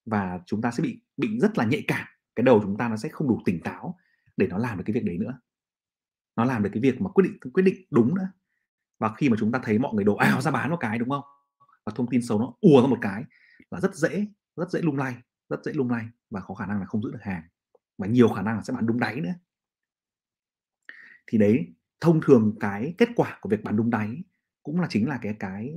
Và 0.05 0.39
chúng 0.45 0.61
ta 0.61 0.71
sẽ 0.71 0.83
bị 0.83 1.01
bị 1.17 1.39
rất 1.39 1.57
là 1.57 1.65
nhạy 1.65 1.83
cảm. 1.87 2.07
Cái 2.35 2.43
đầu 2.43 2.59
chúng 2.63 2.77
ta 2.77 2.89
nó 2.89 2.97
sẽ 2.97 3.09
không 3.09 3.27
đủ 3.27 3.41
tỉnh 3.45 3.61
táo 3.63 3.97
để 4.37 4.47
nó 4.47 4.57
làm 4.57 4.77
được 4.77 4.83
cái 4.87 4.93
việc 4.93 5.03
đấy 5.05 5.17
nữa. 5.17 5.39
Nó 6.35 6.45
làm 6.45 6.63
được 6.63 6.69
cái 6.73 6.81
việc 6.81 7.01
mà 7.01 7.09
quyết 7.09 7.23
định 7.23 7.51
quyết 7.53 7.63
định 7.63 7.85
đúng 7.91 8.15
nữa. 8.15 8.31
Và 8.99 9.13
khi 9.17 9.29
mà 9.29 9.37
chúng 9.39 9.51
ta 9.51 9.59
thấy 9.63 9.79
mọi 9.79 9.93
người 9.93 10.03
đổ 10.03 10.15
à, 10.15 10.27
ảo 10.27 10.41
ra 10.41 10.51
bán 10.51 10.69
một 10.69 10.77
cái, 10.79 10.99
đúng 10.99 11.09
không? 11.09 11.23
Và 11.85 11.91
thông 11.95 12.09
tin 12.09 12.21
xấu 12.21 12.39
nó 12.39 12.53
ùa 12.61 12.81
ra 12.81 12.87
một 12.87 12.97
cái 13.01 13.23
là 13.71 13.79
rất 13.79 13.95
dễ 13.95 14.25
rất 14.55 14.71
dễ 14.71 14.81
lung 14.81 14.97
lay, 14.97 15.15
rất 15.49 15.63
dễ 15.63 15.73
lung 15.73 15.89
lay 15.89 16.05
và 16.29 16.41
có 16.41 16.53
khả 16.53 16.65
năng 16.65 16.79
là 16.79 16.85
không 16.85 17.03
giữ 17.03 17.11
được 17.11 17.21
hàng 17.21 17.43
và 17.99 18.07
nhiều 18.07 18.29
khả 18.29 18.41
năng 18.41 18.55
là 18.55 18.61
sẽ 18.63 18.73
bán 18.73 18.85
đúng 18.85 18.99
đáy 18.99 19.21
nữa. 19.21 19.33
Thì 21.27 21.37
đấy, 21.37 21.67
thông 22.01 22.21
thường 22.21 22.55
cái 22.59 22.95
kết 22.97 23.09
quả 23.15 23.37
của 23.41 23.49
việc 23.49 23.63
bán 23.63 23.77
đúng 23.77 23.89
đáy 23.89 24.23
cũng 24.63 24.79
là 24.81 24.87
chính 24.89 25.07
là 25.07 25.19
cái 25.21 25.35
cái 25.39 25.73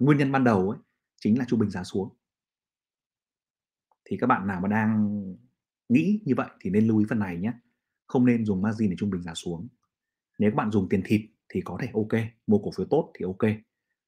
nguyên 0.00 0.18
nhân 0.18 0.32
ban 0.32 0.44
đầu 0.44 0.70
ấy, 0.70 0.78
chính 1.16 1.38
là 1.38 1.44
trung 1.48 1.60
bình 1.60 1.70
giá 1.70 1.84
xuống. 1.84 2.16
Thì 4.04 4.16
các 4.20 4.26
bạn 4.26 4.46
nào 4.46 4.60
mà 4.60 4.68
đang 4.68 5.18
nghĩ 5.88 6.20
như 6.24 6.34
vậy 6.36 6.48
thì 6.60 6.70
nên 6.70 6.86
lưu 6.86 6.98
ý 6.98 7.06
phần 7.08 7.18
này 7.18 7.36
nhé. 7.36 7.52
Không 8.06 8.26
nên 8.26 8.44
dùng 8.44 8.62
margin 8.62 8.90
để 8.90 8.96
trung 8.98 9.10
bình 9.10 9.22
giá 9.22 9.34
xuống. 9.34 9.68
Nếu 10.38 10.50
các 10.50 10.56
bạn 10.56 10.70
dùng 10.70 10.88
tiền 10.88 11.02
thịt 11.04 11.20
thì 11.48 11.60
có 11.64 11.78
thể 11.80 11.88
ok, 11.94 12.22
mua 12.46 12.58
cổ 12.58 12.70
phiếu 12.76 12.86
tốt 12.90 13.12
thì 13.18 13.24
ok. 13.24 13.52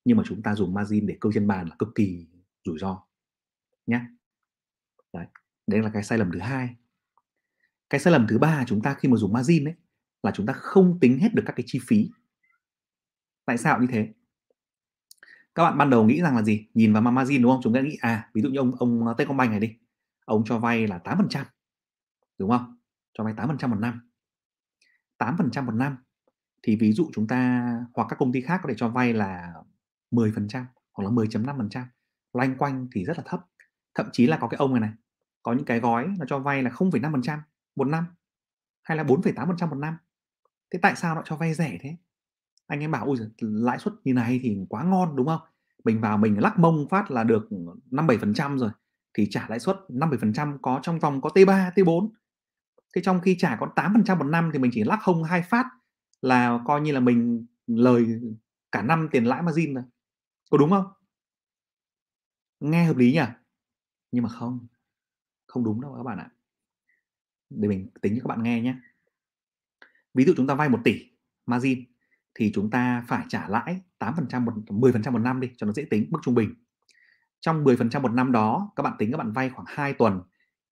Nhưng 0.05 0.17
mà 0.17 0.23
chúng 0.27 0.43
ta 0.43 0.55
dùng 0.55 0.75
margin 0.75 1.07
để 1.07 1.17
cơ 1.21 1.31
trên 1.35 1.47
bàn 1.47 1.69
là 1.69 1.77
cực 1.79 1.89
kỳ 1.95 2.27
rủi 2.65 2.79
ro 2.79 3.07
nhé. 3.87 4.01
Đấy 5.13 5.27
đấy 5.67 5.83
là 5.83 5.91
cái 5.95 6.03
sai 6.03 6.19
lầm 6.19 6.31
thứ 6.33 6.39
hai 6.39 6.75
cái 7.91 8.01
sai 8.01 8.13
lầm 8.13 8.27
thứ 8.29 8.39
ba 8.39 8.65
chúng 8.67 8.83
ta 8.83 8.95
khi 8.95 9.09
mà 9.09 9.17
dùng 9.17 9.33
margin 9.33 9.65
ấy 9.65 9.75
là 10.23 10.31
chúng 10.35 10.47
ta 10.47 10.53
không 10.53 10.99
tính 11.01 11.19
hết 11.19 11.35
được 11.35 11.43
các 11.47 11.53
cái 11.57 11.65
chi 11.67 11.79
phí. 11.87 12.11
Tại 13.45 13.59
sao 13.59 13.81
như 13.81 13.87
thế? 13.91 14.09
Các 15.55 15.63
bạn 15.63 15.79
ban 15.79 15.91
đầu 15.91 16.05
nghĩ 16.05 16.21
rằng 16.23 16.37
là 16.37 16.43
gì? 16.43 16.67
Nhìn 16.75 16.93
vào 16.93 17.03
margin 17.03 17.43
đúng 17.43 17.53
không? 17.53 17.61
Chúng 17.63 17.75
ta 17.75 17.81
nghĩ 17.81 17.97
à 18.01 18.31
ví 18.35 18.43
dụ 18.43 18.49
như 18.49 18.59
ông 18.59 18.73
ông 18.79 19.07
ờ, 19.07 19.15
Techcombank 19.19 19.51
này 19.51 19.61
đi 19.61 19.77
ông 20.25 20.43
cho 20.47 20.59
vay 20.59 20.87
là 20.87 21.01
8% 21.05 21.45
đúng 22.39 22.51
không? 22.51 22.79
Cho 23.19 23.25
vay 23.25 23.35
8% 23.35 23.69
một 23.69 23.79
năm. 23.81 24.11
8% 25.19 25.65
một 25.65 25.75
năm 25.75 25.97
thì 26.63 26.77
ví 26.77 26.93
dụ 26.93 27.11
chúng 27.15 27.27
ta 27.27 27.71
hoặc 27.95 28.07
các 28.11 28.17
công 28.19 28.33
ty 28.33 28.41
khác 28.41 28.61
có 28.63 28.69
thể 28.69 28.75
cho 28.79 28.89
vay 28.89 29.13
là 29.13 29.55
10% 30.11 30.65
hoặc 30.93 31.05
là 31.05 31.11
10.5% 31.11 31.85
loanh 32.33 32.57
quanh 32.59 32.89
thì 32.93 33.05
rất 33.05 33.17
là 33.17 33.23
thấp. 33.27 33.41
Thậm 33.95 34.07
chí 34.13 34.27
là 34.27 34.39
có 34.41 34.49
cái 34.49 34.59
ông 34.59 34.71
này 34.75 34.81
này 34.81 34.91
có 35.43 35.53
những 35.53 35.65
cái 35.65 35.81
gói 35.81 36.09
nó 36.19 36.25
cho 36.29 36.39
vay 36.39 36.63
là 36.63 36.71
0,5% 36.71 37.39
một 37.77 37.85
năm 37.85 38.07
hay 38.83 38.97
là 38.97 39.05
4,8% 39.05 39.69
một 39.69 39.77
năm. 39.77 39.97
Thế 40.73 40.79
tại 40.83 40.97
sao 40.97 41.15
nó 41.15 41.23
cho 41.25 41.37
vay 41.37 41.55
rẻ 41.55 41.79
thế? 41.81 41.97
Anh 42.67 42.81
em 42.81 42.91
bảo 42.91 43.07
ôi 43.07 43.17
lãi 43.41 43.79
suất 43.79 43.95
như 44.05 44.15
này 44.15 44.41
thì 44.43 44.59
quá 44.69 44.85
ngon 44.85 45.17
đúng 45.17 45.27
không? 45.27 45.41
Mình 45.85 46.01
vào 46.01 46.19
mình 46.19 46.39
lắc 46.41 46.59
mông 46.59 46.89
phát 46.91 47.11
là 47.11 47.25
được 47.25 47.49
5 47.91 48.07
7% 48.07 48.59
rồi 48.59 48.71
thì 49.15 49.27
trả 49.31 49.47
lãi 49.49 49.61
suất 49.61 49.77
5 49.89 50.11
7% 50.11 50.59
có 50.63 50.81
trong 50.83 50.99
vòng 50.99 51.21
có 51.21 51.31
T3 51.35 51.73
T4 51.73 52.11
thế 52.95 53.03
trong 53.03 53.21
khi 53.21 53.37
trả 53.39 53.57
có 53.61 53.73
8% 53.77 54.19
một 54.19 54.25
năm 54.25 54.51
thì 54.53 54.59
mình 54.59 54.71
chỉ 54.75 54.85
lắc 54.85 54.99
không 55.03 55.25
hai 55.25 55.43
phát 55.43 55.67
là 56.23 56.61
coi 56.67 56.81
như 56.81 56.93
là 56.93 57.01
mình 57.01 57.47
lời 57.67 58.07
cả 58.73 58.83
năm 58.83 59.09
tiền 59.13 59.25
lãi 59.25 59.43
margin 59.43 59.75
rồi 59.75 59.85
có 60.51 60.59
đúng 60.59 60.71
không? 60.71 60.85
Nghe 62.61 62.85
hợp 62.85 62.97
lý 62.97 63.13
nhỉ? 63.13 63.21
Nhưng 64.13 64.23
mà 64.23 64.29
không 64.29 64.67
không 65.47 65.65
đúng 65.65 65.81
đâu 65.81 65.95
các 65.97 66.03
bạn 66.03 66.19
ạ 66.19 66.31
để 67.51 67.69
mình 67.69 67.89
tính 68.01 68.15
cho 68.17 68.23
các 68.23 68.29
bạn 68.29 68.43
nghe 68.43 68.61
nhé 68.61 68.75
ví 70.15 70.25
dụ 70.25 70.33
chúng 70.37 70.47
ta 70.47 70.55
vay 70.55 70.69
1 70.69 70.79
tỷ 70.85 71.11
margin 71.47 71.85
thì 72.35 72.53
chúng 72.55 72.71
ta 72.71 73.05
phải 73.09 73.25
trả 73.29 73.49
lãi 73.49 73.81
8% 73.99 74.45
một 74.45 74.53
10% 74.67 75.13
một 75.13 75.19
năm 75.19 75.41
đi 75.41 75.51
cho 75.57 75.67
nó 75.67 75.73
dễ 75.73 75.85
tính 75.85 76.07
mức 76.11 76.19
trung 76.23 76.35
bình 76.35 76.55
trong 77.41 77.65
10% 77.65 78.01
một 78.01 78.13
năm 78.13 78.33
đó 78.33 78.73
các 78.77 78.83
bạn 78.83 78.93
tính 78.99 79.11
các 79.11 79.19
bạn 79.19 79.33
vay 79.33 79.51
khoảng 79.51 79.67
2 79.69 79.93
tuần 79.93 80.21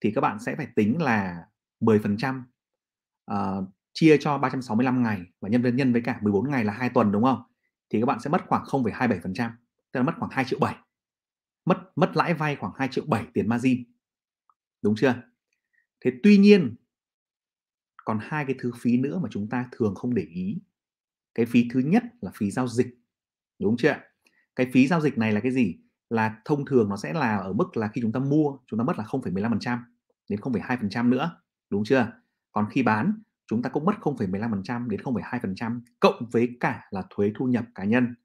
thì 0.01 0.11
các 0.11 0.21
bạn 0.21 0.39
sẽ 0.39 0.55
phải 0.55 0.67
tính 0.75 1.01
là 1.01 1.45
10% 1.79 2.39
uh, 2.39 2.45
ờ, 3.25 3.65
chia 3.93 4.17
cho 4.17 4.37
365 4.37 5.03
ngày 5.03 5.21
và 5.41 5.49
nhân 5.49 5.61
với 5.61 5.71
nhân 5.71 5.93
với 5.93 6.01
cả 6.01 6.19
14 6.21 6.49
ngày 6.49 6.63
là 6.63 6.73
2 6.73 6.89
tuần 6.89 7.11
đúng 7.11 7.23
không? 7.23 7.41
Thì 7.89 7.99
các 7.99 8.05
bạn 8.05 8.19
sẽ 8.19 8.29
mất 8.29 8.41
khoảng 8.47 8.63
0,27%, 8.63 9.49
tức 9.91 9.99
là 9.99 10.03
mất 10.03 10.13
khoảng 10.19 10.31
2 10.31 10.45
triệu 10.45 10.59
7. 10.59 10.75
Mất 11.65 11.77
mất 11.95 12.11
lãi 12.17 12.33
vay 12.33 12.55
khoảng 12.55 12.73
2 12.77 12.87
triệu 12.87 13.03
7 13.07 13.25
tiền 13.33 13.49
margin. 13.49 13.83
Đúng 14.81 14.95
chưa? 14.97 15.15
Thế 16.01 16.11
tuy 16.23 16.37
nhiên 16.37 16.75
còn 18.05 18.19
hai 18.21 18.45
cái 18.45 18.55
thứ 18.59 18.71
phí 18.79 18.97
nữa 18.97 19.19
mà 19.23 19.29
chúng 19.31 19.49
ta 19.49 19.69
thường 19.71 19.95
không 19.95 20.15
để 20.15 20.23
ý. 20.23 20.61
Cái 21.35 21.45
phí 21.45 21.67
thứ 21.73 21.79
nhất 21.79 22.03
là 22.21 22.31
phí 22.35 22.51
giao 22.51 22.67
dịch. 22.67 22.87
Đúng 23.59 23.77
chưa? 23.77 23.95
Cái 24.55 24.69
phí 24.73 24.87
giao 24.87 25.01
dịch 25.01 25.17
này 25.17 25.31
là 25.31 25.39
cái 25.39 25.51
gì? 25.51 25.75
Là 26.09 26.41
thông 26.45 26.65
thường 26.65 26.89
nó 26.89 26.97
sẽ 26.97 27.13
là 27.13 27.37
ở 27.37 27.53
mức 27.53 27.77
là 27.77 27.87
khi 27.87 28.01
chúng 28.01 28.11
ta 28.11 28.19
mua 28.19 28.57
chúng 28.67 28.79
ta 28.79 28.83
mất 28.83 28.97
là 28.97 29.03
0,15% 29.03 29.79
đến 30.29 30.39
0,2% 30.39 31.09
nữa. 31.09 31.41
Đúng 31.69 31.83
chưa? 31.83 32.11
Còn 32.51 32.67
khi 32.71 32.83
bán 32.83 33.21
chúng 33.47 33.61
ta 33.61 33.69
cũng 33.69 33.85
mất 33.85 33.95
0,15% 34.01 34.87
đến 34.87 35.01
0,2% 35.01 35.81
cộng 35.99 36.29
với 36.31 36.57
cả 36.59 36.87
là 36.91 37.03
thuế 37.09 37.31
thu 37.35 37.45
nhập 37.45 37.65
cá 37.75 37.83
nhân. 37.83 38.15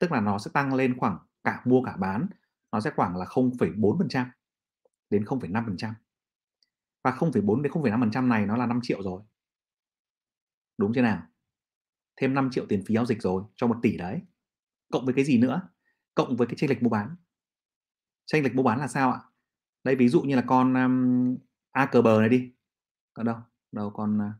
Tức 0.00 0.12
là 0.12 0.20
nó 0.20 0.38
sẽ 0.38 0.50
tăng 0.54 0.74
lên 0.74 0.98
khoảng 0.98 1.18
cả 1.44 1.62
mua 1.64 1.82
cả 1.82 1.96
bán, 1.96 2.26
nó 2.72 2.80
sẽ 2.80 2.90
khoảng 2.96 3.16
là 3.16 3.24
0,4% 3.24 4.26
đến 5.10 5.24
0,5%. 5.24 5.92
Và 7.04 7.10
0,4 7.10 7.62
đến 7.62 7.72
0,5% 7.72 8.28
này 8.28 8.46
nó 8.46 8.56
là 8.56 8.66
5 8.66 8.80
triệu 8.82 9.02
rồi. 9.02 9.22
Đúng 10.78 10.92
chưa 10.94 11.02
nào? 11.02 11.22
Thêm 12.16 12.34
5 12.34 12.48
triệu 12.52 12.66
tiền 12.68 12.82
phí 12.86 12.94
giao 12.94 13.06
dịch 13.06 13.22
rồi 13.22 13.42
cho 13.56 13.66
1 13.66 13.76
tỷ 13.82 13.96
đấy. 13.96 14.20
Cộng 14.92 15.04
với 15.04 15.14
cái 15.14 15.24
gì 15.24 15.38
nữa? 15.38 15.68
Cộng 16.14 16.36
với 16.36 16.46
cái 16.46 16.56
chênh 16.56 16.70
lệch 16.70 16.82
mua 16.82 16.90
bán. 16.90 17.16
Chênh 18.26 18.44
lệch 18.44 18.54
mua 18.54 18.62
bán 18.62 18.78
là 18.78 18.88
sao 18.88 19.12
ạ? 19.12 19.20
Đây 19.84 19.96
ví 19.96 20.08
dụ 20.08 20.22
như 20.22 20.36
là 20.36 20.44
con 20.46 20.74
um, 20.74 22.02
bờ 22.04 22.20
này 22.20 22.28
đi. 22.28 22.52
Còn 23.14 23.26
đâu? 23.26 23.36
Đâu 23.72 23.90
con 23.90 24.20
à, 24.20 24.32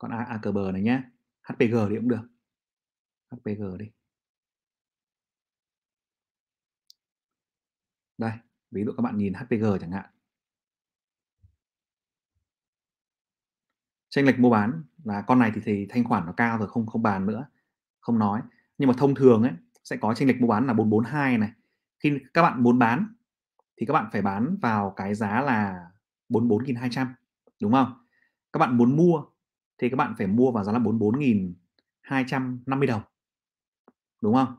con 0.00 0.10
A, 0.10 0.24
A 0.24 0.38
cờ 0.42 0.52
bờ 0.52 0.72
này 0.72 0.82
nhé 0.82 1.02
HPG 1.42 1.88
đi 1.90 1.96
cũng 1.96 2.08
được 2.08 2.28
HPG 3.30 3.78
đi 3.78 3.90
đây 8.18 8.32
ví 8.70 8.84
dụ 8.84 8.92
các 8.96 9.02
bạn 9.02 9.18
nhìn 9.18 9.34
HPG 9.34 9.64
chẳng 9.80 9.92
hạn 9.92 10.10
chênh 14.10 14.26
lệch 14.26 14.38
mua 14.38 14.50
bán. 14.50 14.82
Là 15.04 15.22
con 15.22 15.38
này 15.38 15.52
thì, 15.54 15.60
thì 15.64 15.86
thanh 15.90 16.04
khoản 16.04 16.26
nó 16.26 16.32
cao 16.32 16.58
rồi 16.58 16.68
không 16.68 16.86
không 16.86 17.02
bàn 17.02 17.26
nữa 17.26 17.46
không 18.00 18.18
nói. 18.18 18.40
Nhưng 18.78 18.88
mà 18.88 18.94
thông 18.98 19.14
thường 19.14 19.42
ấy 19.42 19.52
sẽ 19.84 19.96
có 19.96 20.14
chênh 20.14 20.28
lệch 20.28 20.40
mua 20.40 20.48
bán 20.48 20.66
là 20.66 20.72
442 20.72 21.38
này. 21.38 21.50
Khi 22.02 22.18
các 22.34 22.42
bạn 22.42 22.62
muốn 22.62 22.78
bán 22.78 23.06
thì 23.76 23.86
các 23.86 23.92
bạn 23.94 24.08
phải 24.12 24.22
bán 24.22 24.56
vào 24.62 24.90
cái 24.96 25.14
giá 25.14 25.40
là 25.40 25.86
44.200 26.28 27.06
đúng 27.62 27.72
không? 27.72 27.92
Các 28.52 28.58
bạn 28.58 28.76
muốn 28.76 28.96
mua 28.96 29.22
thì 29.78 29.90
các 29.90 29.96
bạn 29.96 30.14
phải 30.18 30.26
mua 30.26 30.52
vào 30.52 30.64
giá 30.64 30.72
là 30.72 30.78
44.250 30.78 32.86
đồng 32.86 33.02
đúng 34.22 34.34
không? 34.34 34.56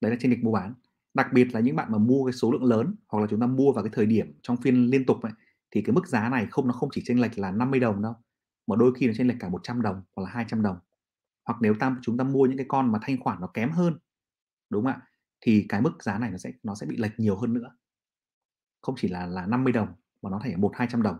Đấy 0.00 0.10
là 0.10 0.16
chênh 0.20 0.30
lệch 0.30 0.44
mua 0.44 0.52
bán. 0.52 0.74
Đặc 1.14 1.32
biệt 1.32 1.54
là 1.54 1.60
những 1.60 1.76
bạn 1.76 1.92
mà 1.92 1.98
mua 1.98 2.26
cái 2.26 2.32
số 2.32 2.52
lượng 2.52 2.64
lớn 2.64 2.94
hoặc 3.08 3.20
là 3.20 3.26
chúng 3.30 3.40
ta 3.40 3.46
mua 3.46 3.72
vào 3.72 3.84
cái 3.84 3.90
thời 3.94 4.06
điểm 4.06 4.38
trong 4.42 4.56
phiên 4.56 4.86
liên 4.90 5.06
tục 5.06 5.22
ấy, 5.22 5.32
thì 5.70 5.82
cái 5.82 5.92
mức 5.94 6.08
giá 6.08 6.28
này 6.28 6.46
không 6.50 6.66
nó 6.66 6.72
không 6.72 6.88
chỉ 6.92 7.02
chênh 7.04 7.20
lệch 7.20 7.38
là 7.38 7.50
50 7.50 7.80
đồng 7.80 8.02
đâu 8.02 8.14
mà 8.66 8.76
đôi 8.76 8.92
khi 8.94 9.06
nó 9.06 9.12
chênh 9.16 9.28
lệch 9.28 9.36
cả 9.40 9.48
100 9.48 9.82
đồng 9.82 10.02
hoặc 10.16 10.22
là 10.22 10.30
200 10.30 10.62
đồng. 10.62 10.78
Hoặc 11.44 11.58
nếu 11.62 11.74
ta 11.80 11.96
chúng 12.02 12.16
ta 12.16 12.24
mua 12.24 12.46
những 12.46 12.56
cái 12.58 12.66
con 12.68 12.92
mà 12.92 12.98
thanh 13.02 13.20
khoản 13.20 13.40
nó 13.40 13.46
kém 13.46 13.70
hơn, 13.70 13.98
đúng 14.70 14.84
không 14.84 14.92
ạ? 14.92 15.02
Thì 15.40 15.66
cái 15.68 15.80
mức 15.80 16.02
giá 16.02 16.18
này 16.18 16.30
nó 16.30 16.36
sẽ 16.36 16.52
nó 16.62 16.74
sẽ 16.74 16.86
bị 16.86 16.96
lệch 16.96 17.20
nhiều 17.20 17.36
hơn 17.36 17.54
nữa. 17.54 17.76
Không 18.82 18.94
chỉ 18.98 19.08
là 19.08 19.26
là 19.26 19.46
50 19.46 19.72
đồng 19.72 19.88
mà 20.22 20.30
nó 20.30 20.40
thể 20.44 20.56
một, 20.56 20.72
hai 20.74 20.88
trăm 20.90 21.02
đồng. 21.02 21.18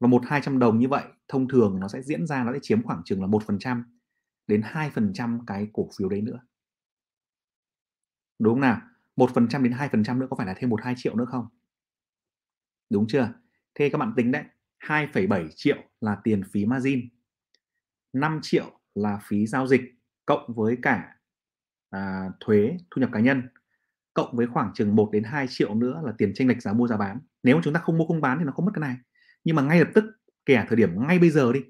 Và 0.00 0.08
một, 0.08 0.22
hai 0.26 0.40
trăm 0.40 0.58
đồng 0.58 0.78
như 0.78 0.88
vậy, 0.88 1.04
thông 1.28 1.48
thường 1.48 1.80
nó 1.80 1.88
sẽ 1.88 2.02
diễn 2.02 2.26
ra, 2.26 2.44
nó 2.44 2.52
sẽ 2.52 2.58
chiếm 2.62 2.82
khoảng 2.82 3.02
chừng 3.04 3.20
là 3.20 3.26
một 3.26 3.42
phần 3.46 3.58
trăm 3.58 3.98
đến 4.46 4.62
hai 4.64 4.90
phần 4.90 5.12
trăm 5.14 5.40
cái 5.46 5.68
cổ 5.72 5.88
phiếu 5.98 6.08
đấy 6.08 6.20
nữa. 6.22 6.40
Đúng 8.38 8.54
không 8.54 8.60
nào? 8.60 8.80
Một 9.16 9.30
phần 9.34 9.48
trăm 9.48 9.62
đến 9.62 9.72
hai 9.72 9.88
phần 9.88 10.04
trăm 10.04 10.18
nữa 10.18 10.26
có 10.30 10.36
phải 10.36 10.46
là 10.46 10.54
thêm 10.56 10.70
một, 10.70 10.80
hai 10.82 10.94
triệu 10.96 11.16
nữa 11.16 11.24
không? 11.28 11.46
Đúng 12.90 13.06
chưa? 13.08 13.32
Thế 13.74 13.88
các 13.92 13.98
bạn 13.98 14.12
tính 14.16 14.32
đấy. 14.32 14.44
2,7 14.86 15.48
triệu 15.54 15.76
là 16.00 16.16
tiền 16.24 16.42
phí 16.52 16.66
margin 16.66 17.08
5 18.12 18.38
triệu 18.42 18.80
là 18.94 19.18
phí 19.22 19.46
giao 19.46 19.66
dịch 19.66 19.82
cộng 20.26 20.54
với 20.54 20.78
cả 20.82 21.16
à, 21.90 22.30
thuế 22.40 22.76
thu 22.90 23.00
nhập 23.00 23.10
cá 23.12 23.20
nhân 23.20 23.42
cộng 24.14 24.36
với 24.36 24.46
khoảng 24.46 24.70
chừng 24.74 24.96
1 24.96 25.10
đến 25.12 25.24
2 25.24 25.46
triệu 25.48 25.74
nữa 25.74 26.02
là 26.04 26.12
tiền 26.18 26.34
tranh 26.34 26.48
lệch 26.48 26.62
giá 26.62 26.72
mua 26.72 26.88
giá 26.88 26.96
bán. 26.96 27.18
Nếu 27.42 27.56
mà 27.56 27.62
chúng 27.64 27.74
ta 27.74 27.80
không 27.80 27.98
mua 27.98 28.06
không 28.06 28.20
bán 28.20 28.38
thì 28.38 28.44
nó 28.44 28.52
không 28.52 28.64
mất 28.64 28.72
cái 28.74 28.80
này. 28.80 28.96
Nhưng 29.44 29.56
mà 29.56 29.62
ngay 29.62 29.78
lập 29.78 29.88
tức 29.94 30.04
kể 30.46 30.64
thời 30.68 30.76
điểm 30.76 31.06
ngay 31.08 31.18
bây 31.18 31.30
giờ 31.30 31.52
đi 31.52 31.60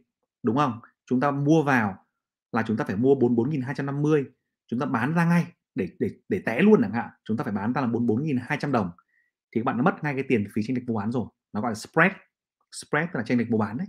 đúng 0.43 0.57
không? 0.57 0.81
Chúng 1.07 1.21
ta 1.21 1.31
mua 1.31 1.63
vào 1.63 2.07
là 2.53 2.63
chúng 2.67 2.77
ta 2.77 2.85
phải 2.85 2.97
mua 2.97 3.15
44.250 3.15 4.25
chúng 4.67 4.81
ta 4.81 4.87
bán 4.87 5.15
ra 5.15 5.25
ngay 5.25 5.47
để 5.75 5.89
để 5.99 6.11
để 6.29 6.43
té 6.47 6.61
luôn 6.61 6.83
chẳng 6.83 6.93
hạn. 6.93 7.11
Chúng 7.25 7.37
ta 7.37 7.45
phải 7.45 7.53
bán 7.53 7.73
ra 7.73 7.81
là 7.81 7.87
44.200 7.87 8.73
đồng. 8.73 8.91
Thì 9.55 9.61
các 9.61 9.65
bạn 9.65 9.77
nó 9.77 9.83
mất 9.83 10.05
ngay 10.05 10.15
cái 10.15 10.25
tiền 10.29 10.49
phí 10.55 10.63
tranh 10.63 10.77
lệch 10.77 10.85
mua 10.89 10.99
bán 10.99 11.13
rồi. 11.13 11.27
Nó 11.53 11.61
gọi 11.61 11.71
là 11.71 11.75
spread 11.75 12.13
spread 12.73 13.09
tức 13.13 13.19
là 13.19 13.25
tranh 13.25 13.39
lệch 13.39 13.51
mua 13.51 13.59
bán 13.59 13.79
đấy. 13.79 13.87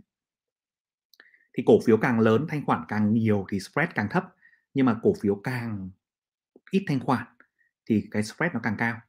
Thì 1.57 1.63
cổ 1.65 1.79
phiếu 1.85 1.97
càng 1.97 2.19
lớn, 2.19 2.45
thanh 2.49 2.65
khoản 2.65 2.85
càng 2.87 3.13
nhiều 3.13 3.45
thì 3.49 3.59
spread 3.59 3.89
càng 3.95 4.07
thấp. 4.09 4.25
Nhưng 4.73 4.85
mà 4.85 4.99
cổ 5.03 5.13
phiếu 5.21 5.35
càng 5.43 5.89
ít 6.71 6.85
thanh 6.87 6.99
khoản 6.99 7.27
thì 7.89 8.07
cái 8.11 8.23
spread 8.23 8.53
nó 8.53 8.59
càng 8.63 8.75
cao. 8.77 9.01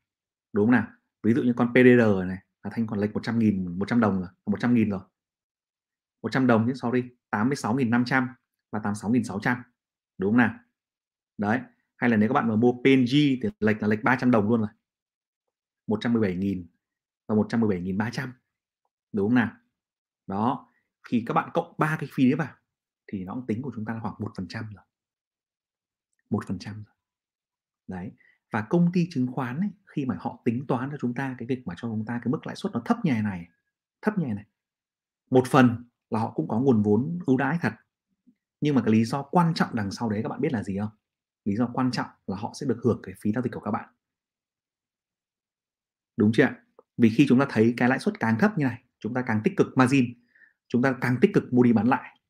Đúng 0.52 0.66
không 0.66 0.72
nào? 0.72 0.86
Ví 1.22 1.34
dụ 1.34 1.42
như 1.42 1.52
con 1.56 1.72
PDR 1.72 2.28
này 2.28 2.38
là 2.62 2.70
thanh 2.72 2.86
khoản 2.86 3.00
lệch 3.00 3.14
100 3.14 3.38
nghìn 3.38 3.78
100 3.78 4.00
đồng 4.00 4.20
rồi 4.20 4.28
100 4.46 4.74
nghìn 4.74 4.90
rồi. 4.90 5.00
100 6.22 6.46
đồng 6.46 6.66
chứ 6.66 6.74
sorry 6.74 7.02
86.500 7.30 8.26
và 8.72 8.78
86.600 8.78 9.56
đúng 10.18 10.32
không 10.32 10.38
nào? 10.38 10.54
Đấy, 11.38 11.60
hay 11.96 12.10
là 12.10 12.16
nếu 12.16 12.28
các 12.28 12.32
bạn 12.32 12.48
mà 12.48 12.56
mua 12.56 12.72
PNG 12.72 13.12
thì 13.12 13.48
lệch 13.60 13.82
là 13.82 13.88
lệch 13.88 14.02
300 14.02 14.30
đồng 14.30 14.48
luôn 14.48 14.60
rồi. 14.60 14.68
117.000 15.86 16.64
và 17.28 17.34
117.300 17.34 18.28
đúng 19.12 19.28
không 19.28 19.34
nào? 19.34 19.50
Đó 20.26 20.70
thì 21.08 21.24
các 21.26 21.34
bạn 21.34 21.50
cộng 21.54 21.74
ba 21.78 21.96
cái 22.00 22.08
phí 22.12 22.24
đấy 22.24 22.34
vào 22.34 22.54
thì 23.12 23.24
nó 23.24 23.34
cũng 23.34 23.46
tính 23.46 23.62
của 23.62 23.72
chúng 23.74 23.84
ta 23.84 23.94
là 23.94 24.00
khoảng 24.00 24.14
một 24.18 24.32
phần 24.36 24.48
trăm 24.48 24.64
rồi. 24.74 24.84
Một 26.30 26.44
phần 26.46 26.58
trăm 26.58 26.74
rồi. 26.74 26.94
Đấy 27.86 28.12
và 28.52 28.66
công 28.70 28.92
ty 28.92 29.08
chứng 29.10 29.26
khoán 29.32 29.60
ấy, 29.60 29.70
khi 29.86 30.04
mà 30.04 30.16
họ 30.20 30.42
tính 30.44 30.64
toán 30.68 30.90
cho 30.90 30.96
chúng 31.00 31.14
ta 31.14 31.34
cái 31.38 31.46
việc 31.48 31.66
mà 31.66 31.74
cho 31.76 31.88
chúng 31.88 32.04
ta 32.06 32.20
cái 32.24 32.30
mức 32.30 32.46
lãi 32.46 32.56
suất 32.56 32.72
nó 32.72 32.82
thấp 32.84 32.96
nhè 33.04 33.22
này 33.22 33.48
thấp 34.02 34.18
nhè 34.18 34.34
này 34.34 34.44
một 35.30 35.44
phần 35.46 35.84
là 36.10 36.20
họ 36.20 36.30
cũng 36.30 36.48
có 36.48 36.60
nguồn 36.60 36.82
vốn 36.82 37.18
ưu 37.26 37.36
đãi 37.36 37.58
thật. 37.60 37.72
Nhưng 38.60 38.74
mà 38.74 38.82
cái 38.82 38.92
lý 38.92 39.04
do 39.04 39.22
quan 39.22 39.54
trọng 39.54 39.74
đằng 39.74 39.90
sau 39.90 40.08
đấy 40.08 40.20
các 40.22 40.28
bạn 40.28 40.40
biết 40.40 40.52
là 40.52 40.62
gì 40.62 40.78
không? 40.78 40.90
Lý 41.44 41.56
do 41.56 41.70
quan 41.72 41.90
trọng 41.90 42.06
là 42.26 42.36
họ 42.36 42.52
sẽ 42.60 42.66
được 42.66 42.80
hưởng 42.84 43.00
cái 43.02 43.14
phí 43.20 43.32
giao 43.32 43.42
dịch 43.42 43.52
của 43.52 43.60
các 43.60 43.70
bạn. 43.70 43.94
Đúng 46.16 46.30
chưa 46.34 46.48
vì 46.96 47.10
khi 47.10 47.26
chúng 47.28 47.38
ta 47.40 47.46
thấy 47.48 47.74
cái 47.76 47.88
lãi 47.88 47.98
suất 47.98 48.20
càng 48.20 48.38
thấp 48.38 48.58
như 48.58 48.64
này 48.64 48.83
chúng 49.04 49.14
ta 49.14 49.22
càng 49.26 49.40
tích 49.44 49.56
cực 49.56 49.66
margin 49.76 50.04
chúng 50.68 50.82
ta 50.82 50.94
càng 51.00 51.16
tích 51.20 51.30
cực 51.34 51.52
mua 51.52 51.62
đi 51.62 51.72
bán 51.72 51.88
lại. 51.88 52.20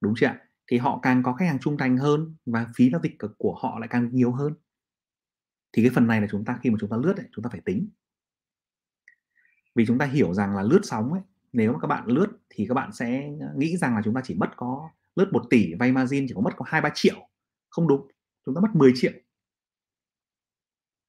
Đúng 0.00 0.14
chưa 0.16 0.34
thì 0.66 0.78
họ 0.78 1.00
càng 1.02 1.22
có 1.22 1.32
khách 1.32 1.46
hàng 1.46 1.58
trung 1.60 1.78
thành 1.78 1.96
hơn 1.96 2.36
và 2.46 2.66
phí 2.76 2.90
giao 2.90 3.00
dịch 3.02 3.16
của 3.38 3.58
họ 3.62 3.78
lại 3.78 3.88
càng 3.88 4.08
nhiều 4.12 4.32
hơn. 4.32 4.54
Thì 5.72 5.82
cái 5.82 5.90
phần 5.94 6.06
này 6.06 6.20
là 6.20 6.26
chúng 6.30 6.44
ta 6.44 6.58
khi 6.62 6.70
mà 6.70 6.76
chúng 6.80 6.90
ta 6.90 6.96
lướt 6.96 7.16
ấy, 7.16 7.26
chúng 7.32 7.42
ta 7.44 7.50
phải 7.50 7.60
tính. 7.60 7.88
Vì 9.74 9.86
chúng 9.86 9.98
ta 9.98 10.06
hiểu 10.06 10.34
rằng 10.34 10.56
là 10.56 10.62
lướt 10.62 10.80
sóng 10.82 11.12
ấy 11.12 11.22
nếu 11.52 11.72
mà 11.72 11.78
các 11.78 11.88
bạn 11.88 12.06
lướt 12.06 12.26
thì 12.48 12.66
các 12.68 12.74
bạn 12.74 12.92
sẽ 12.92 13.30
nghĩ 13.56 13.76
rằng 13.76 13.94
là 13.94 14.02
chúng 14.04 14.14
ta 14.14 14.20
chỉ 14.24 14.34
mất 14.34 14.50
có 14.56 14.90
lướt 15.16 15.32
1 15.32 15.44
tỷ 15.50 15.74
vay 15.74 15.92
margin 15.92 16.26
chỉ 16.28 16.34
có 16.34 16.40
mất 16.40 16.52
có 16.56 16.64
hai 16.68 16.80
ba 16.80 16.90
triệu. 16.94 17.28
Không 17.68 17.88
đúng 17.88 18.08
chúng 18.46 18.54
ta 18.54 18.60
mất 18.60 18.70
10 18.74 18.92
triệu. 18.94 19.12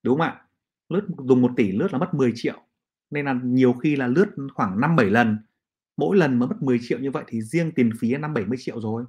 Đúng 0.04 0.18
không 0.18 0.28
ạ? 0.28 0.48
Lướt 0.90 1.08
dùng 1.28 1.42
1 1.42 1.52
tỷ 1.58 1.72
lướt 1.72 1.88
là 1.92 1.98
mất 1.98 2.14
10 2.14 2.32
triệu 2.36 2.62
nên 3.14 3.26
là 3.26 3.40
nhiều 3.44 3.74
khi 3.74 3.96
là 3.96 4.08
lướt 4.08 4.26
khoảng 4.54 4.80
5 4.82 4.96
7 4.96 5.06
lần, 5.06 5.38
mỗi 5.98 6.18
lần 6.18 6.40
mới 6.40 6.50
mất 6.50 6.62
10 6.62 6.80
triệu 6.82 7.00
như 7.00 7.12
vậy 7.12 7.24
thì 7.28 7.42
riêng 7.42 7.72
tiền 7.76 7.92
phí 8.00 8.12
là 8.12 8.18
5 8.18 8.34
70 8.34 8.58
triệu 8.62 8.82
rồi. 8.82 9.06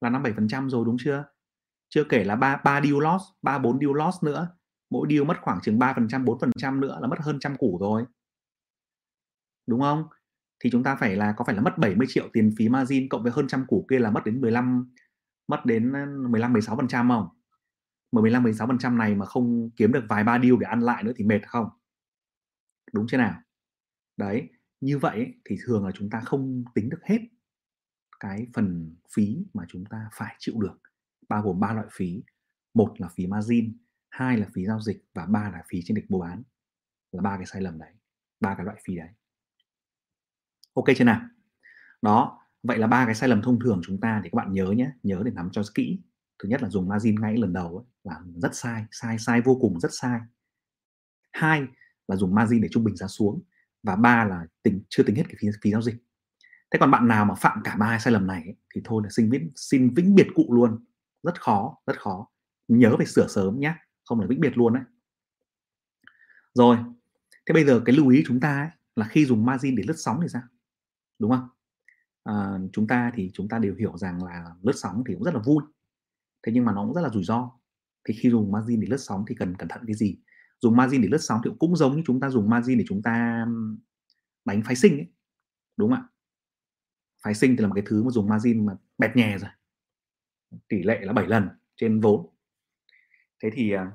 Là 0.00 0.10
5 0.10 0.22
7% 0.22 0.68
rồi, 0.68 0.84
đúng 0.86 0.96
chưa? 0.98 1.24
Chưa 1.88 2.04
kể 2.04 2.24
là 2.24 2.36
ba 2.36 2.56
ba 2.64 2.80
deal 2.80 2.94
loss, 3.02 3.24
ba, 3.42 3.58
bốn 3.58 3.80
deal 3.80 3.92
loss 3.96 4.24
nữa. 4.24 4.48
Mỗi 4.90 5.08
deal 5.10 5.24
mất 5.24 5.36
khoảng 5.40 5.60
chừng 5.62 5.78
3% 5.78 6.24
4% 6.24 6.80
nữa 6.80 6.98
là 7.00 7.08
mất 7.08 7.18
hơn 7.20 7.38
trăm 7.40 7.56
củ 7.56 7.78
rồi. 7.80 8.04
Đúng 9.66 9.80
không? 9.80 10.04
Thì 10.64 10.70
chúng 10.70 10.82
ta 10.82 10.96
phải 10.96 11.16
là, 11.16 11.34
có 11.36 11.44
phải 11.44 11.54
là 11.54 11.62
mất 11.62 11.78
70 11.78 12.06
triệu 12.10 12.28
tiền 12.32 12.54
phí 12.58 12.68
margin 12.68 13.08
cộng 13.08 13.22
với 13.22 13.32
hơn 13.32 13.48
trăm 13.48 13.66
củ 13.66 13.86
kia 13.90 13.98
là 13.98 14.10
mất 14.10 14.24
đến 14.24 14.40
15 14.40 14.92
mất 15.48 15.64
đến 15.64 15.92
ờ, 15.92 16.06
15 16.30 16.52
16 16.52 16.76
phần 16.76 16.88
trăm 16.88 17.08
không? 17.08 17.28
15 18.12 18.42
16 18.42 18.66
phần 18.66 18.78
trăm 18.78 18.98
này 18.98 19.14
mà 19.14 19.26
không 19.26 19.70
kiếm 19.76 19.92
được 19.92 20.04
vài 20.08 20.24
ba 20.24 20.38
deal 20.38 20.54
để 20.60 20.66
ăn 20.66 20.80
lại 20.80 21.04
nữa 21.04 21.12
thì 21.16 21.24
mệt 21.24 21.40
không? 21.46 21.68
Đúng 22.92 23.06
chưa 23.08 23.16
nào. 23.16 23.42
Đấy 24.16 24.50
như 24.80 24.98
vậy 24.98 25.34
thì 25.44 25.56
thường 25.64 25.86
là 25.86 25.92
chúng 25.94 26.10
ta 26.10 26.20
không 26.20 26.64
tính 26.74 26.88
được 26.88 27.00
hết 27.04 27.18
cái 28.20 28.46
phần 28.54 28.96
phí 29.14 29.46
mà 29.54 29.64
chúng 29.68 29.84
ta 29.84 30.08
phải 30.12 30.36
chịu 30.38 30.54
được 30.60 30.78
bao 31.28 31.42
gồm 31.42 31.60
ba 31.60 31.72
loại 31.72 31.86
phí. 31.92 32.22
Một 32.74 32.94
là 32.98 33.08
phí 33.08 33.26
margin 33.26 33.78
hai 34.08 34.36
là 34.36 34.46
phí 34.54 34.66
giao 34.66 34.80
dịch 34.80 35.04
và 35.14 35.26
ba 35.26 35.50
là 35.50 35.62
phí 35.68 35.82
trên 35.84 35.96
lịch 35.96 36.10
mua 36.10 36.20
bán. 36.20 36.42
Là 37.12 37.22
ba 37.22 37.36
cái 37.36 37.46
sai 37.46 37.62
lầm 37.62 37.78
đấy 37.78 37.92
ba 38.40 38.54
cái 38.54 38.64
loại 38.64 38.80
phí 38.84 38.96
đấy. 38.96 39.08
Ok 40.74 40.84
chưa 40.96 41.04
nào? 41.04 41.20
Đó 42.02 42.40
vậy 42.62 42.78
là 42.78 42.86
ba 42.86 43.06
cái 43.06 43.14
sai 43.14 43.28
lầm 43.28 43.42
thông 43.42 43.60
thường 43.60 43.80
chúng 43.84 44.00
ta 44.00 44.20
thì 44.24 44.30
các 44.32 44.36
bạn 44.36 44.52
nhớ 44.52 44.66
nhé 44.76 44.90
nhớ 45.02 45.22
để 45.24 45.30
nắm 45.30 45.48
cho 45.52 45.62
kỹ. 45.74 46.02
Thứ 46.38 46.48
nhất 46.48 46.62
là 46.62 46.68
dùng 46.68 46.88
margin 46.88 47.14
ngay 47.20 47.36
lần 47.36 47.52
đầu 47.52 47.76
ấy, 47.76 47.86
là 48.04 48.20
rất 48.42 48.54
sai 48.54 48.84
sai 48.90 49.18
sai 49.18 49.40
vô 49.40 49.58
cùng 49.60 49.80
rất 49.80 49.88
sai. 49.92 50.20
Hai 51.32 51.66
là 52.08 52.16
dùng 52.16 52.34
margin 52.34 52.60
để 52.60 52.68
trung 52.68 52.84
bình 52.84 52.96
giá 52.96 53.06
xuống. 53.06 53.42
Và 53.82 53.96
ba 53.96 54.24
là 54.24 54.46
tính 54.62 54.82
chưa 54.88 55.02
tính 55.02 55.16
hết 55.16 55.24
cái 55.28 55.34
phí, 55.40 55.48
phí 55.62 55.70
giao 55.70 55.82
dịch. 55.82 55.96
Thế 56.70 56.78
còn 56.80 56.90
bạn 56.90 57.08
nào 57.08 57.24
mà 57.24 57.34
phạm 57.34 57.58
cả 57.64 57.76
ba 57.76 57.98
sai 57.98 58.12
lầm 58.12 58.26
này 58.26 58.42
ấy, 58.42 58.56
thì 58.74 58.80
thôi 58.84 59.02
là 59.04 59.10
xin 59.10 59.30
vĩnh 59.30 59.50
xin 59.56 59.94
vĩnh 59.94 60.14
biệt 60.14 60.26
cụ 60.34 60.54
luôn. 60.54 60.84
Rất 61.22 61.40
khó 61.40 61.76
rất 61.86 62.00
khó. 62.00 62.28
Nhớ 62.68 62.94
phải 62.96 63.06
sửa 63.06 63.26
sớm 63.28 63.60
nhé 63.60 63.74
không 64.04 64.20
là 64.20 64.26
vĩnh 64.26 64.40
biệt 64.40 64.58
luôn 64.58 64.74
đấy. 64.74 64.82
Rồi 66.54 66.76
thế 67.46 67.52
bây 67.54 67.64
giờ 67.64 67.82
cái 67.84 67.96
lưu 67.96 68.08
ý 68.08 68.22
chúng 68.26 68.40
ta 68.40 68.60
ấy, 68.60 68.68
là 68.96 69.06
khi 69.06 69.24
dùng 69.24 69.46
margin 69.46 69.76
để 69.76 69.82
lướt 69.86 69.96
sóng 69.96 70.18
thì 70.22 70.28
sao? 70.28 70.42
Đúng 71.18 71.30
không? 71.30 71.48
À, 72.24 72.58
chúng 72.72 72.86
ta 72.86 73.12
thì 73.14 73.30
chúng 73.34 73.48
ta 73.48 73.58
đều 73.58 73.74
hiểu 73.74 73.96
rằng 73.98 74.24
là 74.24 74.44
lướt 74.62 74.72
sóng 74.74 75.04
thì 75.08 75.14
cũng 75.14 75.24
rất 75.24 75.34
là 75.34 75.40
vui. 75.40 75.62
Thế 76.42 76.52
nhưng 76.52 76.64
mà 76.64 76.72
nó 76.72 76.84
cũng 76.84 76.94
rất 76.94 77.00
là 77.00 77.08
rủi 77.08 77.24
ro. 77.24 77.50
Thì 78.04 78.14
khi 78.14 78.30
dùng 78.30 78.52
margin 78.52 78.80
để 78.80 78.88
lướt 78.90 79.00
sóng 79.00 79.24
thì 79.28 79.34
cần 79.34 79.56
cẩn 79.56 79.68
thận 79.68 79.82
cái 79.86 79.94
gì? 79.94 80.18
Dùng 80.60 80.76
margin 80.76 81.02
để 81.02 81.08
lướt 81.08 81.18
sóng 81.18 81.40
thì 81.44 81.50
cũng 81.58 81.76
giống 81.76 81.96
như 81.96 82.02
chúng 82.06 82.20
ta 82.20 82.30
dùng 82.30 82.50
margin 82.50 82.78
để 82.78 82.84
chúng 82.88 83.02
ta 83.02 83.46
đánh 84.44 84.62
phái 84.62 84.76
sinh 84.76 84.98
ấy 84.98 85.06
đúng 85.76 85.90
không 85.90 85.98
ạ? 85.98 86.08
Phái 87.22 87.34
sinh 87.34 87.56
thì 87.56 87.62
là 87.62 87.68
một 87.68 87.74
cái 87.74 87.84
thứ 87.86 88.02
mà 88.02 88.10
dùng 88.10 88.28
margin 88.28 88.66
mà 88.66 88.76
bẹt 88.98 89.16
nhè 89.16 89.38
rồi 89.38 89.50
tỷ 90.68 90.82
lệ 90.82 91.00
là 91.02 91.12
7 91.12 91.26
lần 91.26 91.48
trên 91.76 92.00
vốn. 92.00 92.30
Thế 93.42 93.50
thì 93.52 93.72
à, 93.72 93.92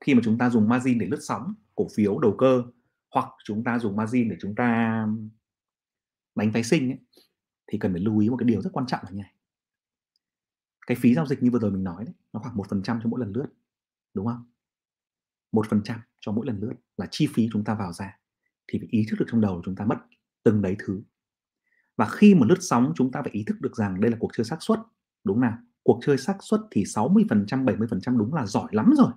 khi 0.00 0.14
mà 0.14 0.20
chúng 0.24 0.38
ta 0.38 0.50
dùng 0.50 0.68
margin 0.68 0.98
để 0.98 1.06
lướt 1.06 1.20
sóng 1.20 1.54
cổ 1.74 1.88
phiếu 1.94 2.18
đầu 2.18 2.34
cơ 2.38 2.62
hoặc 3.14 3.28
chúng 3.44 3.64
ta 3.64 3.78
dùng 3.78 3.96
margin 3.96 4.28
để 4.28 4.36
chúng 4.40 4.54
ta 4.54 5.06
đánh 6.34 6.52
phái 6.52 6.64
sinh 6.64 6.90
ấy, 6.90 6.98
thì 7.66 7.78
cần 7.78 7.92
phải 7.92 8.00
lưu 8.00 8.18
ý 8.18 8.28
một 8.28 8.36
cái 8.36 8.44
điều 8.44 8.62
rất 8.62 8.70
quan 8.72 8.86
trọng 8.86 9.00
là 9.04 9.10
như 9.10 9.22
này 9.22 9.34
cái 10.86 10.96
phí 11.00 11.14
giao 11.14 11.26
dịch 11.26 11.42
như 11.42 11.50
vừa 11.50 11.58
rồi 11.58 11.70
mình 11.70 11.84
nói 11.84 12.04
đấy 12.04 12.14
nó 12.32 12.40
khoảng 12.40 12.56
một 12.56 12.68
phần 12.68 12.82
trăm 12.82 13.00
cho 13.02 13.08
mỗi 13.08 13.20
lần 13.20 13.32
lướt 13.32 13.46
đúng 14.14 14.26
không? 14.26 14.50
Một 15.52 15.66
phần 15.70 15.80
trăm 15.84 16.00
cho 16.20 16.32
mỗi 16.32 16.46
lần 16.46 16.60
lướt 16.60 16.74
là 16.96 17.06
chi 17.10 17.28
phí 17.34 17.48
chúng 17.52 17.64
ta 17.64 17.74
vào 17.74 17.92
ra, 17.92 18.18
thì 18.68 18.78
phải 18.78 18.88
ý 18.90 19.06
thức 19.10 19.16
được 19.18 19.26
trong 19.30 19.40
đầu 19.40 19.62
chúng 19.64 19.76
ta 19.76 19.84
mất 19.84 19.96
từng 20.42 20.62
đấy 20.62 20.76
thứ. 20.78 21.02
Và 21.96 22.08
khi 22.08 22.34
mà 22.34 22.46
lướt 22.46 22.58
sóng, 22.60 22.92
chúng 22.96 23.12
ta 23.12 23.22
phải 23.22 23.32
ý 23.32 23.44
thức 23.46 23.60
được 23.60 23.76
rằng 23.76 24.00
đây 24.00 24.10
là 24.10 24.16
cuộc 24.20 24.30
chơi 24.36 24.44
xác 24.44 24.62
suất, 24.62 24.80
đúng 25.24 25.40
nào? 25.40 25.58
Cuộc 25.82 26.00
chơi 26.02 26.18
xác 26.18 26.36
suất 26.40 26.60
thì 26.70 26.84
60 26.84 27.24
phần 27.28 27.44
trăm 27.46 27.64
70 27.64 27.88
phần 27.90 28.00
trăm 28.00 28.18
đúng 28.18 28.34
là 28.34 28.46
giỏi 28.46 28.68
lắm 28.72 28.92
rồi. 28.96 29.12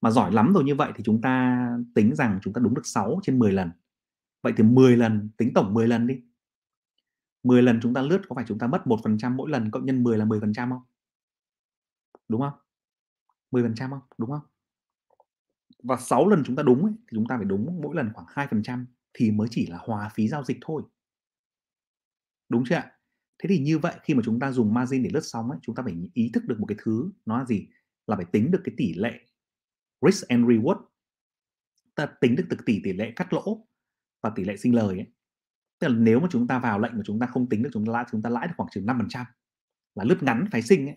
Mà 0.00 0.10
giỏi 0.10 0.32
lắm 0.32 0.52
rồi 0.52 0.64
như 0.64 0.74
vậy 0.74 0.92
thì 0.96 1.04
chúng 1.04 1.20
ta 1.20 1.66
tính 1.94 2.14
rằng 2.14 2.38
chúng 2.42 2.52
ta 2.52 2.60
đúng 2.64 2.74
được 2.74 2.86
6 2.86 3.20
trên 3.22 3.38
10 3.38 3.52
lần. 3.52 3.70
Vậy 4.42 4.52
thì 4.56 4.64
10 4.64 4.96
lần, 4.96 5.30
tính 5.36 5.54
tổng 5.54 5.74
10 5.74 5.88
lần 5.88 6.06
đi. 6.06 6.22
10 7.42 7.62
lần 7.62 7.80
chúng 7.82 7.94
ta 7.94 8.02
lướt 8.02 8.22
có 8.28 8.34
phải 8.34 8.44
chúng 8.48 8.58
ta 8.58 8.66
mất 8.66 8.86
1% 8.86 9.36
mỗi 9.36 9.50
lần, 9.50 9.70
cộng 9.70 9.86
nhân 9.86 10.02
10 10.02 10.18
là 10.18 10.24
10% 10.24 10.70
không? 10.70 10.82
Đúng 12.28 12.40
không? 12.40 12.52
10% 13.50 13.90
không? 13.90 14.00
Đúng 14.18 14.30
không? 14.30 14.40
Và 15.86 15.96
6 15.96 16.28
lần 16.28 16.42
chúng 16.44 16.56
ta 16.56 16.62
đúng 16.62 16.82
ấy, 16.82 16.92
thì 16.98 17.14
chúng 17.14 17.26
ta 17.28 17.36
phải 17.36 17.44
đúng 17.44 17.80
mỗi 17.82 17.96
lần 17.96 18.10
khoảng 18.14 18.48
2% 18.50 18.84
thì 19.12 19.30
mới 19.30 19.48
chỉ 19.50 19.66
là 19.66 19.78
hòa 19.80 20.10
phí 20.14 20.28
giao 20.28 20.44
dịch 20.44 20.58
thôi. 20.60 20.82
Đúng 22.48 22.64
chưa 22.66 22.74
ạ? 22.74 22.92
Thế 23.38 23.46
thì 23.48 23.58
như 23.58 23.78
vậy 23.78 23.94
khi 24.02 24.14
mà 24.14 24.22
chúng 24.24 24.40
ta 24.40 24.52
dùng 24.52 24.74
margin 24.74 25.02
để 25.02 25.10
lướt 25.12 25.20
sóng 25.22 25.50
ấy, 25.50 25.58
chúng 25.62 25.74
ta 25.74 25.82
phải 25.82 25.94
ý 26.14 26.30
thức 26.34 26.44
được 26.44 26.60
một 26.60 26.66
cái 26.66 26.78
thứ 26.82 27.10
nó 27.26 27.38
là 27.38 27.44
gì? 27.44 27.68
Là 28.06 28.16
phải 28.16 28.24
tính 28.24 28.50
được 28.50 28.60
cái 28.64 28.74
tỷ 28.76 28.94
lệ 28.94 29.20
risk 30.06 30.28
and 30.28 30.44
reward. 30.44 30.80
Ta 31.94 32.06
tính 32.06 32.36
được 32.36 32.44
từ 32.50 32.56
tỷ 32.66 32.80
tỷ 32.84 32.92
lệ 32.92 33.12
cắt 33.16 33.32
lỗ 33.32 33.66
và 34.22 34.30
tỷ 34.30 34.44
lệ 34.44 34.56
sinh 34.56 34.74
lời 34.74 34.96
ấy. 34.98 35.06
Tức 35.78 35.88
là 35.88 35.94
nếu 35.94 36.20
mà 36.20 36.28
chúng 36.30 36.46
ta 36.46 36.58
vào 36.58 36.78
lệnh 36.78 36.96
mà 36.96 37.02
chúng 37.04 37.18
ta 37.18 37.26
không 37.26 37.48
tính 37.48 37.62
được 37.62 37.70
chúng 37.72 37.86
ta 37.86 37.92
lãi 37.92 38.04
chúng 38.10 38.22
ta 38.22 38.30
lãi 38.30 38.48
được 38.48 38.54
khoảng 38.56 38.70
chừng 38.72 38.86
5% 38.86 39.24
là 39.94 40.04
lướt 40.04 40.22
ngắn 40.22 40.44
phái 40.52 40.62
sinh 40.62 40.86
ấy. 40.86 40.96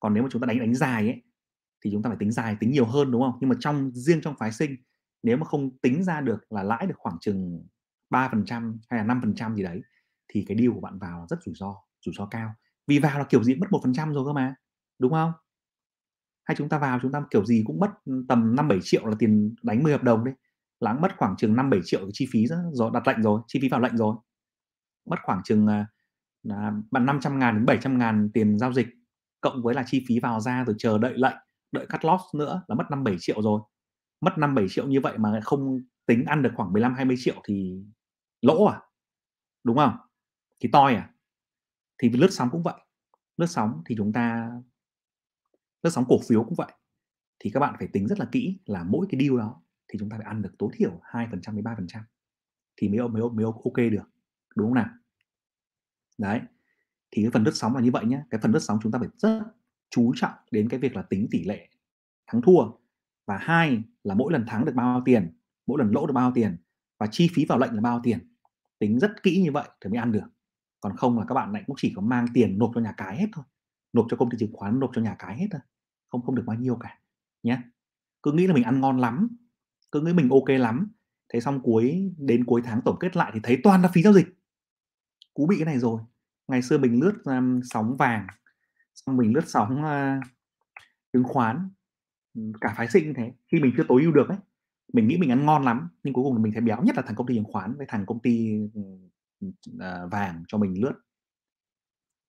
Còn 0.00 0.14
nếu 0.14 0.22
mà 0.22 0.28
chúng 0.32 0.42
ta 0.42 0.46
đánh 0.46 0.58
đánh 0.58 0.74
dài 0.74 1.06
ấy 1.06 1.22
thì 1.84 1.90
chúng 1.92 2.02
ta 2.02 2.10
phải 2.10 2.16
tính 2.20 2.32
dài, 2.32 2.56
tính 2.60 2.70
nhiều 2.70 2.84
hơn, 2.86 3.10
đúng 3.10 3.22
không? 3.22 3.38
Nhưng 3.40 3.50
mà 3.50 3.56
trong, 3.60 3.90
riêng 3.94 4.20
trong 4.22 4.34
phái 4.38 4.52
sinh, 4.52 4.76
nếu 5.22 5.36
mà 5.36 5.44
không 5.44 5.78
tính 5.78 6.04
ra 6.04 6.20
được 6.20 6.52
là 6.52 6.62
lãi 6.62 6.86
được 6.86 6.94
khoảng 6.98 7.16
chừng 7.20 7.66
3% 8.10 8.78
hay 8.90 8.98
là 9.00 9.04
5% 9.04 9.56
gì 9.56 9.62
đấy, 9.62 9.82
thì 10.28 10.44
cái 10.48 10.56
deal 10.58 10.70
của 10.74 10.80
bạn 10.80 10.98
vào 10.98 11.26
rất 11.30 11.42
rủi 11.42 11.54
ro 11.54 11.74
rủi 12.06 12.14
ro 12.18 12.26
cao. 12.26 12.54
Vì 12.86 12.98
vào 12.98 13.18
là 13.18 13.24
kiểu 13.24 13.44
gì 13.44 13.54
mất 13.54 13.66
một 13.70 13.80
phần 13.84 13.94
trăm 13.94 14.12
rồi 14.14 14.24
cơ 14.26 14.32
mà, 14.32 14.54
đúng 14.98 15.12
không? 15.12 15.32
Hay 16.44 16.56
chúng 16.56 16.68
ta 16.68 16.78
vào 16.78 16.98
chúng 17.02 17.12
ta 17.12 17.22
kiểu 17.30 17.44
gì 17.44 17.62
cũng 17.66 17.80
mất 17.80 17.90
tầm 18.28 18.56
năm 18.56 18.68
bảy 18.68 18.78
triệu 18.82 19.06
là 19.06 19.14
tiền 19.18 19.54
đánh 19.62 19.82
10 19.82 19.92
hợp 19.92 20.02
đồng 20.02 20.24
đấy 20.24 20.34
lãng 20.80 21.00
mất 21.00 21.08
khoảng 21.16 21.36
chừng 21.36 21.56
5 21.56 21.70
7 21.70 21.80
triệu 21.84 22.00
cái 22.00 22.10
chi 22.12 22.26
phí 22.32 22.46
rồi 22.72 22.90
đặt 22.94 23.08
lệnh 23.08 23.22
rồi, 23.22 23.40
chi 23.46 23.58
phí 23.62 23.68
vào 23.68 23.80
lệnh 23.80 23.96
rồi. 23.96 24.16
Mất 25.10 25.16
khoảng 25.22 25.40
chừng 25.44 25.66
à, 25.66 25.86
là 26.42 26.72
bạn 26.90 27.06
500 27.06 27.38
ngàn 27.38 27.54
đến 27.54 27.66
700 27.66 27.98
ngàn 27.98 28.30
tiền 28.34 28.58
giao 28.58 28.72
dịch, 28.72 28.86
cộng 29.40 29.62
với 29.62 29.74
là 29.74 29.84
chi 29.86 30.04
phí 30.08 30.20
vào 30.20 30.40
ra 30.40 30.64
rồi 30.64 30.76
chờ 30.78 30.98
đợi 30.98 31.12
lệnh 31.16 31.36
đợi 31.72 31.86
cắt 31.88 32.04
loss 32.04 32.24
nữa 32.34 32.62
là 32.68 32.74
mất 32.74 32.84
5 32.90 33.04
7 33.04 33.16
triệu 33.20 33.42
rồi. 33.42 33.60
Mất 34.20 34.38
5 34.38 34.54
7 34.54 34.66
triệu 34.68 34.86
như 34.88 35.00
vậy 35.00 35.18
mà 35.18 35.40
không 35.44 35.80
tính 36.06 36.24
ăn 36.24 36.42
được 36.42 36.50
khoảng 36.56 36.72
15 36.72 36.94
20 36.94 37.16
triệu 37.18 37.34
thì 37.44 37.84
lỗ 38.42 38.64
à? 38.64 38.80
Đúng 39.64 39.76
không? 39.76 39.96
Thì 40.60 40.68
toi 40.72 40.94
à? 40.94 41.14
Thì 41.98 42.08
lướt 42.08 42.30
sóng 42.30 42.48
cũng 42.52 42.62
vậy. 42.62 42.80
Lướt 43.36 43.46
sóng 43.46 43.82
thì 43.86 43.94
chúng 43.98 44.12
ta, 44.12 44.50
lướt 45.82 45.90
sóng 45.90 46.04
cổ 46.08 46.18
phiếu 46.28 46.44
cũng 46.44 46.54
vậy. 46.54 46.72
Thì 47.38 47.50
các 47.54 47.60
bạn 47.60 47.74
phải 47.78 47.88
tính 47.92 48.06
rất 48.06 48.18
là 48.18 48.28
kỹ 48.32 48.60
là 48.66 48.84
mỗi 48.84 49.06
cái 49.10 49.20
deal 49.20 49.38
đó 49.38 49.62
thì 49.88 49.98
chúng 49.98 50.10
ta 50.10 50.16
phải 50.16 50.26
ăn 50.26 50.42
được 50.42 50.50
tối 50.58 50.70
thiểu 50.74 51.00
2% 51.02 51.56
đến 51.56 51.64
3% 51.64 52.00
thì 52.76 52.88
mới 52.88 53.08
mới 53.08 53.22
mới 53.32 53.44
ok 53.44 53.76
được. 53.76 54.10
Đúng 54.56 54.66
không 54.66 54.74
nào? 54.74 54.88
Đấy. 56.18 56.40
Thì 57.10 57.22
cái 57.22 57.30
phần 57.30 57.44
lướt 57.44 57.54
sóng 57.54 57.74
là 57.74 57.80
như 57.80 57.90
vậy 57.90 58.04
nhé 58.04 58.22
cái 58.30 58.40
phần 58.42 58.52
lướt 58.52 58.58
sóng 58.58 58.78
chúng 58.82 58.92
ta 58.92 58.98
phải 58.98 59.08
rất 59.16 59.42
chú 59.90 60.12
trọng 60.16 60.32
đến 60.50 60.68
cái 60.68 60.80
việc 60.80 60.96
là 60.96 61.02
tính 61.02 61.28
tỷ 61.30 61.44
lệ 61.44 61.68
thắng 62.26 62.42
thua. 62.42 62.62
Và 63.26 63.38
hai 63.38 63.82
là 64.04 64.14
mỗi 64.14 64.32
lần 64.32 64.44
thắng 64.46 64.64
được 64.64 64.74
bao 64.74 64.94
nhiêu 64.94 65.02
tiền 65.04 65.32
mỗi 65.66 65.78
lần 65.78 65.92
lỗ 65.92 66.06
được 66.06 66.12
bao 66.12 66.30
nhiêu 66.30 66.34
tiền 66.34 66.56
và 66.98 67.06
chi 67.10 67.30
phí 67.34 67.44
vào 67.44 67.58
lệnh 67.58 67.74
là 67.74 67.80
bao 67.80 67.94
nhiêu 67.94 68.02
tiền. 68.02 68.34
Tính 68.78 68.98
rất 68.98 69.22
kỹ 69.22 69.42
như 69.42 69.52
vậy 69.52 69.68
thì 69.80 69.90
mới 69.90 69.98
ăn 69.98 70.12
được. 70.12 70.26
Còn 70.80 70.96
không 70.96 71.18
là 71.18 71.24
các 71.28 71.34
bạn 71.34 71.52
lại 71.52 71.62
cũng 71.66 71.76
chỉ 71.78 71.92
có 71.96 72.02
mang 72.02 72.26
tiền 72.34 72.58
nộp 72.58 72.70
cho 72.74 72.80
nhà 72.80 72.94
cái 72.96 73.16
hết 73.16 73.26
thôi. 73.32 73.44
Nộp 73.92 74.06
cho 74.10 74.16
công 74.16 74.30
ty 74.30 74.38
chứng 74.38 74.52
khoán 74.52 74.80
nộp 74.80 74.90
cho 74.94 75.02
nhà 75.02 75.16
cái 75.18 75.38
hết 75.38 75.46
thôi. 75.50 75.60
Không 76.08 76.22
không 76.22 76.34
được 76.34 76.44
bao 76.46 76.56
nhiêu 76.56 76.76
cả 76.76 76.98
nhé 77.42 77.58
cứ 78.22 78.32
nghĩ 78.32 78.46
là 78.46 78.54
mình 78.54 78.64
ăn 78.64 78.80
ngon 78.80 78.98
lắm 78.98 79.36
cứ 79.92 80.00
nghĩ 80.00 80.12
mình 80.12 80.28
ok 80.30 80.48
lắm 80.48 80.92
thế 81.32 81.40
xong 81.40 81.60
cuối 81.62 82.12
đến 82.18 82.44
cuối 82.44 82.62
tháng 82.64 82.80
tổng 82.84 82.96
kết 83.00 83.16
lại 83.16 83.30
thì 83.34 83.40
thấy 83.42 83.60
toàn 83.62 83.82
là 83.82 83.88
phí 83.88 84.02
giao 84.02 84.12
dịch. 84.12 84.26
Cú 85.34 85.46
bị 85.46 85.56
cái 85.58 85.64
này 85.64 85.78
rồi. 85.78 86.02
Ngày 86.48 86.62
xưa 86.62 86.78
mình 86.78 87.00
lướt 87.00 87.14
um, 87.24 87.60
sóng 87.64 87.96
vàng 87.96 88.26
xong 88.94 89.16
mình 89.16 89.32
lướt 89.34 89.44
sóng 89.46 89.82
uh, 89.84 90.24
chứng 91.12 91.24
khoán 91.24 91.70
ừ, 92.34 92.52
cả 92.60 92.74
phái 92.76 92.88
sinh 92.88 93.14
thế. 93.14 93.32
Khi 93.52 93.60
mình 93.60 93.72
chưa 93.76 93.84
tối 93.88 94.02
ưu 94.02 94.12
được 94.12 94.28
ấy 94.28 94.38
mình 94.92 95.08
nghĩ 95.08 95.16
mình 95.16 95.30
ăn 95.30 95.46
ngon 95.46 95.64
lắm 95.64 95.88
nhưng 96.02 96.14
cuối 96.14 96.24
cùng 96.24 96.42
mình 96.42 96.52
thấy 96.52 96.60
béo 96.60 96.82
nhất 96.82 96.96
là 96.96 97.02
thằng 97.06 97.16
công 97.16 97.26
ty 97.26 97.34
chứng 97.34 97.44
khoán 97.44 97.74
với 97.76 97.86
thằng 97.88 98.06
công 98.06 98.20
ty 98.20 98.58
uh, 98.78 100.10
vàng 100.10 100.44
cho 100.48 100.58
mình 100.58 100.82
lướt. 100.82 100.94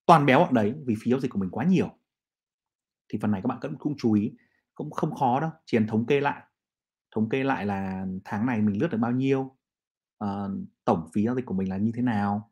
Toàn 0.06 0.26
béo 0.26 0.40
bọn 0.40 0.54
đấy 0.54 0.76
vì 0.86 0.96
phí 1.02 1.12
giao 1.12 1.20
dịch 1.20 1.32
của 1.32 1.40
mình 1.40 1.50
quá 1.50 1.66
nhiều. 1.66 1.90
Thì 3.10 3.20
phần 3.22 3.32
này 3.32 3.42
các 3.42 3.48
bạn 3.48 3.58
cũng 3.62 3.78
cũng 3.78 3.96
chú 3.98 4.14
ý 4.14 4.32
cũng 4.76 4.92
không 4.92 5.16
khó 5.16 5.40
đâu 5.40 5.50
chỉ 5.66 5.78
cần 5.78 5.88
thống 5.88 6.06
kê 6.06 6.20
lại. 6.20 6.44
Thống 7.16 7.30
kê 7.30 7.44
lại 7.44 7.66
là 7.66 8.06
tháng 8.24 8.46
này 8.46 8.62
mình 8.62 8.82
lướt 8.82 8.88
được 8.92 8.98
bao 8.98 9.12
nhiêu 9.12 9.58
uh, 10.24 10.52
tổng 10.86 11.10
phí 11.14 11.24
giao 11.24 11.36
dịch 11.36 11.46
của 11.46 11.54
mình 11.54 11.70
là 11.70 11.78
như 11.78 11.92
thế 11.96 12.02
nào 12.02 12.52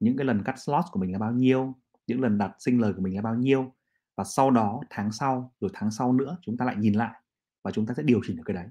những 0.00 0.16
cái 0.16 0.24
lần 0.24 0.42
cắt 0.44 0.58
slot 0.58 0.84
của 0.92 1.00
mình 1.00 1.12
là 1.12 1.18
bao 1.18 1.32
nhiêu 1.32 1.74
những 2.06 2.20
lần 2.20 2.38
đặt 2.38 2.52
sinh 2.58 2.80
lời 2.80 2.92
của 2.96 3.02
mình 3.02 3.16
là 3.16 3.22
bao 3.22 3.34
nhiêu 3.34 3.74
và 4.16 4.24
sau 4.24 4.50
đó 4.50 4.80
tháng 4.90 5.12
sau 5.12 5.52
rồi 5.60 5.70
tháng 5.74 5.90
sau 5.90 6.12
nữa 6.12 6.36
chúng 6.42 6.56
ta 6.56 6.64
lại 6.64 6.76
nhìn 6.76 6.94
lại 6.94 7.20
và 7.64 7.70
chúng 7.70 7.86
ta 7.86 7.94
sẽ 7.94 8.02
điều 8.02 8.20
chỉnh 8.26 8.36
được 8.36 8.42
cái 8.46 8.54
đấy. 8.54 8.66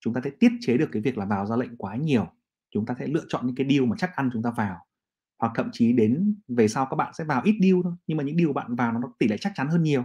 Chúng 0.00 0.14
ta 0.14 0.20
sẽ 0.24 0.30
tiết 0.30 0.52
chế 0.60 0.76
được 0.78 0.88
cái 0.92 1.02
việc 1.02 1.18
là 1.18 1.24
vào 1.24 1.46
ra 1.46 1.56
lệnh 1.56 1.76
quá 1.76 1.96
nhiều 1.96 2.26
chúng 2.70 2.86
ta 2.86 2.94
sẽ 2.98 3.06
lựa 3.06 3.24
chọn 3.28 3.46
những 3.46 3.56
cái 3.56 3.66
deal 3.70 3.86
mà 3.86 3.96
chắc 3.98 4.16
ăn 4.16 4.30
chúng 4.32 4.42
ta 4.42 4.50
vào. 4.56 4.86
Hoặc 5.38 5.52
thậm 5.54 5.70
chí 5.72 5.92
đến 5.92 6.34
về 6.48 6.68
sau 6.68 6.86
các 6.90 6.96
bạn 6.96 7.14
sẽ 7.14 7.24
vào 7.24 7.42
ít 7.44 7.56
deal 7.62 7.74
thôi 7.84 7.92
nhưng 8.06 8.18
mà 8.18 8.24
những 8.24 8.36
deal 8.36 8.52
bạn 8.52 8.76
vào 8.76 8.92
nó 8.92 9.12
tỷ 9.18 9.28
lệ 9.28 9.36
chắc 9.40 9.52
chắn 9.54 9.68
hơn 9.68 9.82
nhiều 9.82 10.04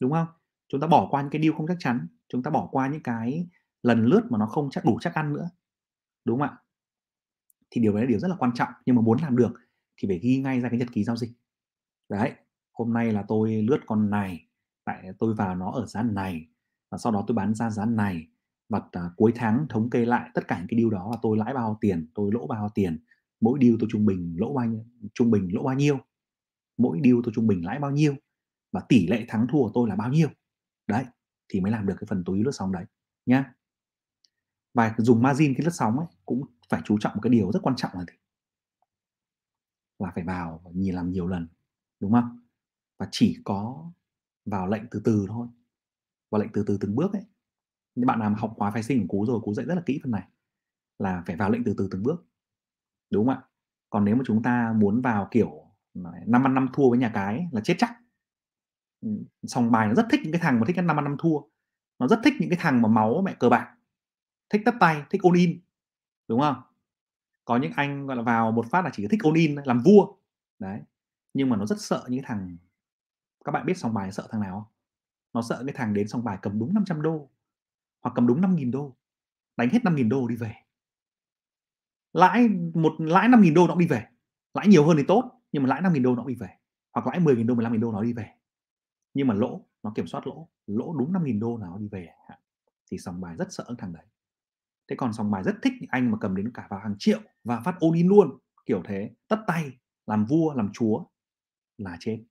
đúng 0.00 0.12
không? 0.12 0.26
Chúng 0.68 0.80
ta 0.80 0.86
bỏ 0.86 1.08
qua 1.10 1.22
những 1.22 1.30
cái 1.30 1.42
deal 1.42 1.54
không 1.56 1.66
chắc 1.66 1.76
chắn 1.80 2.06
chúng 2.28 2.42
ta 2.42 2.50
bỏ 2.50 2.68
qua 2.72 2.88
những 2.88 3.02
cái 3.02 3.48
lần 3.82 4.04
lướt 4.04 4.22
mà 4.30 4.38
nó 4.38 4.46
không 4.46 4.70
chắc 4.70 4.84
đủ 4.84 4.98
chắc 5.00 5.14
ăn 5.14 5.32
nữa 5.32 5.50
đúng 6.24 6.40
không 6.40 6.48
ạ? 6.48 6.56
Thì 7.70 7.80
điều 7.80 7.92
đấy 7.92 8.02
là 8.02 8.08
điều 8.08 8.18
rất 8.18 8.28
là 8.28 8.36
quan 8.38 8.50
trọng 8.54 8.68
nhưng 8.86 8.96
mà 8.96 9.02
muốn 9.02 9.18
làm 9.22 9.36
được 9.36 9.52
thì 9.96 10.08
phải 10.08 10.18
ghi 10.18 10.40
ngay 10.40 10.60
ra 10.60 10.68
cái 10.68 10.78
nhật 10.78 10.88
ký 10.92 11.04
giao 11.04 11.16
dịch 11.16 11.30
đấy 12.10 12.32
hôm 12.72 12.92
nay 12.92 13.12
là 13.12 13.24
tôi 13.28 13.62
lướt 13.62 13.78
con 13.86 14.10
này 14.10 14.46
tại 14.84 15.08
tôi 15.18 15.34
vào 15.34 15.56
nó 15.56 15.70
ở 15.70 15.86
giá 15.86 16.02
này 16.02 16.48
và 16.90 16.98
sau 16.98 17.12
đó 17.12 17.24
tôi 17.26 17.34
bán 17.34 17.54
ra 17.54 17.70
giá 17.70 17.84
này 17.84 18.26
và 18.68 18.80
à, 18.92 19.10
cuối 19.16 19.32
tháng 19.34 19.66
thống 19.68 19.90
kê 19.90 20.04
lại 20.04 20.30
tất 20.34 20.48
cả 20.48 20.58
những 20.58 20.68
cái 20.68 20.78
điều 20.78 20.90
đó 20.90 21.08
là 21.10 21.16
tôi 21.22 21.38
lãi 21.38 21.54
bao 21.54 21.78
tiền 21.80 22.10
tôi 22.14 22.30
lỗ 22.32 22.46
bao 22.46 22.70
tiền 22.74 23.04
mỗi 23.40 23.58
điều 23.58 23.76
tôi 23.80 23.88
trung 23.92 24.06
bình 24.06 24.34
lỗ 24.38 24.54
bao 24.54 24.66
nhiêu 24.66 24.84
trung 25.14 25.30
bình 25.30 25.48
lỗ 25.54 25.62
bao 25.62 25.74
nhiêu 25.74 25.98
mỗi 26.76 27.00
điều 27.00 27.20
tôi 27.24 27.32
trung 27.34 27.46
bình 27.46 27.64
lãi 27.64 27.78
bao 27.78 27.90
nhiêu 27.90 28.14
và 28.72 28.80
tỷ 28.88 29.06
lệ 29.06 29.24
thắng 29.28 29.46
thua 29.52 29.58
của 29.58 29.70
tôi 29.74 29.88
là 29.88 29.96
bao 29.96 30.08
nhiêu. 30.08 30.28
Đấy 30.86 31.04
thì 31.48 31.60
mới 31.60 31.72
làm 31.72 31.86
được 31.86 31.94
cái 32.00 32.06
phần 32.08 32.24
tối 32.26 32.36
ưu 32.36 32.44
lướt 32.44 32.52
sóng 32.52 32.72
đấy 32.72 32.84
nhá. 33.26 33.54
Và 34.74 34.94
dùng 34.98 35.22
margin 35.22 35.54
khi 35.54 35.64
lướt 35.64 35.74
sóng 35.74 35.98
ấy 35.98 36.06
cũng 36.26 36.44
phải 36.68 36.80
chú 36.84 36.98
trọng 37.00 37.12
một 37.14 37.20
cái 37.22 37.30
điều 37.30 37.52
rất 37.52 37.60
quan 37.62 37.76
trọng 37.76 37.90
là 37.94 38.00
gì? 38.00 38.18
Là 39.98 40.12
phải 40.14 40.24
vào 40.24 40.60
và 40.64 40.70
nhìn 40.74 40.94
làm 40.94 41.12
nhiều 41.12 41.26
lần 41.26 41.48
đúng 42.00 42.12
không? 42.12 42.38
Và 42.98 43.08
chỉ 43.10 43.38
có 43.44 43.90
vào 44.44 44.66
lệnh 44.68 44.82
từ 44.90 45.00
từ 45.04 45.26
thôi, 45.28 45.48
vào 46.30 46.40
lệnh 46.40 46.52
từ 46.52 46.64
từ 46.66 46.78
từng 46.80 46.96
bước 46.96 47.12
ấy. 47.12 47.24
Những 47.94 48.06
bạn 48.06 48.18
nào 48.18 48.34
học 48.38 48.54
khóa 48.56 48.70
phái 48.70 48.82
sinh 48.82 49.00
của 49.00 49.18
cú 49.18 49.26
rồi, 49.26 49.40
cú 49.40 49.54
dạy 49.54 49.66
rất 49.66 49.74
là 49.74 49.82
kỹ 49.86 50.00
phần 50.02 50.12
này, 50.12 50.28
là 50.98 51.22
phải 51.26 51.36
vào 51.36 51.50
lệnh 51.50 51.64
từ 51.64 51.74
từ 51.78 51.88
từng 51.90 52.02
bước. 52.02 52.26
Đúng 53.10 53.26
không 53.26 53.34
ạ? 53.34 53.42
Còn 53.90 54.04
nếu 54.04 54.16
mà 54.16 54.22
chúng 54.26 54.42
ta 54.42 54.72
muốn 54.76 55.00
vào 55.00 55.28
kiểu 55.30 55.66
năm 56.26 56.46
ăn 56.46 56.54
năm 56.54 56.68
thua 56.72 56.90
với 56.90 56.98
nhà 56.98 57.10
cái 57.14 57.48
là 57.52 57.60
chết 57.60 57.74
chắc. 57.78 57.96
Ừ, 59.00 59.08
Sòng 59.42 59.72
bài 59.72 59.88
nó 59.88 59.94
rất 59.94 60.06
thích 60.10 60.20
những 60.22 60.32
cái 60.32 60.40
thằng 60.40 60.60
mà 60.60 60.64
thích 60.66 60.78
ăn 60.78 60.86
năm 60.86 60.98
ăn 60.98 61.04
năm 61.04 61.16
thua. 61.18 61.40
Nó 61.98 62.08
rất 62.08 62.20
thích 62.24 62.34
những 62.40 62.50
cái 62.50 62.58
thằng 62.62 62.82
mà 62.82 62.88
máu 62.88 63.22
mẹ 63.22 63.36
cờ 63.38 63.48
bạc. 63.48 63.76
Thích 64.50 64.62
tất 64.64 64.74
tay, 64.80 65.02
thích 65.10 65.22
ôn 65.22 65.34
in. 65.34 65.60
Đúng 66.28 66.40
không? 66.40 66.56
Có 67.44 67.56
những 67.56 67.72
anh, 67.76 68.06
gọi 68.06 68.16
là, 68.16 68.22
vào 68.22 68.52
một 68.52 68.66
phát 68.70 68.84
là 68.84 68.90
chỉ 68.92 69.08
thích 69.08 69.20
ôn 69.22 69.34
in 69.34 69.54
làm 69.64 69.82
vua. 69.84 70.16
Đấy 70.58 70.80
nhưng 71.34 71.48
mà 71.48 71.56
nó 71.56 71.66
rất 71.66 71.80
sợ 71.80 72.04
những 72.08 72.22
cái 72.22 72.28
thằng, 72.28 72.56
các 73.44 73.52
bạn 73.52 73.66
biết 73.66 73.78
sòng 73.78 73.94
bài 73.94 74.12
sợ 74.12 74.28
thằng 74.30 74.40
nào 74.40 74.54
không? 74.54 74.74
nó 75.32 75.42
sợ 75.42 75.62
cái 75.66 75.74
thằng 75.76 75.94
đến 75.94 76.08
sòng 76.08 76.24
bài 76.24 76.38
cầm 76.42 76.58
đúng 76.58 76.74
500 76.74 77.02
đô, 77.02 77.30
hoặc 78.02 78.12
cầm 78.14 78.26
đúng 78.26 78.40
5.000 78.40 78.70
đô, 78.70 78.96
đánh 79.56 79.68
hết 79.70 79.82
5.000 79.82 80.08
đô 80.08 80.28
đi 80.28 80.36
về. 80.36 80.54
Lãi 82.12 82.48
một, 82.74 82.92
lãi 82.98 83.28
5.000 83.28 83.54
đô 83.54 83.66
nó 83.66 83.74
đi 83.74 83.86
về. 83.86 84.06
Lãi 84.54 84.68
nhiều 84.68 84.86
hơn 84.86 84.96
thì 84.96 85.04
tốt, 85.08 85.40
nhưng 85.52 85.62
mà 85.62 85.68
lãi 85.68 85.82
5.000 85.82 86.02
đô 86.02 86.14
nó 86.14 86.24
đi 86.24 86.34
về. 86.34 86.48
Hoặc 86.92 87.06
lãi 87.06 87.20
10.000 87.20 87.46
đô 87.46 87.54
15.000 87.54 87.80
đô 87.80 87.92
nó 87.92 88.02
đi 88.02 88.12
về. 88.12 88.30
Nhưng 89.14 89.26
mà 89.26 89.34
lỗ, 89.34 89.66
nó 89.82 89.92
kiểm 89.94 90.06
soát 90.06 90.26
lỗ. 90.26 90.48
Lỗ 90.66 90.94
đúng 90.98 91.12
5.000 91.12 91.40
đô 91.40 91.58
nào 91.58 91.78
đi 91.78 91.88
về 91.88 92.08
thì 92.90 92.98
sòng 92.98 93.20
bài 93.20 93.36
rất 93.36 93.52
sợ 93.52 93.64
thằng 93.78 93.92
đấy. 93.92 94.04
Thế 94.88 94.96
còn 94.96 95.12
sòng 95.12 95.30
bài 95.30 95.42
rất 95.42 95.54
thích 95.62 95.72
những 95.80 95.90
anh 95.90 96.10
mà 96.10 96.18
cầm 96.20 96.36
đến 96.36 96.50
cả 96.54 96.66
vào 96.70 96.80
hàng 96.80 96.94
triệu 96.98 97.20
và 97.44 97.60
phát 97.60 97.74
all 97.80 97.96
in 97.96 98.08
luôn. 98.08 98.38
Kiểu 98.66 98.82
thế, 98.84 99.10
tất 99.28 99.36
tay, 99.46 99.72
làm 100.06 100.24
vua, 100.24 100.54
làm 100.54 100.70
chúa 100.72 101.04
là 101.86 101.96
chết 102.00 102.22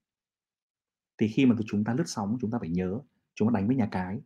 thì 1.18 1.28
khi 1.28 1.46
mà 1.46 1.56
chúng 1.66 1.84
ta 1.84 1.94
lướt 1.94 2.04
sóng 2.06 2.38
chúng 2.40 2.50
ta 2.50 2.58
phải 2.58 2.68
nhớ 2.68 3.00
chúng 3.34 3.48
ta 3.48 3.58
đánh 3.58 3.66
với 3.66 3.76
nhà 3.76 3.88
cái 3.90 4.20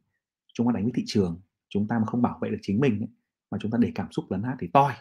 chúng 0.54 0.66
ta 0.66 0.72
đánh 0.74 0.82
với 0.82 0.92
thị 0.94 1.02
trường 1.06 1.40
chúng 1.68 1.88
ta 1.88 1.98
mà 1.98 2.06
không 2.06 2.22
bảo 2.22 2.38
vệ 2.42 2.50
được 2.50 2.58
chính 2.62 2.80
mình 2.80 3.00
ấy, 3.00 3.08
mà 3.50 3.58
chúng 3.60 3.70
ta 3.70 3.78
để 3.80 3.92
cảm 3.94 4.12
xúc 4.12 4.24
lấn 4.30 4.42
át 4.42 4.56
thì 4.60 4.68
toi. 4.72 4.94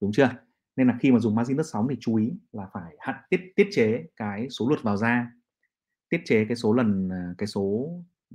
Đúng 0.00 0.12
chưa? 0.12 0.30
Nên 0.76 0.88
là 0.88 0.98
khi 1.00 1.12
mà 1.12 1.18
dùng 1.18 1.34
margin 1.34 1.56
lướt 1.56 1.62
sóng 1.72 1.86
thì 1.90 1.96
chú 2.00 2.16
ý 2.16 2.32
là 2.52 2.68
phải 2.72 2.96
hạn 2.98 3.22
tiết 3.30 3.40
tiết 3.56 3.68
chế 3.72 4.04
cái 4.16 4.50
số 4.50 4.68
lượt 4.68 4.82
vào 4.82 4.96
ra 4.96 5.32
tiết 6.08 6.20
chế 6.24 6.44
cái 6.44 6.56
số 6.56 6.72
lần 6.72 7.08
à, 7.12 7.34
cái 7.38 7.46
số 7.46 7.90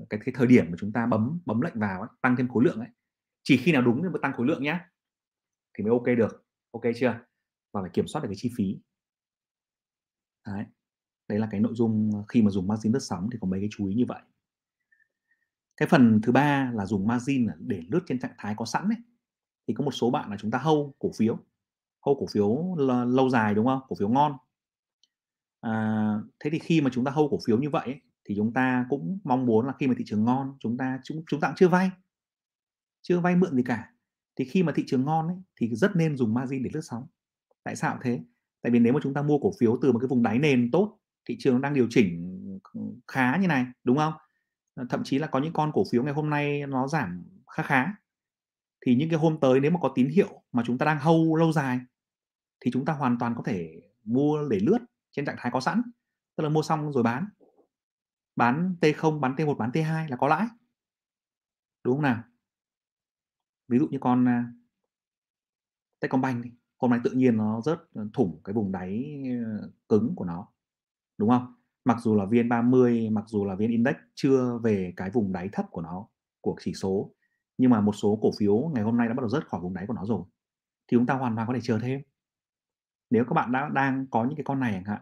cái, 0.10 0.20
cái 0.26 0.34
thời 0.38 0.48
điểm 0.48 0.66
mà 0.70 0.78
chúng 0.80 0.92
ta 0.92 1.06
bấm 1.06 1.40
bấm 1.46 1.62
lệnh 1.62 1.80
vào 1.80 2.02
ấy, 2.02 2.10
tăng 2.22 2.36
thêm 2.36 2.48
khối 2.48 2.64
lượng 2.64 2.80
ấy. 2.80 2.90
Chỉ 3.44 3.58
khi 3.58 3.72
nào 3.72 3.82
đúng 3.82 4.04
thì 4.04 4.10
mới 4.10 4.20
tăng 4.22 4.34
khối 4.34 4.48
lượng 4.48 4.64
nhé 4.64 4.80
thì 5.78 5.84
mới 5.84 5.92
ok 5.92 6.18
được. 6.18 6.46
Ok 6.72 6.84
chưa? 6.96 7.20
Và 7.72 7.82
phải 7.82 7.92
kiểm 7.94 8.08
soát 8.08 8.22
được 8.22 8.28
cái 8.28 8.36
chi 8.38 8.52
phí. 8.58 8.80
Đấy 10.48 10.66
đấy 11.28 11.40
là 11.40 11.48
cái 11.52 11.60
nội 11.62 11.74
dung 11.76 12.12
ờ, 12.14 12.24
khi 12.30 12.42
mà 12.42 12.52
dùng 12.52 12.68
margin 12.68 12.94
lướt 12.94 13.00
sóng 13.00 13.30
thì 13.32 13.38
có 13.42 13.48
mấy 13.48 13.60
cái 13.60 13.70
chú 13.72 13.88
ý 13.88 13.96
như 13.96 14.06
vậy. 14.08 14.22
Cái 15.78 15.88
phần 15.88 16.20
thứ 16.24 16.32
ba 16.32 16.72
là 16.74 16.86
dùng 16.86 17.08
margin 17.08 17.48
để 17.60 17.82
lướt 17.88 18.00
trên 18.08 18.20
trạng 18.20 18.36
thái 18.38 18.56
có 18.58 18.66
sẵn 18.66 18.84
ấy. 18.90 18.98
Thì 19.68 19.74
có 19.74 19.86
một 19.86 19.92
số 19.92 20.12
bạn 20.12 20.30
là 20.30 20.38
chúng 20.38 20.52
ta 20.52 20.58
hâu 20.58 20.96
cổ 21.00 21.12
phiếu 21.18 21.38
hâu 22.06 22.16
cổ 22.20 22.26
phiếu 22.32 22.76
lâu 23.08 23.30
dài 23.30 23.56
đúng 23.56 23.66
không? 23.66 23.80
Cổ 23.88 23.96
phiếu 24.00 24.10
ngon. 24.10 24.38
À, 25.62 26.16
thế 26.40 26.50
thì 26.50 26.60
khi 26.60 26.82
mà 26.82 26.90
chúng 26.94 27.06
ta 27.06 27.12
hâu 27.12 27.30
cổ 27.30 27.40
phiếu 27.46 27.58
như 27.58 27.70
vậy 27.70 27.86
ấy, 27.86 28.02
thì 28.26 28.36
chúng 28.38 28.54
ta 28.54 28.86
cũng 28.90 29.20
mong 29.24 29.46
muốn 29.46 29.66
là 29.68 29.74
khi 29.80 29.88
mà 29.88 29.94
thị 29.98 30.04
trường 30.08 30.26
ngon 30.26 30.58
chúng 30.60 30.78
ta 30.78 31.00
chúng 31.04 31.24
chúng 31.28 31.40
ta 31.40 31.48
cũng 31.48 31.56
chưa 31.56 31.68
vay. 31.68 31.92
Chưa 33.02 33.20
vay 33.20 33.36
mượn 33.36 33.56
gì 33.56 33.64
cả. 33.64 33.92
Thì 34.36 34.46
khi 34.46 34.64
mà 34.64 34.72
thị 34.76 34.84
trường 34.88 35.06
ngon 35.06 35.28
ấy, 35.28 35.38
thì 35.56 35.76
rất 35.76 35.96
nên 35.96 36.18
dùng 36.18 36.34
margin 36.34 36.64
để 36.64 36.70
lướt 36.74 36.82
sóng. 36.82 37.08
Tại 37.64 37.76
sao 37.76 37.98
thế? 38.02 38.20
Tại 38.62 38.72
vì 38.72 38.80
nếu 38.80 38.94
mà 38.94 39.00
chúng 39.04 39.14
ta 39.14 39.22
mua 39.22 39.40
cổ 39.40 39.52
phiếu 39.60 39.78
từ 39.82 39.92
một 39.92 40.00
cái 40.00 40.08
vùng 40.08 40.24
đáy 40.24 40.40
nền 40.40 40.72
tốt 40.72 41.00
thị 41.26 41.36
trường 41.40 41.62
đang 41.62 41.74
điều 41.74 41.88
chỉnh 41.90 42.32
khá 43.08 43.38
như 43.38 43.48
này, 43.48 43.66
đúng 43.84 43.98
không? 43.98 44.14
Ờ, 44.76 44.86
thậm 44.90 45.02
chí 45.04 45.20
là 45.20 45.28
có 45.28 45.40
những 45.40 45.54
con 45.54 45.72
cổ 45.74 45.84
phiếu 45.92 46.04
ngày 46.04 46.14
hôm 46.14 46.30
nay 46.30 46.68
nó 46.68 46.88
giảm 46.88 47.24
khá 47.48 47.64
khá. 47.64 47.94
Thì 48.86 48.96
những 48.96 49.10
cái 49.10 49.20
hôm 49.20 49.38
tới 49.42 49.60
nếu 49.60 49.72
mà 49.72 49.80
có 49.82 49.92
tín 49.96 50.10
hiệu 50.10 50.44
mà 50.52 50.64
chúng 50.66 50.78
ta 50.78 50.86
đang 50.86 51.00
hâu 51.00 51.36
lâu 51.36 51.52
dài 51.52 51.80
thì 52.60 52.72
chúng 52.72 52.86
ta 52.86 52.94
hoàn 52.94 53.18
toàn 53.20 53.36
có 53.38 53.44
thể 53.46 53.82
mua 54.04 54.50
để 54.50 54.60
lướt 54.60 54.80
trên 55.12 55.26
trạng 55.26 55.36
thái 55.40 55.52
có 55.52 55.60
sẵn, 55.60 55.82
tức 56.36 56.44
là 56.44 56.50
mua 56.50 56.62
xong 56.62 56.92
rồi 56.92 57.04
bán. 57.04 57.28
Bán 58.36 58.76
T0 58.82 59.20
bán 59.20 59.36
T1 59.36 59.58
bán 59.58 59.72
T2 59.72 60.10
là 60.10 60.18
có 60.18 60.28
lãi. 60.28 60.48
Đúng 61.84 61.96
không 61.96 62.04
nào? 62.04 62.24
Ví 63.68 63.80
dụ 63.80 63.88
như 63.88 63.98
con 64.02 64.28
à, 64.28 64.46
Techcombank 66.00 66.44
đi, 66.44 66.52
hôm 66.78 66.92
nay 66.92 67.00
tự 67.04 67.12
nhiên 67.12 67.38
nó 67.38 67.62
rớt 67.62 67.80
ờ, 67.94 68.08
thủng 68.14 68.42
cái 68.44 68.54
vùng 68.54 68.72
đáy 68.72 69.24
ờ, 69.46 69.72
cứng 69.90 70.14
của 70.16 70.26
nó 70.26 70.48
đúng 71.18 71.30
không? 71.30 71.54
Mặc 71.86 71.98
dù 72.02 72.16
là 72.16 72.26
VN30 72.26 73.14
mặc 73.14 73.24
dù 73.28 73.46
là 73.46 73.56
VN 73.56 73.70
Index 73.70 73.96
chưa 74.16 74.60
về 74.64 74.94
cái 74.96 75.10
vùng 75.10 75.32
đáy 75.32 75.50
thấp 75.52 75.66
của 75.72 75.82
nó 75.82 76.08
của 76.42 76.56
chỉ 76.60 76.74
số 76.74 77.12
nhưng 77.58 77.72
mà 77.72 77.82
một 77.82 77.94
số 77.96 78.20
cổ 78.22 78.32
phiếu 78.40 78.72
ngày 78.74 78.84
hôm 78.84 78.98
nay 78.98 79.08
đã 79.08 79.14
bắt 79.14 79.22
đầu 79.22 79.30
rớt 79.30 79.48
khỏi 79.48 79.62
vùng 79.62 79.74
đáy 79.74 79.88
của 79.88 79.94
nó 79.94 80.06
rồi 80.06 80.24
thì 80.88 80.98
chúng 80.98 81.06
ta 81.06 81.14
hoàn 81.14 81.36
toàn 81.36 81.48
có 81.48 81.54
thể 81.54 81.60
chờ 81.64 81.80
thêm. 81.82 82.02
Nếu 83.10 83.26
các 83.26 83.34
bạn 83.34 83.52
đã 83.52 83.70
đang 83.74 84.08
có 84.12 84.24
những 84.24 84.36
cái 84.36 84.44
con 84.44 84.60
này 84.60 84.72
chẳng 84.74 84.84
hạn 84.84 85.02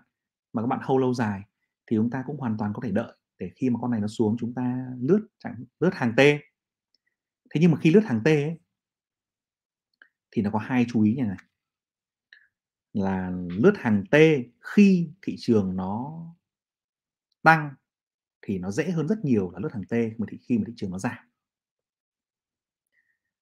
mà 0.54 0.62
các 0.62 0.68
bạn 0.68 0.80
hold 0.84 1.02
lâu 1.02 1.14
dài 1.14 1.42
thì 1.88 1.98
chúng 1.98 2.10
ta 2.10 2.24
cũng 2.28 2.38
hoàn 2.38 2.58
toàn 2.58 2.74
có 2.74 2.82
thể 2.84 2.92
đợi 2.92 3.18
để 3.40 3.52
khi 3.56 3.70
mà 3.70 3.80
con 3.82 3.92
này 3.92 4.00
nó 4.00 4.08
xuống 4.08 4.36
chúng 4.40 4.54
ta 4.54 4.88
lướt 5.00 5.28
chẳng 5.40 5.56
lướt 5.80 5.90
hàng 5.94 6.14
T. 6.18 6.20
Thế 7.50 7.62
nhưng 7.62 7.72
mà 7.72 7.78
khi 7.82 7.92
lướt 7.92 8.04
hàng 8.06 8.22
T 8.26 8.28
ấy, 8.28 8.60
thì 10.32 10.42
nó 10.42 10.50
có 10.52 10.60
hai 10.60 10.86
chú 10.90 11.02
ý 11.02 11.16
như 11.16 11.24
này 11.24 11.38
là 12.94 13.32
lướt 13.50 13.74
hàng 13.78 14.04
T 14.12 14.16
khi 14.62 15.10
thị 15.22 15.36
trường 15.40 15.76
nó 15.76 16.24
tăng 17.44 17.74
thì 18.42 18.60
nó 18.60 18.72
dễ 18.72 18.92
hơn 18.92 19.08
rất 19.08 19.26
nhiều 19.26 19.52
là 19.52 19.60
lướt 19.60 19.74
hàng 19.74 19.84
T 19.90 19.94
mà 20.20 20.26
thị 20.30 20.40
khi 20.42 20.58
mà 20.58 20.64
thị 20.68 20.74
trường 20.78 20.92
nó 20.92 21.00
giảm. 21.00 21.18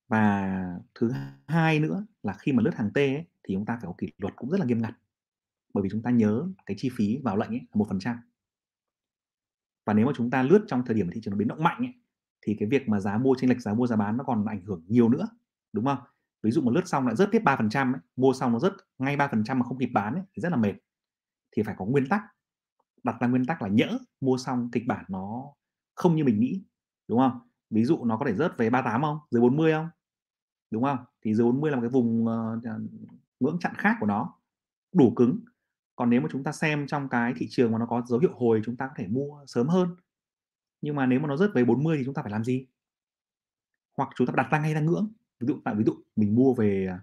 Và 0.08 0.52
thứ 0.96 1.12
hai 1.48 1.80
nữa 1.80 2.06
là 2.24 2.34
khi 2.34 2.52
mà 2.52 2.64
lướt 2.64 2.76
hàng 2.76 2.92
T 2.94 2.98
ấy, 2.98 3.26
thì 3.44 3.54
chúng 3.56 3.66
ta 3.66 3.74
phải 3.82 3.88
có 3.88 3.94
kỷ 3.98 4.08
luật 4.18 4.36
cũng 4.36 4.50
rất 4.50 4.60
là 4.60 4.66
nghiêm 4.66 4.82
ngặt. 4.82 4.94
Bởi 5.74 5.84
vì 5.84 5.90
chúng 5.92 6.04
ta 6.04 6.12
nhớ 6.12 6.48
cái 6.66 6.78
chi 6.80 6.90
phí 6.98 7.18
vào 7.24 7.38
lệnh 7.38 7.50
ấy 7.50 7.60
là 7.60 7.76
một 7.76 7.86
phần 7.90 8.00
trăm. 8.00 8.18
Và 9.86 9.94
nếu 9.94 10.06
mà 10.06 10.12
chúng 10.16 10.30
ta 10.30 10.44
lướt 10.44 10.66
trong 10.68 10.84
thời 10.86 10.96
điểm 10.96 11.10
thị 11.14 11.22
trường 11.24 11.32
nó 11.32 11.38
biến 11.38 11.48
động 11.48 11.64
mạnh 11.64 11.78
ấy, 11.78 11.94
thì 12.42 12.56
cái 12.60 12.70
việc 12.70 12.90
mà 12.90 13.00
giá 13.00 13.18
mua 13.18 13.36
chênh 13.40 13.50
lệch 13.50 13.62
giá 13.62 13.74
mua 13.74 13.88
giá 13.88 13.96
bán 13.96 14.18
nó 14.18 14.24
còn 14.24 14.46
ảnh 14.46 14.62
hưởng 14.66 14.84
nhiều 14.88 15.10
nữa 15.10 15.28
đúng 15.74 15.86
không? 15.86 15.98
Ví 16.44 16.52
dụ 16.52 16.62
một 16.62 16.72
lướt 16.72 16.88
xong 16.88 17.08
lại 17.08 17.16
rớt 17.16 17.30
tiếp 17.32 17.40
ba 17.40 17.56
phần 17.56 17.70
trăm 17.70 17.94
mua 18.16 18.34
xong 18.34 18.52
nó 18.52 18.60
rớt 18.60 18.74
ngay 18.98 19.18
ba 19.18 19.28
phần 19.28 19.44
trăm 19.44 19.60
mà 19.60 19.66
không 19.66 19.78
kịp 19.78 19.90
bán 19.94 20.14
ấy, 20.14 20.24
thì 20.34 20.42
rất 20.42 20.50
là 20.50 20.58
mệt. 20.58 20.74
Thì 21.52 21.64
phải 21.64 21.76
có 21.78 21.86
nguyên 21.86 22.08
tắc. 22.10 22.22
Đặt 23.04 23.16
ra 23.20 23.28
nguyên 23.28 23.46
tắc 23.46 23.62
là 23.62 23.68
nhỡ 23.68 23.98
mua 24.22 24.38
xong 24.38 24.70
kịch 24.72 24.84
bản 24.88 25.06
nó 25.08 25.54
không 25.96 26.16
như 26.16 26.24
mình 26.24 26.40
nghĩ 26.40 26.64
đúng 27.08 27.20
không? 27.20 27.40
Ví 27.70 27.86
dụ 27.86 28.06
nó 28.06 28.18
có 28.18 28.26
thể 28.26 28.36
rớt 28.36 28.58
về 28.58 28.70
38 28.70 29.02
không 29.02 29.20
dưới 29.32 29.42
40 29.42 29.72
không 29.72 29.90
đúng 30.72 30.84
không? 30.84 30.98
Thì 31.22 31.36
dưới 31.36 31.46
40 31.46 31.72
là 31.72 31.78
một 31.78 31.82
cái 31.82 31.90
vùng 31.90 32.26
uh, 32.26 32.64
ngưỡng 33.40 33.58
chặn 33.60 33.74
khác 33.78 33.98
của 34.00 34.06
nó 34.06 34.34
đủ 34.94 35.14
cứng. 35.16 35.40
Còn 35.96 36.10
nếu 36.10 36.22
mà 36.22 36.28
chúng 36.32 36.44
ta 36.44 36.52
xem 36.52 36.88
trong 36.88 37.10
cái 37.10 37.34
thị 37.38 37.48
trường 37.50 37.72
mà 37.72 37.78
nó 37.78 37.86
có 37.86 38.02
dấu 38.08 38.20
hiệu 38.20 38.32
hồi 38.36 38.62
chúng 38.66 38.78
ta 38.78 38.88
có 38.88 38.94
thể 38.98 39.08
mua 39.08 39.46
sớm 39.48 39.68
hơn. 39.68 39.96
Nhưng 40.82 40.96
mà 40.96 41.06
nếu 41.06 41.20
mà 41.20 41.28
nó 41.28 41.38
rớt 41.38 41.52
về 41.54 41.66
40 41.66 41.98
thì 41.98 42.06
chúng 42.06 42.14
ta 42.14 42.22
phải 42.22 42.32
làm 42.32 42.44
gì? 42.44 42.68
Hoặc 43.98 44.10
chúng 44.16 44.28
ta 44.28 44.34
đặt 44.38 44.48
ra 44.52 44.60
ngay 44.60 44.74
ra 44.74 44.80
ngưỡng 44.82 45.14
ví 45.42 45.48
dụ, 45.48 45.62
bạn 45.64 45.78
ví 45.78 45.84
dụ 45.84 45.96
mình 46.16 46.36
mua 46.36 46.54
về 46.54 46.88
à, 46.88 47.00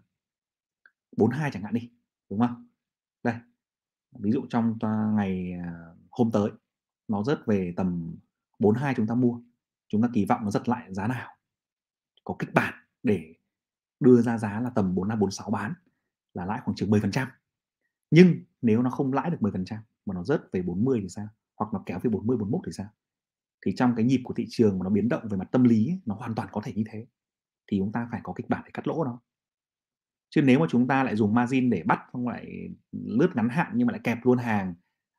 42 1.17 1.51
chẳng 1.53 1.63
hạn 1.63 1.75
đi, 1.75 1.91
đúng 2.31 2.41
không? 2.41 2.69
Đây, 3.23 3.35
ví 4.19 4.33
dụ 4.33 4.47
trong 4.51 4.79
ngày 5.17 5.53
à, 5.53 5.95
hôm 6.11 6.31
tới, 6.33 6.51
nó 7.09 7.23
rớt 7.23 7.47
về 7.47 7.75
tầm 7.77 8.17
42 8.59 8.95
chúng 8.95 9.07
ta 9.07 9.15
mua, 9.15 9.41
chúng 9.89 10.03
ta 10.03 10.09
kỳ 10.15 10.25
vọng 10.25 10.41
nó 10.45 10.51
giật 10.51 10.69
lại 10.69 10.95
giá 10.95 11.07
nào? 11.07 11.31
Có 12.25 12.37
kịch 12.39 12.55
bản 12.55 12.75
để 13.03 13.35
đưa 14.01 14.23
ra 14.23 14.39
giá 14.39 14.61
là 14.61 14.71
tầm 14.71 14.95
45 14.95 15.19
46 15.19 15.51
bán 15.51 15.75
là 16.35 16.45
lãi 16.45 16.61
khoảng 16.65 16.77
chừng 16.77 16.91
10% 16.91 17.27
nhưng 18.11 18.35
nếu 18.63 18.83
nó 18.83 18.91
không 18.91 19.13
lãi 19.13 19.31
được 19.31 19.39
10% 19.41 19.79
mà 20.07 20.15
nó 20.15 20.25
rớt 20.25 20.43
về 20.53 20.63
40 20.63 20.99
thì 21.03 21.09
sao? 21.09 21.29
Hoặc 21.57 21.73
nó 21.73 21.83
kéo 21.87 21.99
về 22.03 22.11
40 22.11 22.37
41 22.37 22.61
thì 22.67 22.73
sao? 22.73 22.87
Thì 23.67 23.75
trong 23.77 23.95
cái 23.97 24.05
nhịp 24.05 24.21
của 24.25 24.35
thị 24.35 24.47
trường 24.51 24.79
mà 24.79 24.85
nó 24.85 24.91
biến 24.91 25.09
động 25.09 25.29
về 25.29 25.37
mặt 25.37 25.49
tâm 25.53 25.65
lý 25.65 26.01
nó 26.07 26.15
hoàn 26.15 26.35
toàn 26.35 26.49
có 26.53 26.61
thể 26.65 26.73
như 26.73 26.85
thế 26.91 27.07
thì 27.69 27.79
chúng 27.79 27.93
ta 27.93 28.09
phải 28.11 28.21
có 28.25 28.33
kịch 28.37 28.49
bản 28.49 28.63
để 28.65 28.71
cắt 28.75 28.89
lỗ 28.89 29.05
đó 29.05 29.21
chứ 30.31 30.43
nếu 30.43 30.59
mà 30.61 30.67
chúng 30.71 30.89
ta 30.89 31.05
lại 31.05 31.17
dùng 31.17 31.35
margin 31.35 31.71
để 31.71 31.83
bắt 31.87 32.01
không 32.13 32.29
lại 32.29 32.69
lướt 32.93 33.31
ngắn 33.35 33.49
hạn 33.49 33.73
nhưng 33.75 33.87
mà 33.87 33.93
lại 33.93 34.01
kẹp 34.05 34.19
luôn 34.23 34.39
hàng 34.39 34.75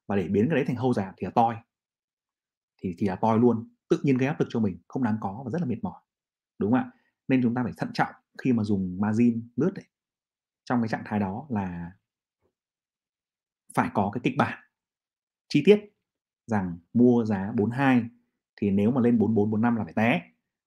và 0.08 0.16
để 0.16 0.28
biến 0.28 0.48
cái 0.50 0.56
đấy 0.56 0.66
thành 0.68 0.76
hâu 0.76 0.94
giảm 0.94 1.14
thì 1.18 1.26
là 1.26 1.32
toi. 1.32 1.56
Thì 2.82 2.96
thì 2.98 3.08
là 3.08 3.16
toi 3.16 3.40
luôn. 3.40 3.74
Tự 3.90 4.00
nhiên 4.04 4.18
gây 4.18 4.28
áp 4.28 4.40
lực 4.40 4.48
cho 4.52 4.60
mình, 4.60 4.80
không 4.88 5.04
đáng 5.04 5.18
có 5.22 5.42
và 5.46 5.52
rất 5.52 5.62
là 5.62 5.66
mệt 5.68 5.84
mỏi. 5.84 6.02
Đúng 6.60 6.72
không 6.72 6.80
ạ? 6.80 6.92
Nên 7.28 7.42
chúng 7.44 7.56
ta 7.56 7.64
phải 7.64 7.74
thận 7.78 7.90
trọng 7.94 8.12
khi 8.44 8.54
mà 8.54 8.64
dùng 8.64 8.98
margin 9.02 9.50
lướt 9.56 9.72
đấy. 9.76 9.86
Trong 10.66 10.82
cái 10.82 10.90
trạng 10.90 11.04
thái 11.06 11.20
đó 11.20 11.48
là 11.50 11.92
phải 13.74 13.90
có 13.94 14.10
cái 14.14 14.22
kịch 14.24 14.38
bản. 14.38 14.60
Chi 15.50 15.62
tiết 15.66 15.80
rằng 16.46 16.78
mua 16.94 17.26
giá 17.26 17.52
42 17.58 18.04
thì 18.56 18.72
nếu 18.72 18.92
mà 18.92 19.02
lên 19.02 19.20
44 19.20 19.52
45 19.52 19.76
là 19.76 19.84
phải 19.84 19.94
té. 19.94 20.22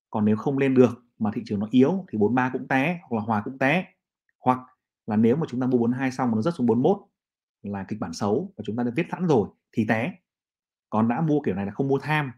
Còn 0.09 0.25
nếu 0.25 0.35
không 0.35 0.57
lên 0.57 0.73
được 0.73 1.05
mà 1.23 1.31
thị 1.33 1.41
trường 1.45 1.59
nó 1.59 1.67
yếu 1.71 2.05
thì 2.09 2.17
43 2.17 2.49
cũng 2.53 2.67
té 2.67 2.99
hoặc 3.01 3.17
là 3.17 3.23
hòa 3.23 3.41
cũng 3.45 3.57
té. 3.57 3.85
Hoặc 4.39 4.59
là 5.07 5.15
nếu 5.15 5.35
mà 5.35 5.45
chúng 5.49 5.59
ta 5.59 5.67
mua 5.67 5.77
42 5.77 6.11
xong 6.11 6.31
mà 6.31 6.35
nó 6.35 6.41
rất 6.41 6.51
xuống 6.55 6.67
41 6.67 6.97
là 7.61 7.85
kịch 7.87 7.99
bản 7.99 8.13
xấu 8.13 8.53
và 8.57 8.63
chúng 8.65 8.75
ta 8.75 8.83
đã 8.83 8.91
viết 8.95 9.05
sẵn 9.11 9.27
rồi 9.27 9.49
thì 9.71 9.85
té. 9.89 10.13
Còn 10.89 11.07
đã 11.07 11.21
mua 11.21 11.41
kiểu 11.41 11.55
này 11.55 11.65
là 11.65 11.71
không 11.71 11.87
mua 11.87 11.99
tham 11.99 12.31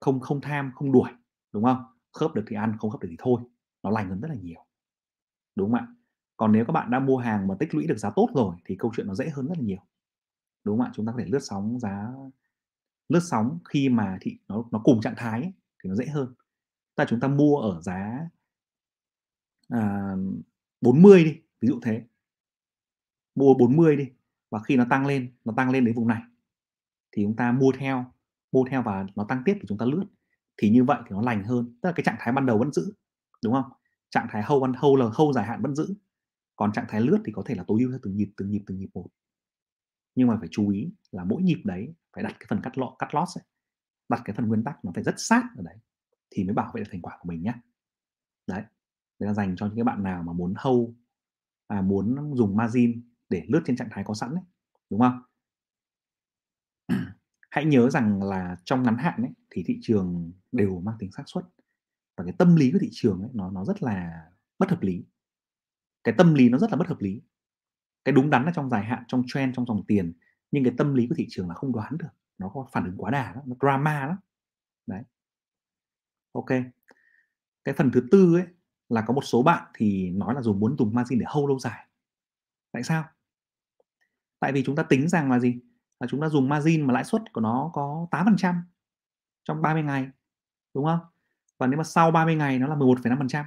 không 0.00 0.20
không 0.20 0.40
tham 0.40 0.72
không 0.74 0.92
đuổi 0.92 1.10
đúng 1.52 1.64
không? 1.64 1.84
Khớp 2.12 2.34
được 2.34 2.44
thì 2.48 2.56
ăn 2.56 2.76
không 2.78 2.90
khớp 2.90 3.00
được 3.00 3.08
thì 3.10 3.16
thôi. 3.18 3.42
Nó 3.82 3.90
lành 3.90 4.08
hơn 4.08 4.20
rất 4.20 4.28
là 4.28 4.34
nhiều. 4.34 4.66
Đúng 5.56 5.70
không 5.70 5.80
ạ? 5.80 5.86
Còn 6.36 6.52
nếu 6.52 6.64
các 6.64 6.72
bạn 6.72 6.90
đã 6.90 6.98
mua 6.98 7.16
hàng 7.16 7.48
mà 7.48 7.54
tích 7.58 7.74
lũy 7.74 7.86
được 7.86 7.98
giá 7.98 8.10
tốt 8.16 8.28
rồi 8.34 8.56
thì 8.64 8.76
câu 8.78 8.92
chuyện 8.96 9.06
nó 9.06 9.14
dễ 9.14 9.28
hơn 9.28 9.46
rất 9.46 9.54
là 9.58 9.64
nhiều. 9.64 9.80
Đúng 10.64 10.78
không 10.78 10.86
ạ? 10.86 10.92
Chúng 10.94 11.06
ta 11.06 11.12
có 11.12 11.18
thể 11.18 11.24
lướt 11.28 11.40
sóng 11.42 11.78
giá 11.80 12.12
lướt 13.08 13.20
sóng 13.22 13.58
khi 13.68 13.88
mà 13.88 14.18
thị 14.20 14.38
nó 14.48 14.64
nó 14.70 14.80
cùng 14.84 15.00
trạng 15.00 15.14
thái 15.16 15.42
ấy, 15.42 15.52
thì 15.82 15.88
nó 15.88 15.94
dễ 15.94 16.06
hơn 16.06 16.34
là 17.00 17.06
chúng 17.08 17.20
ta 17.20 17.28
mua 17.28 17.56
ở 17.56 17.80
giá 17.80 18.28
à, 19.68 20.14
40 20.80 21.24
đi 21.24 21.40
ví 21.60 21.68
dụ 21.68 21.80
thế. 21.82 22.04
Mua 23.34 23.54
40 23.54 23.96
đi 23.96 24.08
và 24.50 24.60
khi 24.62 24.76
nó 24.76 24.84
tăng 24.90 25.06
lên 25.06 25.34
nó 25.44 25.54
tăng 25.56 25.70
lên 25.70 25.84
đến 25.84 25.94
vùng 25.94 26.08
này 26.08 26.22
thì 27.12 27.22
chúng 27.22 27.36
ta 27.36 27.52
mua 27.52 27.72
theo 27.78 28.12
mua 28.52 28.64
theo 28.70 28.82
và 28.82 29.06
nó 29.16 29.24
tăng 29.28 29.42
tiếp 29.44 29.54
thì 29.60 29.64
chúng 29.68 29.78
ta 29.78 29.86
lướt. 29.86 30.04
Thì 30.56 30.70
như 30.70 30.84
vậy 30.84 30.98
thì 31.04 31.10
nó 31.10 31.22
lành 31.22 31.44
hơn 31.44 31.78
tức 31.82 31.88
là 31.88 31.92
cái 31.96 32.04
trạng 32.04 32.16
thái 32.18 32.32
ban 32.32 32.46
đầu 32.46 32.58
vẫn 32.58 32.72
giữ 32.72 32.92
đúng 33.44 33.52
không? 33.54 33.72
Trạng 34.10 34.26
thái 34.30 34.42
hâu 34.42 34.62
ăn 34.62 34.72
hâu 34.76 34.96
là 34.96 35.06
hâu 35.14 35.32
dài 35.32 35.46
hạn 35.46 35.62
vẫn 35.62 35.74
giữ. 35.74 35.94
Còn 36.56 36.72
trạng 36.72 36.86
thái 36.88 37.00
lướt 37.00 37.18
thì 37.24 37.32
có 37.32 37.42
thể 37.46 37.54
là 37.54 37.64
tối 37.66 37.80
ưu 37.80 37.90
theo 37.90 37.98
từng 38.02 38.16
nhịp 38.16 38.32
từng 38.36 38.50
nhịp 38.50 38.62
từng 38.66 38.78
nhịp 38.78 38.88
một. 38.94 39.06
Nhưng 40.14 40.28
mà 40.28 40.36
phải 40.40 40.48
chú 40.50 40.70
ý 40.70 40.92
là 41.10 41.24
mỗi 41.24 41.42
nhịp 41.42 41.62
đấy 41.64 41.94
phải 42.12 42.24
đặt 42.24 42.36
cái 42.40 42.46
phần 42.48 42.60
cắt 42.62 42.78
lọ 42.78 42.96
cắt 42.98 43.14
lót 43.14 43.28
ấy, 43.34 43.44
đặt 44.08 44.22
cái 44.24 44.36
phần 44.36 44.48
nguyên 44.48 44.64
tắc 44.64 44.84
nó 44.84 44.92
phải 44.94 45.04
rất 45.04 45.14
sát 45.16 45.42
ở 45.56 45.62
đấy 45.62 45.76
thì 46.30 46.44
mới 46.44 46.54
bảo 46.54 46.72
vệ 46.74 46.80
được 46.80 46.88
thành 46.92 47.02
quả 47.02 47.18
của 47.20 47.28
mình 47.28 47.42
nhé 47.42 47.54
đấy 48.46 48.62
đây 49.18 49.26
là 49.26 49.34
dành 49.34 49.56
cho 49.56 49.66
những 49.66 49.76
cái 49.76 49.84
bạn 49.84 50.02
nào 50.02 50.22
mà 50.22 50.32
muốn 50.32 50.54
hâu 50.56 50.94
à, 51.66 51.82
muốn 51.82 52.34
dùng 52.34 52.56
margin 52.56 53.02
để 53.28 53.44
lướt 53.48 53.62
trên 53.66 53.76
trạng 53.76 53.88
thái 53.90 54.04
có 54.04 54.14
sẵn 54.14 54.34
đấy 54.34 54.44
đúng 54.90 55.00
không? 55.00 55.22
Hãy 57.50 57.64
nhớ 57.64 57.90
rằng 57.90 58.22
là 58.22 58.56
trong 58.64 58.82
ngắn 58.82 58.96
hạn 58.96 59.22
ấy, 59.22 59.32
thì 59.50 59.62
thị 59.66 59.78
trường 59.82 60.32
đều 60.52 60.80
mang 60.80 60.96
tính 60.98 61.12
xác 61.12 61.22
suất. 61.26 61.44
Và 62.16 62.24
cái 62.24 62.34
tâm 62.38 62.56
lý 62.56 62.72
của 62.72 62.78
thị 62.80 62.88
trường 62.92 63.20
ấy, 63.20 63.30
nó 63.34 63.50
nó 63.50 63.64
rất 63.64 63.82
là 63.82 64.24
bất 64.58 64.70
hợp 64.70 64.82
lý. 64.82 65.04
Cái 66.04 66.14
tâm 66.18 66.34
lý 66.34 66.48
nó 66.48 66.58
rất 66.58 66.70
là 66.70 66.76
bất 66.76 66.88
hợp 66.88 67.00
lý. 67.00 67.22
Cái 68.04 68.12
đúng 68.12 68.30
đắn 68.30 68.44
là 68.44 68.52
trong 68.54 68.70
dài 68.70 68.84
hạn 68.84 69.04
trong 69.08 69.22
trend 69.26 69.56
trong 69.56 69.66
dòng 69.66 69.86
tiền 69.86 70.12
nhưng 70.50 70.64
cái 70.64 70.72
tâm 70.78 70.94
lý 70.94 71.06
của 71.08 71.14
thị 71.18 71.26
trường 71.30 71.48
là 71.48 71.54
không 71.54 71.72
đoán 71.72 71.98
được. 71.98 72.08
Nó 72.38 72.48
có 72.48 72.68
phản 72.72 72.84
ứng 72.84 72.96
quá 72.96 73.10
đà 73.10 73.32
đó 73.32 73.42
nó 73.46 73.56
drama 73.60 74.06
đó 74.06 74.18
đấy 74.86 75.02
ok. 76.32 76.48
Cái 77.64 77.74
phần 77.74 77.90
thứ 77.90 78.00
tư 78.10 78.34
ấy 78.34 78.46
là 78.88 79.04
có 79.06 79.14
một 79.14 79.24
số 79.24 79.42
bạn 79.42 79.70
thì 79.74 80.10
nói 80.10 80.34
là 80.34 80.42
dùng 80.42 80.60
muốn 80.60 80.76
dùng 80.78 80.94
margin 80.94 81.18
để 81.18 81.26
hold 81.28 81.48
lâu 81.48 81.58
dài. 81.58 81.86
Tại 82.72 82.82
sao? 82.82 83.04
Tại 84.40 84.52
vì 84.52 84.64
chúng 84.64 84.76
ta 84.76 84.82
tính 84.82 85.08
rằng 85.08 85.30
là 85.30 85.38
gì? 85.38 85.60
Là 86.00 86.06
chúng 86.06 86.20
ta 86.20 86.28
dùng 86.28 86.48
margin 86.48 86.86
mà 86.86 86.94
lãi 86.94 87.04
suất 87.04 87.32
của 87.32 87.40
nó 87.40 87.70
có 87.72 88.06
8% 88.10 88.54
trong 89.44 89.62
30 89.62 89.82
ngày 89.82 90.08
đúng 90.74 90.84
không? 90.84 91.00
Và 91.58 91.66
nếu 91.66 91.78
mà 91.78 91.84
sau 91.84 92.10
30 92.10 92.34
ngày 92.34 92.58
nó 92.58 92.66
là 92.66 92.74
11,5% 92.74 93.44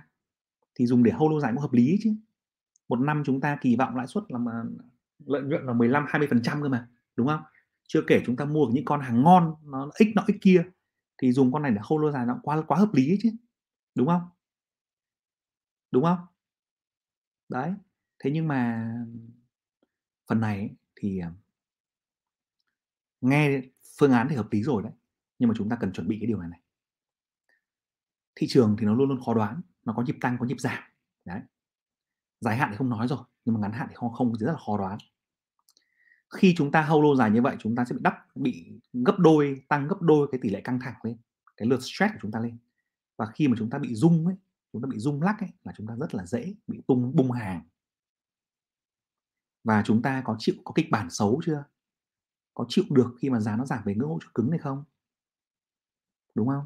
thì 0.75 0.85
dùng 0.85 1.03
để 1.03 1.11
hold 1.11 1.31
lâu 1.31 1.39
dài 1.39 1.51
cũng 1.51 1.61
hợp 1.61 1.73
lý 1.73 1.99
chứ. 2.03 2.15
Một 2.89 2.99
năm 2.99 3.23
chúng 3.25 3.41
ta 3.41 3.57
kỳ 3.61 3.75
vọng 3.75 3.95
lãi 3.95 4.07
suất 4.07 4.23
là 4.27 4.37
mà 4.37 4.51
lợi 5.25 5.41
nhuận 5.41 5.65
là 5.65 5.73
15 5.73 6.05
20 6.07 6.27
phần 6.31 6.41
trăm 6.41 6.61
cơ 6.61 6.69
mà 6.69 6.87
đúng 7.15 7.27
không? 7.27 7.41
Chưa 7.87 8.01
kể 8.07 8.21
chúng 8.25 8.35
ta 8.35 8.45
mua 8.45 8.65
những 8.65 8.85
con 8.85 9.01
hàng 9.01 9.23
ngon 9.23 9.55
nó 9.63 9.89
ít 9.99 10.13
nọ 10.15 10.23
ít 10.27 10.37
kia 10.41 10.63
thì 11.17 11.31
dùng 11.31 11.53
con 11.53 11.61
này 11.61 11.71
để 11.71 11.81
hold 11.83 12.01
lâu 12.01 12.11
dài 12.11 12.25
nó 12.25 12.39
quá 12.43 12.61
quá 12.67 12.77
hợp 12.77 12.93
lý 12.93 13.17
chứ, 13.23 13.29
đúng 13.95 14.07
không? 14.07 14.21
Đúng 15.91 16.03
không? 16.03 16.17
Đấy, 17.49 17.73
thế 18.19 18.31
nhưng 18.31 18.47
mà 18.47 18.87
phần 20.29 20.39
này 20.41 20.69
thì 20.95 21.19
à, 21.19 21.31
nghe 23.21 23.61
phương 23.99 24.11
án 24.11 24.27
thì 24.29 24.35
hợp 24.35 24.47
lý 24.51 24.63
rồi 24.63 24.83
đấy, 24.83 24.91
nhưng 25.39 25.49
mà 25.49 25.55
chúng 25.57 25.69
ta 25.69 25.75
cần 25.79 25.93
chuẩn 25.93 26.07
bị 26.07 26.17
cái 26.21 26.27
điều 26.27 26.39
này 26.39 26.49
này. 26.49 26.59
Thị 28.35 28.47
trường 28.49 28.75
thì 28.79 28.85
nó 28.85 28.93
luôn 28.93 29.09
luôn 29.09 29.19
khó 29.25 29.33
đoán, 29.33 29.61
nó 29.85 29.93
có 29.93 30.03
nhịp 30.03 30.15
tăng, 30.21 30.37
có 30.39 30.45
nhịp 30.45 30.59
giảm, 30.59 30.83
đấy. 31.25 31.41
Dài 32.39 32.57
hạn 32.57 32.69
thì 32.71 32.77
không 32.77 32.89
nói 32.89 33.07
rồi, 33.07 33.19
nhưng 33.45 33.55
mà 33.55 33.61
ngắn 33.61 33.71
hạn 33.71 33.87
thì 33.89 33.95
không 33.95 34.13
không, 34.13 34.35
rất 34.35 34.51
là 34.51 34.57
khó 34.65 34.77
đoán 34.77 34.97
khi 36.33 36.53
chúng 36.57 36.71
ta 36.71 36.81
hold 36.81 37.03
lâu 37.03 37.15
dài 37.15 37.31
như 37.31 37.41
vậy 37.41 37.55
chúng 37.59 37.75
ta 37.75 37.85
sẽ 37.85 37.95
bị 37.95 38.01
đắp 38.03 38.35
bị 38.35 38.79
gấp 38.93 39.19
đôi 39.19 39.61
tăng 39.67 39.87
gấp 39.87 40.01
đôi 40.01 40.27
cái 40.31 40.39
tỷ 40.41 40.49
lệ 40.49 40.61
căng 40.61 40.79
thẳng 40.79 40.95
lên 41.03 41.17
cái 41.57 41.67
lượt 41.67 41.79
stress 41.81 42.13
của 42.13 42.19
chúng 42.21 42.31
ta 42.31 42.39
lên. 42.39 42.57
Và 43.17 43.25
khi 43.25 43.47
mà 43.47 43.55
chúng 43.59 43.69
ta 43.69 43.77
bị 43.77 43.95
rung 43.95 44.25
ấy 44.25 44.35
chúng 44.73 44.81
ta 44.81 44.87
bị 44.87 44.99
rung 44.99 45.21
lắc 45.21 45.39
ấy 45.39 45.49
là 45.63 45.73
chúng 45.77 45.87
ta 45.87 45.95
rất 45.95 46.15
là 46.15 46.25
dễ 46.25 46.55
bị 46.67 46.81
tung 46.87 47.15
bung 47.15 47.31
hàng. 47.31 47.61
Và 49.63 49.83
chúng 49.85 50.01
ta 50.01 50.21
có 50.25 50.35
chịu 50.39 50.55
có 50.63 50.71
kịch 50.75 50.91
bản 50.91 51.09
xấu 51.09 51.41
chưa? 51.45 51.63
Có 52.53 52.65
chịu 52.69 52.83
được 52.89 53.15
khi 53.19 53.29
mà 53.29 53.39
giá 53.39 53.57
nó 53.57 53.65
giảm 53.65 53.83
về 53.85 53.95
ngưỡng 53.95 54.09
hỗ 54.09 54.19
trợ 54.21 54.27
cứng 54.33 54.49
này 54.49 54.59
không? 54.59 54.83
Đúng 56.35 56.47
không? 56.47 56.65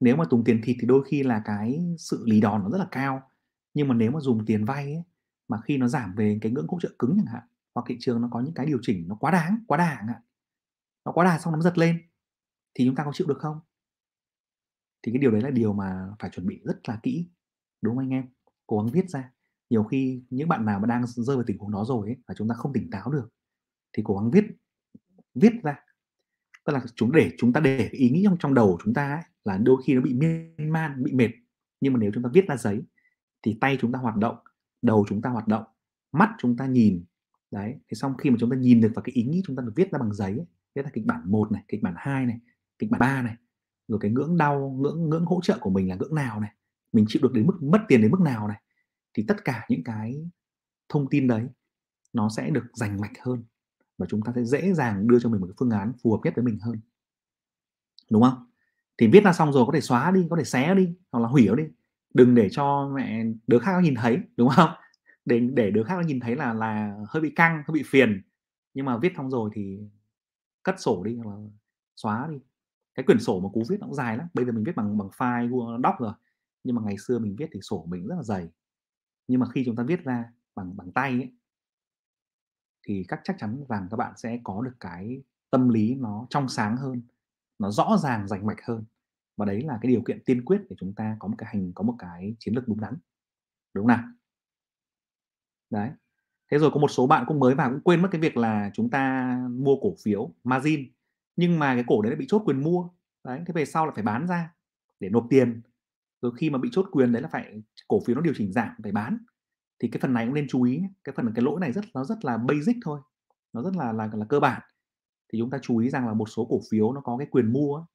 Nếu 0.00 0.16
mà 0.16 0.24
dùng 0.30 0.44
tiền 0.44 0.60
thịt 0.64 0.76
thì 0.80 0.86
đôi 0.86 1.04
khi 1.04 1.22
là 1.22 1.42
cái 1.44 1.94
sự 1.98 2.22
lì 2.26 2.40
đòn 2.40 2.62
nó 2.62 2.70
rất 2.70 2.78
là 2.78 2.88
cao 2.90 3.30
nhưng 3.74 3.88
mà 3.88 3.94
nếu 3.94 4.10
mà 4.10 4.20
dùng 4.20 4.46
tiền 4.46 4.64
vay 4.64 4.84
ấy, 4.84 5.02
mà 5.48 5.60
khi 5.60 5.76
nó 5.76 5.88
giảm 5.88 6.14
về 6.14 6.38
cái 6.42 6.52
ngưỡng 6.52 6.66
hỗ 6.68 6.80
trợ 6.80 6.88
cứng 6.98 7.16
chẳng 7.16 7.34
hạn 7.34 7.42
hoặc 7.78 7.84
thị 7.88 7.96
trường 8.00 8.20
nó 8.20 8.28
có 8.30 8.40
những 8.40 8.54
cái 8.54 8.66
điều 8.66 8.78
chỉnh 8.82 9.08
nó 9.08 9.14
quá 9.14 9.30
đáng 9.30 9.58
quá 9.66 9.78
đà 9.78 10.04
ạ 10.08 10.22
nó 11.04 11.12
quá 11.12 11.24
đà 11.24 11.38
xong 11.38 11.54
nó 11.54 11.60
giật 11.60 11.78
lên 11.78 12.02
thì 12.74 12.86
chúng 12.86 12.94
ta 12.94 13.04
có 13.04 13.12
chịu 13.14 13.26
được 13.26 13.38
không? 13.38 13.60
Thì 15.02 15.12
cái 15.12 15.18
điều 15.18 15.30
đấy 15.30 15.40
là 15.40 15.50
điều 15.50 15.72
mà 15.72 16.10
phải 16.18 16.30
chuẩn 16.30 16.46
bị 16.46 16.60
rất 16.64 16.88
là 16.88 17.00
kỹ 17.02 17.28
đúng 17.82 17.96
không 17.96 18.04
anh 18.04 18.10
em? 18.10 18.28
Cố 18.66 18.78
gắng 18.78 18.92
viết 18.92 19.10
ra. 19.10 19.32
Nhiều 19.70 19.84
khi 19.84 20.22
những 20.30 20.48
bạn 20.48 20.64
nào 20.64 20.80
mà 20.80 20.86
đang 20.86 21.06
rơi 21.06 21.36
vào 21.36 21.44
tình 21.46 21.58
huống 21.58 21.70
đó 21.70 21.84
rồi 21.84 22.08
ấy, 22.08 22.16
và 22.26 22.34
chúng 22.34 22.48
ta 22.48 22.54
không 22.54 22.72
tỉnh 22.72 22.90
táo 22.90 23.10
được 23.10 23.28
thì 23.92 24.02
cố 24.06 24.18
gắng 24.18 24.30
viết 24.30 24.44
viết 25.34 25.52
ra. 25.62 25.76
Tức 26.64 26.72
là 26.72 26.80
chúng 26.94 27.12
để 27.12 27.30
chúng 27.38 27.52
ta 27.52 27.60
để 27.60 27.88
ý 27.92 28.10
nghĩ 28.10 28.22
trong 28.24 28.36
trong 28.40 28.54
đầu 28.54 28.78
chúng 28.84 28.94
ta 28.94 29.12
ấy, 29.12 29.22
là 29.44 29.58
đôi 29.58 29.82
khi 29.86 29.94
nó 29.94 30.00
bị 30.00 30.14
miên 30.14 30.72
man 30.72 31.04
bị 31.04 31.12
mệt. 31.12 31.30
Nhưng 31.80 31.92
mà 31.92 31.98
nếu 31.98 32.10
chúng 32.14 32.22
ta 32.22 32.30
viết 32.32 32.48
ra 32.48 32.56
giấy 32.56 32.82
thì 33.42 33.58
tay 33.60 33.78
chúng 33.80 33.92
ta 33.92 33.98
hoạt 33.98 34.16
động 34.16 34.36
đầu 34.82 35.04
chúng 35.08 35.22
ta 35.22 35.30
hoạt 35.30 35.48
động 35.48 35.64
mắt 36.12 36.34
chúng 36.38 36.56
ta 36.56 36.66
nhìn 36.66 37.04
đấy 37.50 37.74
thì 37.88 37.94
xong 37.94 38.16
khi 38.16 38.30
mà 38.30 38.36
chúng 38.40 38.50
ta 38.50 38.56
nhìn 38.56 38.80
được 38.80 38.92
vào 38.94 39.02
cái 39.02 39.12
ý 39.12 39.22
nghĩ 39.22 39.42
chúng 39.46 39.56
ta 39.56 39.62
được 39.62 39.72
viết 39.76 39.92
ra 39.92 39.98
bằng 39.98 40.14
giấy 40.14 40.44
viết 40.74 40.82
là 40.82 40.90
kịch 40.92 41.06
bản 41.06 41.20
một 41.24 41.52
này, 41.52 41.62
kịch 41.68 41.82
bản 41.82 41.94
2 41.96 42.26
này, 42.26 42.40
kịch 42.78 42.90
bản 42.90 42.98
3 42.98 43.22
này, 43.22 43.36
rồi 43.88 43.98
cái 44.02 44.10
ngưỡng 44.10 44.36
đau, 44.36 44.76
ngưỡng 44.80 45.10
ngưỡng 45.10 45.24
hỗ 45.24 45.40
trợ 45.42 45.58
của 45.60 45.70
mình 45.70 45.88
là 45.88 45.96
ngưỡng 45.96 46.14
nào 46.14 46.40
này, 46.40 46.54
mình 46.92 47.04
chịu 47.08 47.22
được 47.22 47.32
đến 47.32 47.46
mức, 47.46 47.62
mất 47.62 47.80
tiền 47.88 48.02
đến 48.02 48.10
mức 48.10 48.20
nào 48.20 48.48
này, 48.48 48.62
thì 49.14 49.24
tất 49.28 49.44
cả 49.44 49.66
những 49.68 49.84
cái 49.84 50.30
thông 50.88 51.08
tin 51.10 51.26
đấy 51.26 51.46
nó 52.12 52.28
sẽ 52.28 52.50
được 52.50 52.64
rành 52.72 53.00
mạch 53.00 53.12
hơn 53.20 53.44
và 53.98 54.06
chúng 54.08 54.22
ta 54.22 54.32
sẽ 54.36 54.44
dễ 54.44 54.72
dàng 54.72 55.08
đưa 55.08 55.20
cho 55.20 55.28
mình 55.28 55.40
một 55.40 55.46
cái 55.46 55.54
phương 55.58 55.70
án 55.70 55.92
phù 56.02 56.12
hợp 56.12 56.18
nhất 56.24 56.34
với 56.36 56.44
mình 56.44 56.58
hơn. 56.60 56.80
Đúng 58.10 58.22
không? 58.22 58.46
Thì 58.98 59.06
viết 59.06 59.24
ra 59.24 59.32
xong 59.32 59.52
rồi 59.52 59.66
có 59.66 59.72
thể 59.72 59.80
xóa 59.80 60.10
đi, 60.10 60.26
có 60.30 60.36
thể 60.36 60.44
xé 60.44 60.74
đi, 60.74 60.94
hoặc 61.12 61.20
là 61.20 61.28
hủy 61.28 61.48
đi, 61.56 61.62
đừng 62.14 62.34
để 62.34 62.48
cho 62.50 62.92
mẹ, 62.94 63.24
đứa 63.46 63.58
khác 63.58 63.82
nhìn 63.82 63.94
thấy, 63.94 64.18
đúng 64.36 64.48
không? 64.48 64.70
Để 65.28 65.40
để 65.54 65.70
đứa 65.70 65.84
khác 65.84 65.94
nó 65.96 66.02
nhìn 66.02 66.20
thấy 66.20 66.36
là 66.36 66.54
là 66.54 66.96
hơi 67.08 67.20
bị 67.22 67.30
căng 67.36 67.56
hơi 67.68 67.74
bị 67.74 67.82
phiền. 67.86 68.22
Nhưng 68.74 68.86
mà 68.86 68.98
viết 68.98 69.12
xong 69.16 69.30
rồi 69.30 69.50
thì 69.54 69.78
cất 70.62 70.80
sổ 70.80 71.04
đi 71.04 71.16
hoặc 71.16 71.32
là 71.36 71.36
xóa 71.96 72.28
đi. 72.32 72.38
Cái 72.94 73.04
quyển 73.06 73.20
sổ 73.20 73.40
mà 73.40 73.48
cú 73.54 73.64
viết 73.70 73.76
nó 73.80 73.86
cũng 73.86 73.94
dài 73.94 74.16
lắm. 74.16 74.28
Bây 74.34 74.44
giờ 74.46 74.52
mình 74.52 74.64
viết 74.64 74.76
bằng 74.76 74.98
bằng 74.98 75.08
file 75.08 75.48
google 75.50 75.78
doc 75.84 76.00
rồi. 76.00 76.12
Nhưng 76.64 76.76
mà 76.76 76.82
ngày 76.86 76.96
xưa 76.98 77.18
mình 77.18 77.36
viết 77.38 77.50
thì 77.52 77.60
sổ 77.62 77.86
mình 77.88 78.06
rất 78.06 78.16
là 78.16 78.22
dày. 78.22 78.48
Nhưng 79.28 79.40
mà 79.40 79.46
khi 79.54 79.62
chúng 79.66 79.76
ta 79.76 79.82
viết 79.82 80.04
ra 80.04 80.24
bằng 80.56 80.76
bằng 80.76 80.92
tay 80.92 81.10
ấy, 81.12 81.32
thì 82.86 83.04
các 83.08 83.20
chắc 83.24 83.36
chắn 83.38 83.64
rằng 83.68 83.88
các 83.90 83.96
bạn 83.96 84.12
sẽ 84.16 84.40
có 84.44 84.62
được 84.62 84.76
cái 84.80 85.22
tâm 85.50 85.68
lý 85.68 85.94
nó 85.94 86.26
trong 86.30 86.48
sáng 86.48 86.76
hơn 86.76 87.02
nó 87.58 87.70
rõ 87.70 87.96
ràng 88.02 88.28
rành 88.28 88.46
mạch 88.46 88.62
hơn. 88.64 88.84
Và 89.36 89.46
đấy 89.46 89.62
là 89.62 89.78
cái 89.82 89.92
điều 89.92 90.02
kiện 90.02 90.22
tiên 90.24 90.44
quyết 90.44 90.62
để 90.70 90.76
chúng 90.80 90.94
ta 90.94 91.16
có 91.20 91.28
một 91.28 91.34
cái 91.38 91.50
hành 91.54 91.72
có 91.74 91.84
một 91.84 91.94
cái 91.98 92.36
chiến 92.38 92.54
lược 92.54 92.68
đúng 92.68 92.80
đắn. 92.80 92.94
Đúng 93.74 93.84
không 93.84 93.88
nào? 93.88 94.04
Đấy. 95.70 95.90
Thế 96.50 96.58
rồi 96.58 96.70
có 96.70 96.80
một 96.80 96.88
số 96.88 97.06
bạn 97.06 97.24
cũng 97.28 97.40
mới 97.40 97.54
vào 97.54 97.70
cũng 97.70 97.80
quên 97.80 98.02
mất 98.02 98.08
cái 98.12 98.20
việc 98.20 98.36
là 98.36 98.70
chúng 98.74 98.90
ta 98.90 99.34
mua 99.50 99.76
cổ 99.82 99.94
phiếu, 100.04 100.34
margin. 100.44 100.80
Nhưng 101.36 101.58
mà 101.58 101.74
cái 101.74 101.84
cổ 101.86 102.02
đấy 102.02 102.16
bị 102.16 102.26
chốt 102.28 102.42
quyền 102.44 102.62
mua. 102.62 102.88
Đấy, 103.24 103.40
thế 103.46 103.52
về 103.52 103.64
sau 103.64 103.86
là 103.86 103.92
phải 103.94 104.04
bán 104.04 104.26
ra 104.26 104.54
để 105.00 105.08
nộp 105.08 105.26
tiền. 105.30 105.62
Rồi 106.22 106.32
khi 106.36 106.50
mà 106.50 106.58
bị 106.58 106.68
chốt 106.72 106.86
quyền 106.92 107.12
đấy 107.12 107.22
là 107.22 107.28
phải, 107.28 107.62
cổ 107.88 108.00
phiếu 108.06 108.16
nó 108.16 108.22
điều 108.22 108.34
chỉnh 108.36 108.52
giảm 108.52 108.68
phải 108.82 108.92
bán. 108.92 109.18
Thì 109.78 109.88
cái 109.88 110.00
phần 110.00 110.12
này 110.12 110.26
cũng 110.26 110.34
nên 110.34 110.46
chú 110.48 110.62
ý 110.62 110.82
cái 111.04 111.12
phần 111.16 111.32
cái 111.34 111.42
lỗi 111.44 111.60
này 111.60 111.72
rất, 111.72 111.84
nó 111.94 112.04
rất 112.04 112.24
là 112.24 112.36
basic 112.36 112.76
thôi. 112.84 113.00
Nó 113.52 113.62
rất 113.62 113.76
là 113.76 113.92
là 113.92 114.10
là 114.14 114.26
cơ 114.28 114.40
bản. 114.40 114.62
Thì 115.32 115.38
chúng 115.38 115.50
ta 115.50 115.58
chú 115.62 115.78
ý 115.78 115.90
rằng 115.90 116.06
là 116.06 116.14
một 116.14 116.28
số 116.28 116.44
cổ 116.50 116.60
phiếu 116.70 116.92
nó 116.92 117.00
có 117.00 117.16
cái 117.18 117.26
quyền 117.30 117.52
mua 117.52 117.86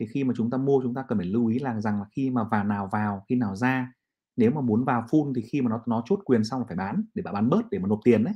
thì 0.00 0.06
khi 0.06 0.24
mà 0.24 0.34
chúng 0.36 0.50
ta 0.50 0.58
mua, 0.58 0.80
chúng 0.82 0.94
ta 0.94 1.04
cần 1.08 1.18
phải 1.18 1.26
lưu 1.26 1.46
ý 1.46 1.58
là, 1.58 1.80
rằng 1.80 1.98
là 1.98 2.04
khi 2.12 2.30
mà 2.30 2.44
vào 2.44 2.64
nào 2.64 2.88
vào, 2.92 3.24
khi 3.28 3.34
nào 3.36 3.56
ra 3.56 3.92
nếu 4.40 4.50
mà 4.50 4.60
muốn 4.60 4.84
vào 4.84 5.02
full 5.10 5.32
thì 5.36 5.42
khi 5.42 5.62
mà 5.62 5.70
nó 5.70 5.82
nó 5.86 6.02
chốt 6.06 6.20
quyền 6.24 6.44
xong 6.44 6.64
phải 6.68 6.76
bán, 6.76 7.04
để 7.14 7.22
bạn 7.22 7.34
bán 7.34 7.50
bớt, 7.50 7.70
để 7.70 7.78
mà 7.78 7.88
nộp 7.88 8.00
tiền 8.04 8.24
đấy. 8.24 8.34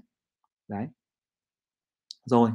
Đấy. 0.68 0.86
Rồi. 2.26 2.50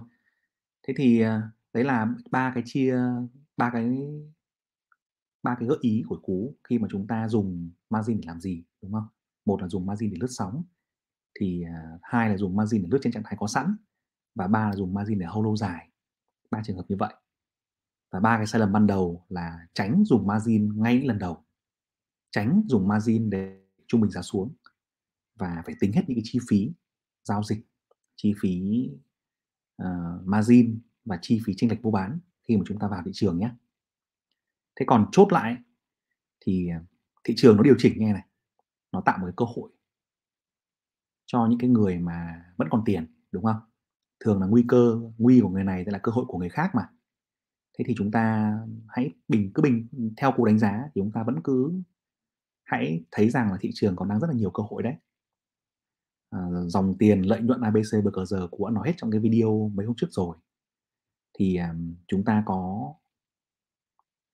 Thế 0.88 0.94
thì 0.98 1.22
ờ, 1.22 1.42
đấy 1.74 1.84
là 1.84 2.08
ba 2.32 2.52
cái 2.56 2.64
chia, 2.66 3.00
ba 3.58 3.70
cái 3.74 3.98
ba 5.44 5.56
cái 5.60 5.68
gợi 5.70 5.78
ý 5.82 6.04
của 6.10 6.20
cú 6.24 6.56
khi 6.70 6.80
mà 6.80 6.88
chúng 6.92 7.08
ta 7.08 7.30
dùng 7.30 7.72
margin 7.90 8.18
để 8.22 8.24
làm 8.28 8.40
gì, 8.42 8.64
đúng 8.82 8.94
không? 8.94 9.08
Một 9.46 9.62
là 9.62 9.68
dùng 9.68 9.86
margin 9.86 10.12
để 10.12 10.18
lướt 10.22 10.28
sóng, 10.30 10.64
thì 11.40 11.64
ờ, 11.64 12.00
hai 12.04 12.30
là 12.30 12.38
dùng 12.38 12.56
margin 12.56 12.82
để 12.84 12.88
lướt 12.92 13.00
trên 13.04 13.14
trạng 13.14 13.24
thái 13.24 13.36
có 13.40 13.48
sẵn, 13.48 13.76
và 14.36 14.48
ba 14.48 14.70
là 14.70 14.76
dùng 14.76 14.94
margin 14.94 15.20
để 15.20 15.26
hold 15.26 15.46
lâu 15.46 15.56
dài. 15.58 15.90
Ba 16.52 16.62
trường 16.66 16.78
hợp 16.78 16.86
như 16.90 16.96
vậy. 17.00 17.14
Và 18.12 18.20
ba 18.20 18.38
cái 18.38 18.48
sai 18.48 18.60
lầm 18.60 18.74
ban 18.74 18.88
đầu 18.88 19.26
là 19.30 19.60
tránh 19.74 20.04
dùng 20.06 20.28
margin 20.28 20.84
ngay 20.84 21.02
lần 21.02 21.20
đầu 21.20 21.46
tránh 22.32 22.64
dùng 22.68 22.88
margin 22.88 23.30
để 23.30 23.62
trung 23.88 24.02
bình 24.02 24.12
giá 24.12 24.22
xuống 24.22 24.54
và 25.36 25.64
phải 25.66 25.76
tính 25.80 25.94
hết 25.94 26.02
những 26.08 26.16
cái 26.16 26.24
chi 26.26 26.40
phí 26.50 26.72
giao 27.24 27.44
dịch 27.44 27.60
chi 28.16 28.34
phí 28.42 28.90
uh, 29.84 30.26
margin 30.26 30.80
và 31.06 31.20
chi 31.22 31.42
phí 31.46 31.54
chênh 31.58 31.70
lệch 31.70 31.82
mua 31.82 31.92
bán 31.92 32.20
khi 32.48 32.58
mà 32.58 32.64
chúng 32.68 32.80
ta 32.80 32.88
vào 32.88 33.02
thị 33.06 33.12
trường 33.14 33.40
nhé. 33.40 33.52
Thế 34.80 34.86
còn 34.88 35.10
chốt 35.12 35.28
lại 35.32 35.58
thì 36.46 36.70
ờ, 36.70 36.80
thị 37.24 37.34
trường 37.38 37.58
nó 37.58 37.64
điều 37.64 37.76
chỉnh 37.78 37.94
nghe 37.98 38.14
này 38.14 38.28
nó 38.92 39.02
tạo 39.06 39.18
một 39.18 39.26
cái 39.26 39.34
cơ 39.38 39.46
hội 39.56 39.72
cho 41.26 41.48
những 41.50 41.60
cái 41.60 41.70
người 41.70 42.00
mà 42.00 42.46
vẫn 42.58 42.68
còn 42.72 42.84
tiền 42.86 43.06
đúng 43.32 43.44
không? 43.44 43.60
Thường 44.20 44.42
là 44.42 44.48
nguy 44.48 44.66
cơ 44.68 45.00
nguy 45.18 45.40
của 45.42 45.50
người 45.50 45.64
này 45.64 45.84
sẽ 45.86 45.92
là 45.92 46.00
cơ 46.04 46.12
hội 46.12 46.26
của 46.28 46.38
người 46.38 46.50
khác 46.50 46.72
mà. 46.76 46.90
Thế 47.78 47.86
thì 47.88 47.94
chúng 47.98 48.12
ta 48.12 48.54
hãy 48.88 49.12
bình 49.28 49.52
cứ 49.54 49.62
bình 49.62 49.88
theo 50.18 50.32
cú 50.32 50.46
đánh 50.46 50.60
giá 50.60 50.84
thì 50.86 51.02
chúng 51.02 51.12
ta 51.12 51.24
vẫn 51.24 51.36
cứ 51.44 51.82
hãy 52.70 53.04
thấy 53.12 53.30
rằng 53.30 53.52
là 53.52 53.58
thị 53.62 53.70
trường 53.74 53.96
còn 53.96 54.10
đang 54.10 54.20
rất 54.20 54.28
là 54.28 54.34
nhiều 54.34 54.52
cơ 54.52 54.64
hội 54.70 54.84
đấy 54.84 54.94
à, 56.30 56.40
dòng 56.68 56.98
tiền 56.98 57.22
lợi 57.22 57.42
nhuận 57.42 57.62
ABC 57.62 58.04
bờ 58.04 58.26
giờ 58.26 58.48
cũng 58.52 58.66
đã 58.66 58.72
nói 58.72 58.88
hết 58.88 58.94
trong 58.98 59.12
cái 59.12 59.20
video 59.20 59.72
mấy 59.76 59.86
hôm 59.86 59.96
trước 59.96 60.08
rồi 60.12 60.38
thì 61.34 61.58
um, 61.58 61.96
chúng 62.08 62.24
ta 62.24 62.44
có 62.46 62.94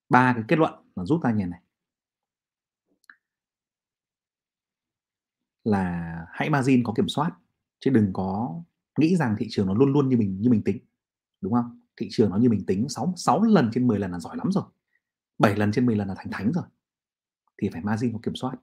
ba 0.09 0.33
cái 0.33 0.43
kết 0.47 0.59
luận 0.59 0.73
mà 0.95 1.05
rút 1.05 1.23
ra 1.23 1.31
như 1.31 1.45
này 1.45 1.61
là 5.63 6.15
hãy 6.31 6.49
margin 6.49 6.83
có 6.83 6.93
kiểm 6.93 7.07
soát 7.07 7.31
chứ 7.79 7.91
đừng 7.91 8.09
có 8.13 8.61
nghĩ 8.99 9.15
rằng 9.15 9.35
thị 9.39 9.47
trường 9.49 9.67
nó 9.67 9.73
luôn 9.73 9.93
luôn 9.93 10.09
như 10.09 10.17
mình 10.17 10.41
như 10.41 10.49
mình 10.49 10.61
tính 10.63 10.77
đúng 11.41 11.53
không 11.53 11.81
thị 11.97 12.07
trường 12.11 12.29
nó 12.29 12.37
như 12.37 12.49
mình 12.49 12.65
tính 12.65 12.89
6 12.89 13.13
6 13.17 13.43
lần 13.43 13.69
trên 13.73 13.87
10 13.87 13.99
lần 13.99 14.11
là 14.11 14.19
giỏi 14.19 14.37
lắm 14.37 14.51
rồi. 14.51 14.63
7 15.37 15.55
lần 15.55 15.71
trên 15.71 15.85
10 15.85 15.95
lần 15.95 16.07
là 16.07 16.15
thành 16.17 16.31
thánh 16.31 16.51
rồi. 16.51 16.65
Thì 17.61 17.69
phải 17.73 17.81
margin 17.81 18.13
có 18.13 18.19
kiểm 18.23 18.35
soát. 18.35 18.55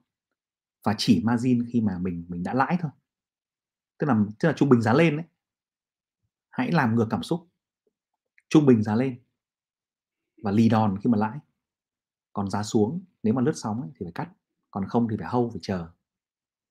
Và 0.83 0.95
chỉ 0.97 1.21
margin 1.23 1.65
khi 1.71 1.81
mà 1.81 1.99
mình 1.99 2.25
mình 2.27 2.43
đã 2.43 2.53
lãi 2.53 2.77
thôi. 2.79 2.91
Tức 3.97 4.07
là 4.07 4.15
tức 4.39 4.47
là 4.49 4.53
trung 4.57 4.69
bình 4.69 4.81
giá 4.81 4.93
lên 4.93 5.17
đấy. 5.17 5.25
Hãy 6.49 6.71
làm 6.71 6.95
ngược 6.95 7.07
cảm 7.09 7.23
xúc. 7.23 7.47
Trung 8.49 8.65
bình 8.65 8.83
giá 8.83 8.95
lên 8.95 9.19
và 10.43 10.51
lì 10.51 10.69
đòn 10.69 10.97
khi 11.03 11.09
mà 11.09 11.17
lãi. 11.17 11.39
Còn 12.33 12.49
giá 12.49 12.63
xuống 12.63 13.03
nếu 13.23 13.33
mà 13.33 13.41
lướt 13.41 13.53
sóng 13.55 13.81
ấy, 13.81 13.89
thì 13.95 14.05
phải 14.05 14.11
cắt, 14.11 14.29
còn 14.71 14.87
không 14.87 15.07
thì 15.07 15.17
phải 15.19 15.27
hâu 15.27 15.49
phải 15.49 15.59
chờ. 15.61 15.87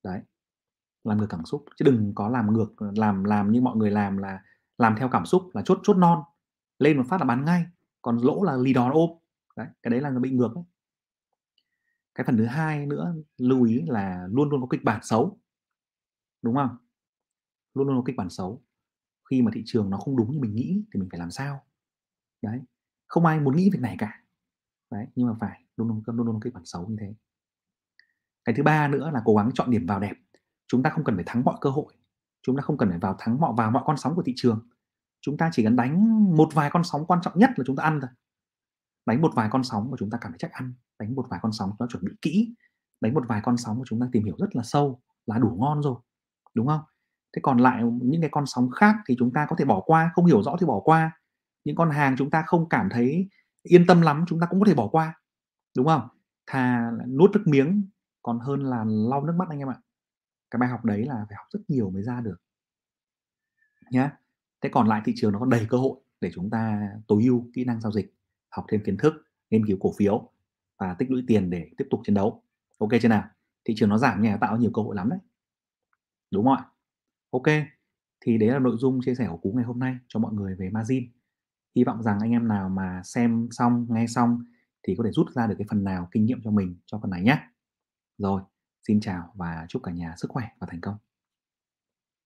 Đấy. 0.03 0.20
Làm 1.05 1.18
ngược 1.18 1.27
cảm 1.29 1.45
xúc 1.45 1.64
chứ 1.77 1.85
đừng 1.85 2.12
có 2.14 2.29
làm 2.29 2.53
ngược 2.53 2.83
làm 2.97 3.25
làm 3.25 3.53
như 3.53 3.61
mọi 3.61 3.77
người 3.77 3.91
làm 3.91 4.16
là 4.16 4.43
làm 4.79 4.95
theo 4.99 5.09
cảm 5.09 5.27
xúc 5.27 5.51
là 5.55 5.62
chốt 5.64 5.81
chốt 5.83 5.97
non. 5.97 6.23
Lên 6.79 6.97
một 6.97 7.05
phát 7.09 7.18
là 7.20 7.25
bán 7.25 7.45
ngay, 7.45 7.66
còn 8.03 8.16
lỗ 8.16 8.43
là 8.43 8.57
lì 8.57 8.73
đòn 8.73 8.93
ôm. 8.93 9.11
Đấy, 9.57 9.66
cái 9.83 9.91
đấy 9.91 10.01
là 10.01 10.11
bị 10.11 10.31
ngược 10.31 10.53
đấy. 10.55 10.64
Cái 12.15 12.25
phần 12.27 12.37
thứ 12.37 12.45
hai 12.45 12.87
nữa 12.87 13.15
lưu 13.39 13.65
ý 13.65 13.83
là 13.87 14.27
luôn 14.31 14.49
luôn 14.49 14.61
có 14.61 14.67
kịch 14.71 14.85
bản 14.85 15.01
xấu. 15.03 15.41
Đúng 16.43 16.55
không? 16.55 16.77
Luôn 17.75 17.87
luôn 17.87 17.97
có 17.97 18.03
kịch 18.07 18.17
bản 18.17 18.31
xấu. 18.31 18.63
Khi 19.31 19.43
mà 19.43 19.51
thị 19.55 19.63
trường 19.67 19.91
nó 19.91 19.97
không 19.97 20.17
đúng 20.17 20.31
như 20.31 20.39
mình 20.41 20.55
nghĩ 20.55 20.85
thì 20.95 21.01
mình 21.01 21.09
phải 21.11 21.21
làm 21.21 21.31
sao? 21.31 21.65
Đấy. 22.43 22.61
Không 23.07 23.27
ai 23.27 23.41
muốn 23.41 23.57
nghĩ 23.57 23.71
việc 23.73 23.81
này 23.81 23.97
cả. 23.99 24.23
Đấy, 24.91 25.07
nhưng 25.15 25.27
mà 25.27 25.35
phải 25.41 25.65
luôn 25.77 25.89
luôn 25.89 26.03
luôn 26.07 26.27
luôn 26.27 26.35
có 26.35 26.41
kịch 26.45 26.55
bản 26.55 26.65
xấu 26.65 26.89
như 26.89 26.97
thế. 27.01 27.15
Cái 28.45 28.55
thứ 28.55 28.63
ba 28.63 28.89
nữa 28.89 29.11
là 29.11 29.23
cố 29.25 29.37
gắng 29.37 29.51
chọn 29.55 29.71
điểm 29.71 29.87
vào 29.87 30.01
đẹp. 30.01 30.15
Chúng 30.69 30.83
ta 30.83 30.91
không 30.91 31.05
cần 31.05 31.15
phải 31.15 31.25
thắng 31.27 31.45
mọi 31.45 31.57
cơ 31.61 31.71
hội. 31.71 31.95
Chúng 32.43 32.57
ta 32.57 32.63
không 32.63 32.79
cần 32.79 32.89
phải 32.89 32.99
vào 32.99 33.17
thắng 33.19 33.41
mọi 33.41 33.55
vào 33.57 33.71
mọi 33.71 33.83
con 33.87 33.97
sóng 33.97 34.15
của 34.15 34.23
thị 34.23 34.33
trường. 34.37 34.69
Chúng 35.21 35.37
ta 35.37 35.51
chỉ 35.53 35.65
cần 35.65 35.77
đánh 35.77 36.25
một 36.37 36.49
vài 36.55 36.71
con 36.73 36.85
sóng 36.85 37.07
quan 37.07 37.21
trọng 37.23 37.39
nhất 37.39 37.51
là 37.57 37.65
chúng 37.67 37.77
ta 37.77 37.83
ăn 37.83 38.01
thôi. 38.01 38.11
Đánh 39.07 39.22
một 39.22 39.32
vài 39.34 39.48
con 39.53 39.64
sóng 39.64 39.90
mà 39.90 39.96
chúng 39.98 40.11
ta 40.11 40.18
cảm 40.20 40.32
thấy 40.32 40.38
chắc 40.38 40.53
ăn, 40.53 40.74
đánh 40.98 41.14
một 41.14 41.26
vài 41.30 41.40
con 41.42 41.53
sóng 41.53 41.70
chúng 41.70 41.78
ta 41.78 41.86
chuẩn 41.92 42.05
bị 42.05 42.12
kỹ, 42.22 42.55
đánh 43.00 43.14
một 43.14 43.24
vài 43.28 43.40
con 43.44 43.57
sóng 43.57 43.78
mà 43.78 43.84
chúng 43.86 44.00
ta 44.00 44.07
tìm 44.12 44.24
hiểu 44.24 44.36
rất 44.38 44.57
là 44.57 44.62
sâu 44.62 45.00
là 45.26 45.38
đủ 45.38 45.57
ngon 45.61 45.82
rồi. 45.82 45.96
Đúng 46.55 46.66
không? 46.66 46.80
Thế 47.36 47.40
còn 47.42 47.59
lại 47.59 47.82
những 48.03 48.20
cái 48.20 48.30
con 48.32 48.46
sóng 48.46 48.70
khác 48.70 48.96
thì 49.07 49.16
chúng 49.18 49.32
ta 49.32 49.46
có 49.48 49.57
thể 49.57 49.64
bỏ 49.64 49.80
qua, 49.80 50.11
không 50.14 50.26
hiểu 50.26 50.42
rõ 50.42 50.57
thì 50.61 50.66
bỏ 50.66 50.80
qua. 50.80 51.20
Những 51.64 51.76
con 51.76 51.90
hàng 51.90 52.14
chúng 52.18 52.30
ta 52.30 52.42
không 52.46 52.68
cảm 52.68 52.88
thấy 52.90 53.28
yên 53.62 53.86
tâm 53.86 54.00
lắm 54.00 54.24
chúng 54.28 54.40
ta 54.40 54.46
cũng 54.50 54.61
có 54.61 54.66
thể 54.66 54.74
bỏ 54.74 54.88
qua. 54.88 55.20
Đúng 55.76 55.86
không? 55.86 56.09
Thà 56.46 56.90
nuốt 57.09 57.30
nước 57.30 57.42
miếng 57.46 57.88
còn 58.22 58.40
hơn 58.40 58.61
là 58.61 58.84
lau 58.86 59.24
nước 59.24 59.34
mắt 59.36 59.48
anh 59.48 59.59
em 59.59 59.70
ạ. 59.70 59.80
Cái 60.50 60.59
bài 60.59 60.68
học 60.68 60.84
đấy 60.84 61.05
là 61.05 61.26
phải 61.28 61.36
học 61.36 61.46
rất 61.50 61.61
nhiều 61.68 61.90
mới 61.90 62.03
ra 62.03 62.20
được. 62.20 62.36
Nhá. 63.90 64.18
Thế 64.61 64.68
còn 64.72 64.88
lại 64.88 65.03
thị 65.05 65.12
trường 65.16 65.32
nó 65.32 65.38
còn 65.38 65.50
đầy 65.50 65.66
cơ 65.70 65.78
hội 65.78 66.00
để 66.20 66.30
chúng 66.34 66.50
ta 66.50 66.88
tối 67.09 67.22
ưu 67.24 67.50
kỹ 67.55 67.64
năng 67.64 67.80
giao 67.80 67.92
dịch, 67.92 68.14
học 68.53 68.64
thêm 68.68 68.82
kiến 68.84 68.96
thức, 68.96 69.14
nghiên 69.50 69.66
cứu 69.66 69.76
cổ 69.80 69.92
phiếu 69.98 70.30
và 70.78 70.94
tích 70.98 71.11
lũy 71.11 71.24
tiền 71.26 71.50
để 71.50 71.70
tiếp 71.78 71.84
tục 71.90 72.00
chiến 72.05 72.14
đấu. 72.14 72.42
Ok 72.78 72.90
chưa 73.03 73.09
nào? 73.09 73.24
Thị 73.64 73.74
trường 73.76 73.88
nó 73.88 73.98
giảm 73.98 74.22
nhà 74.22 74.36
tạo 74.36 74.57
nhiều 74.57 74.70
cơ 74.74 74.82
hội 74.82 74.96
lắm 74.96 75.09
đấy. 75.09 75.18
Đúng 76.30 76.44
không 76.44 76.55
ạ? 76.55 76.64
Ok. 77.30 77.46
Thì 78.20 78.38
đấy 78.38 78.48
là 78.48 78.59
nội 78.59 78.76
dung 78.78 79.00
chia 79.05 79.14
sẻ 79.14 79.28
của 79.30 79.36
Cú 79.36 79.53
ngày 79.53 79.64
hôm 79.64 79.78
nay 79.78 79.98
cho 80.09 80.20
mọi 80.20 80.32
người 80.32 80.55
về 80.55 80.70
margin. 80.70 81.11
Hy 81.76 81.84
vọng 81.84 82.03
rằng 82.03 82.18
anh 82.20 82.30
em 82.30 82.48
nào 82.48 82.68
mà 82.68 83.03
xem 83.05 83.48
xong, 83.50 83.86
nghe 83.90 84.07
xong 84.07 84.44
thì 84.82 84.94
có 84.98 85.05
thể 85.05 85.11
rút 85.11 85.30
ra 85.30 85.46
được 85.46 85.55
cái 85.59 85.66
phần 85.70 85.84
nào 85.84 86.09
kinh 86.11 86.24
nghiệm 86.24 86.40
cho 86.44 86.50
mình 86.50 86.76
cho 86.86 86.98
phần 87.03 87.11
này 87.11 87.22
nhé. 87.22 87.38
Rồi, 88.18 88.42
xin 88.88 89.00
chào 89.00 89.32
và 89.34 89.66
chúc 89.68 89.82
cả 89.82 89.92
nhà 89.92 90.14
sức 90.16 90.30
khỏe 90.30 90.48
và 90.59 90.66
thành 90.70 90.80
công. 90.80 90.96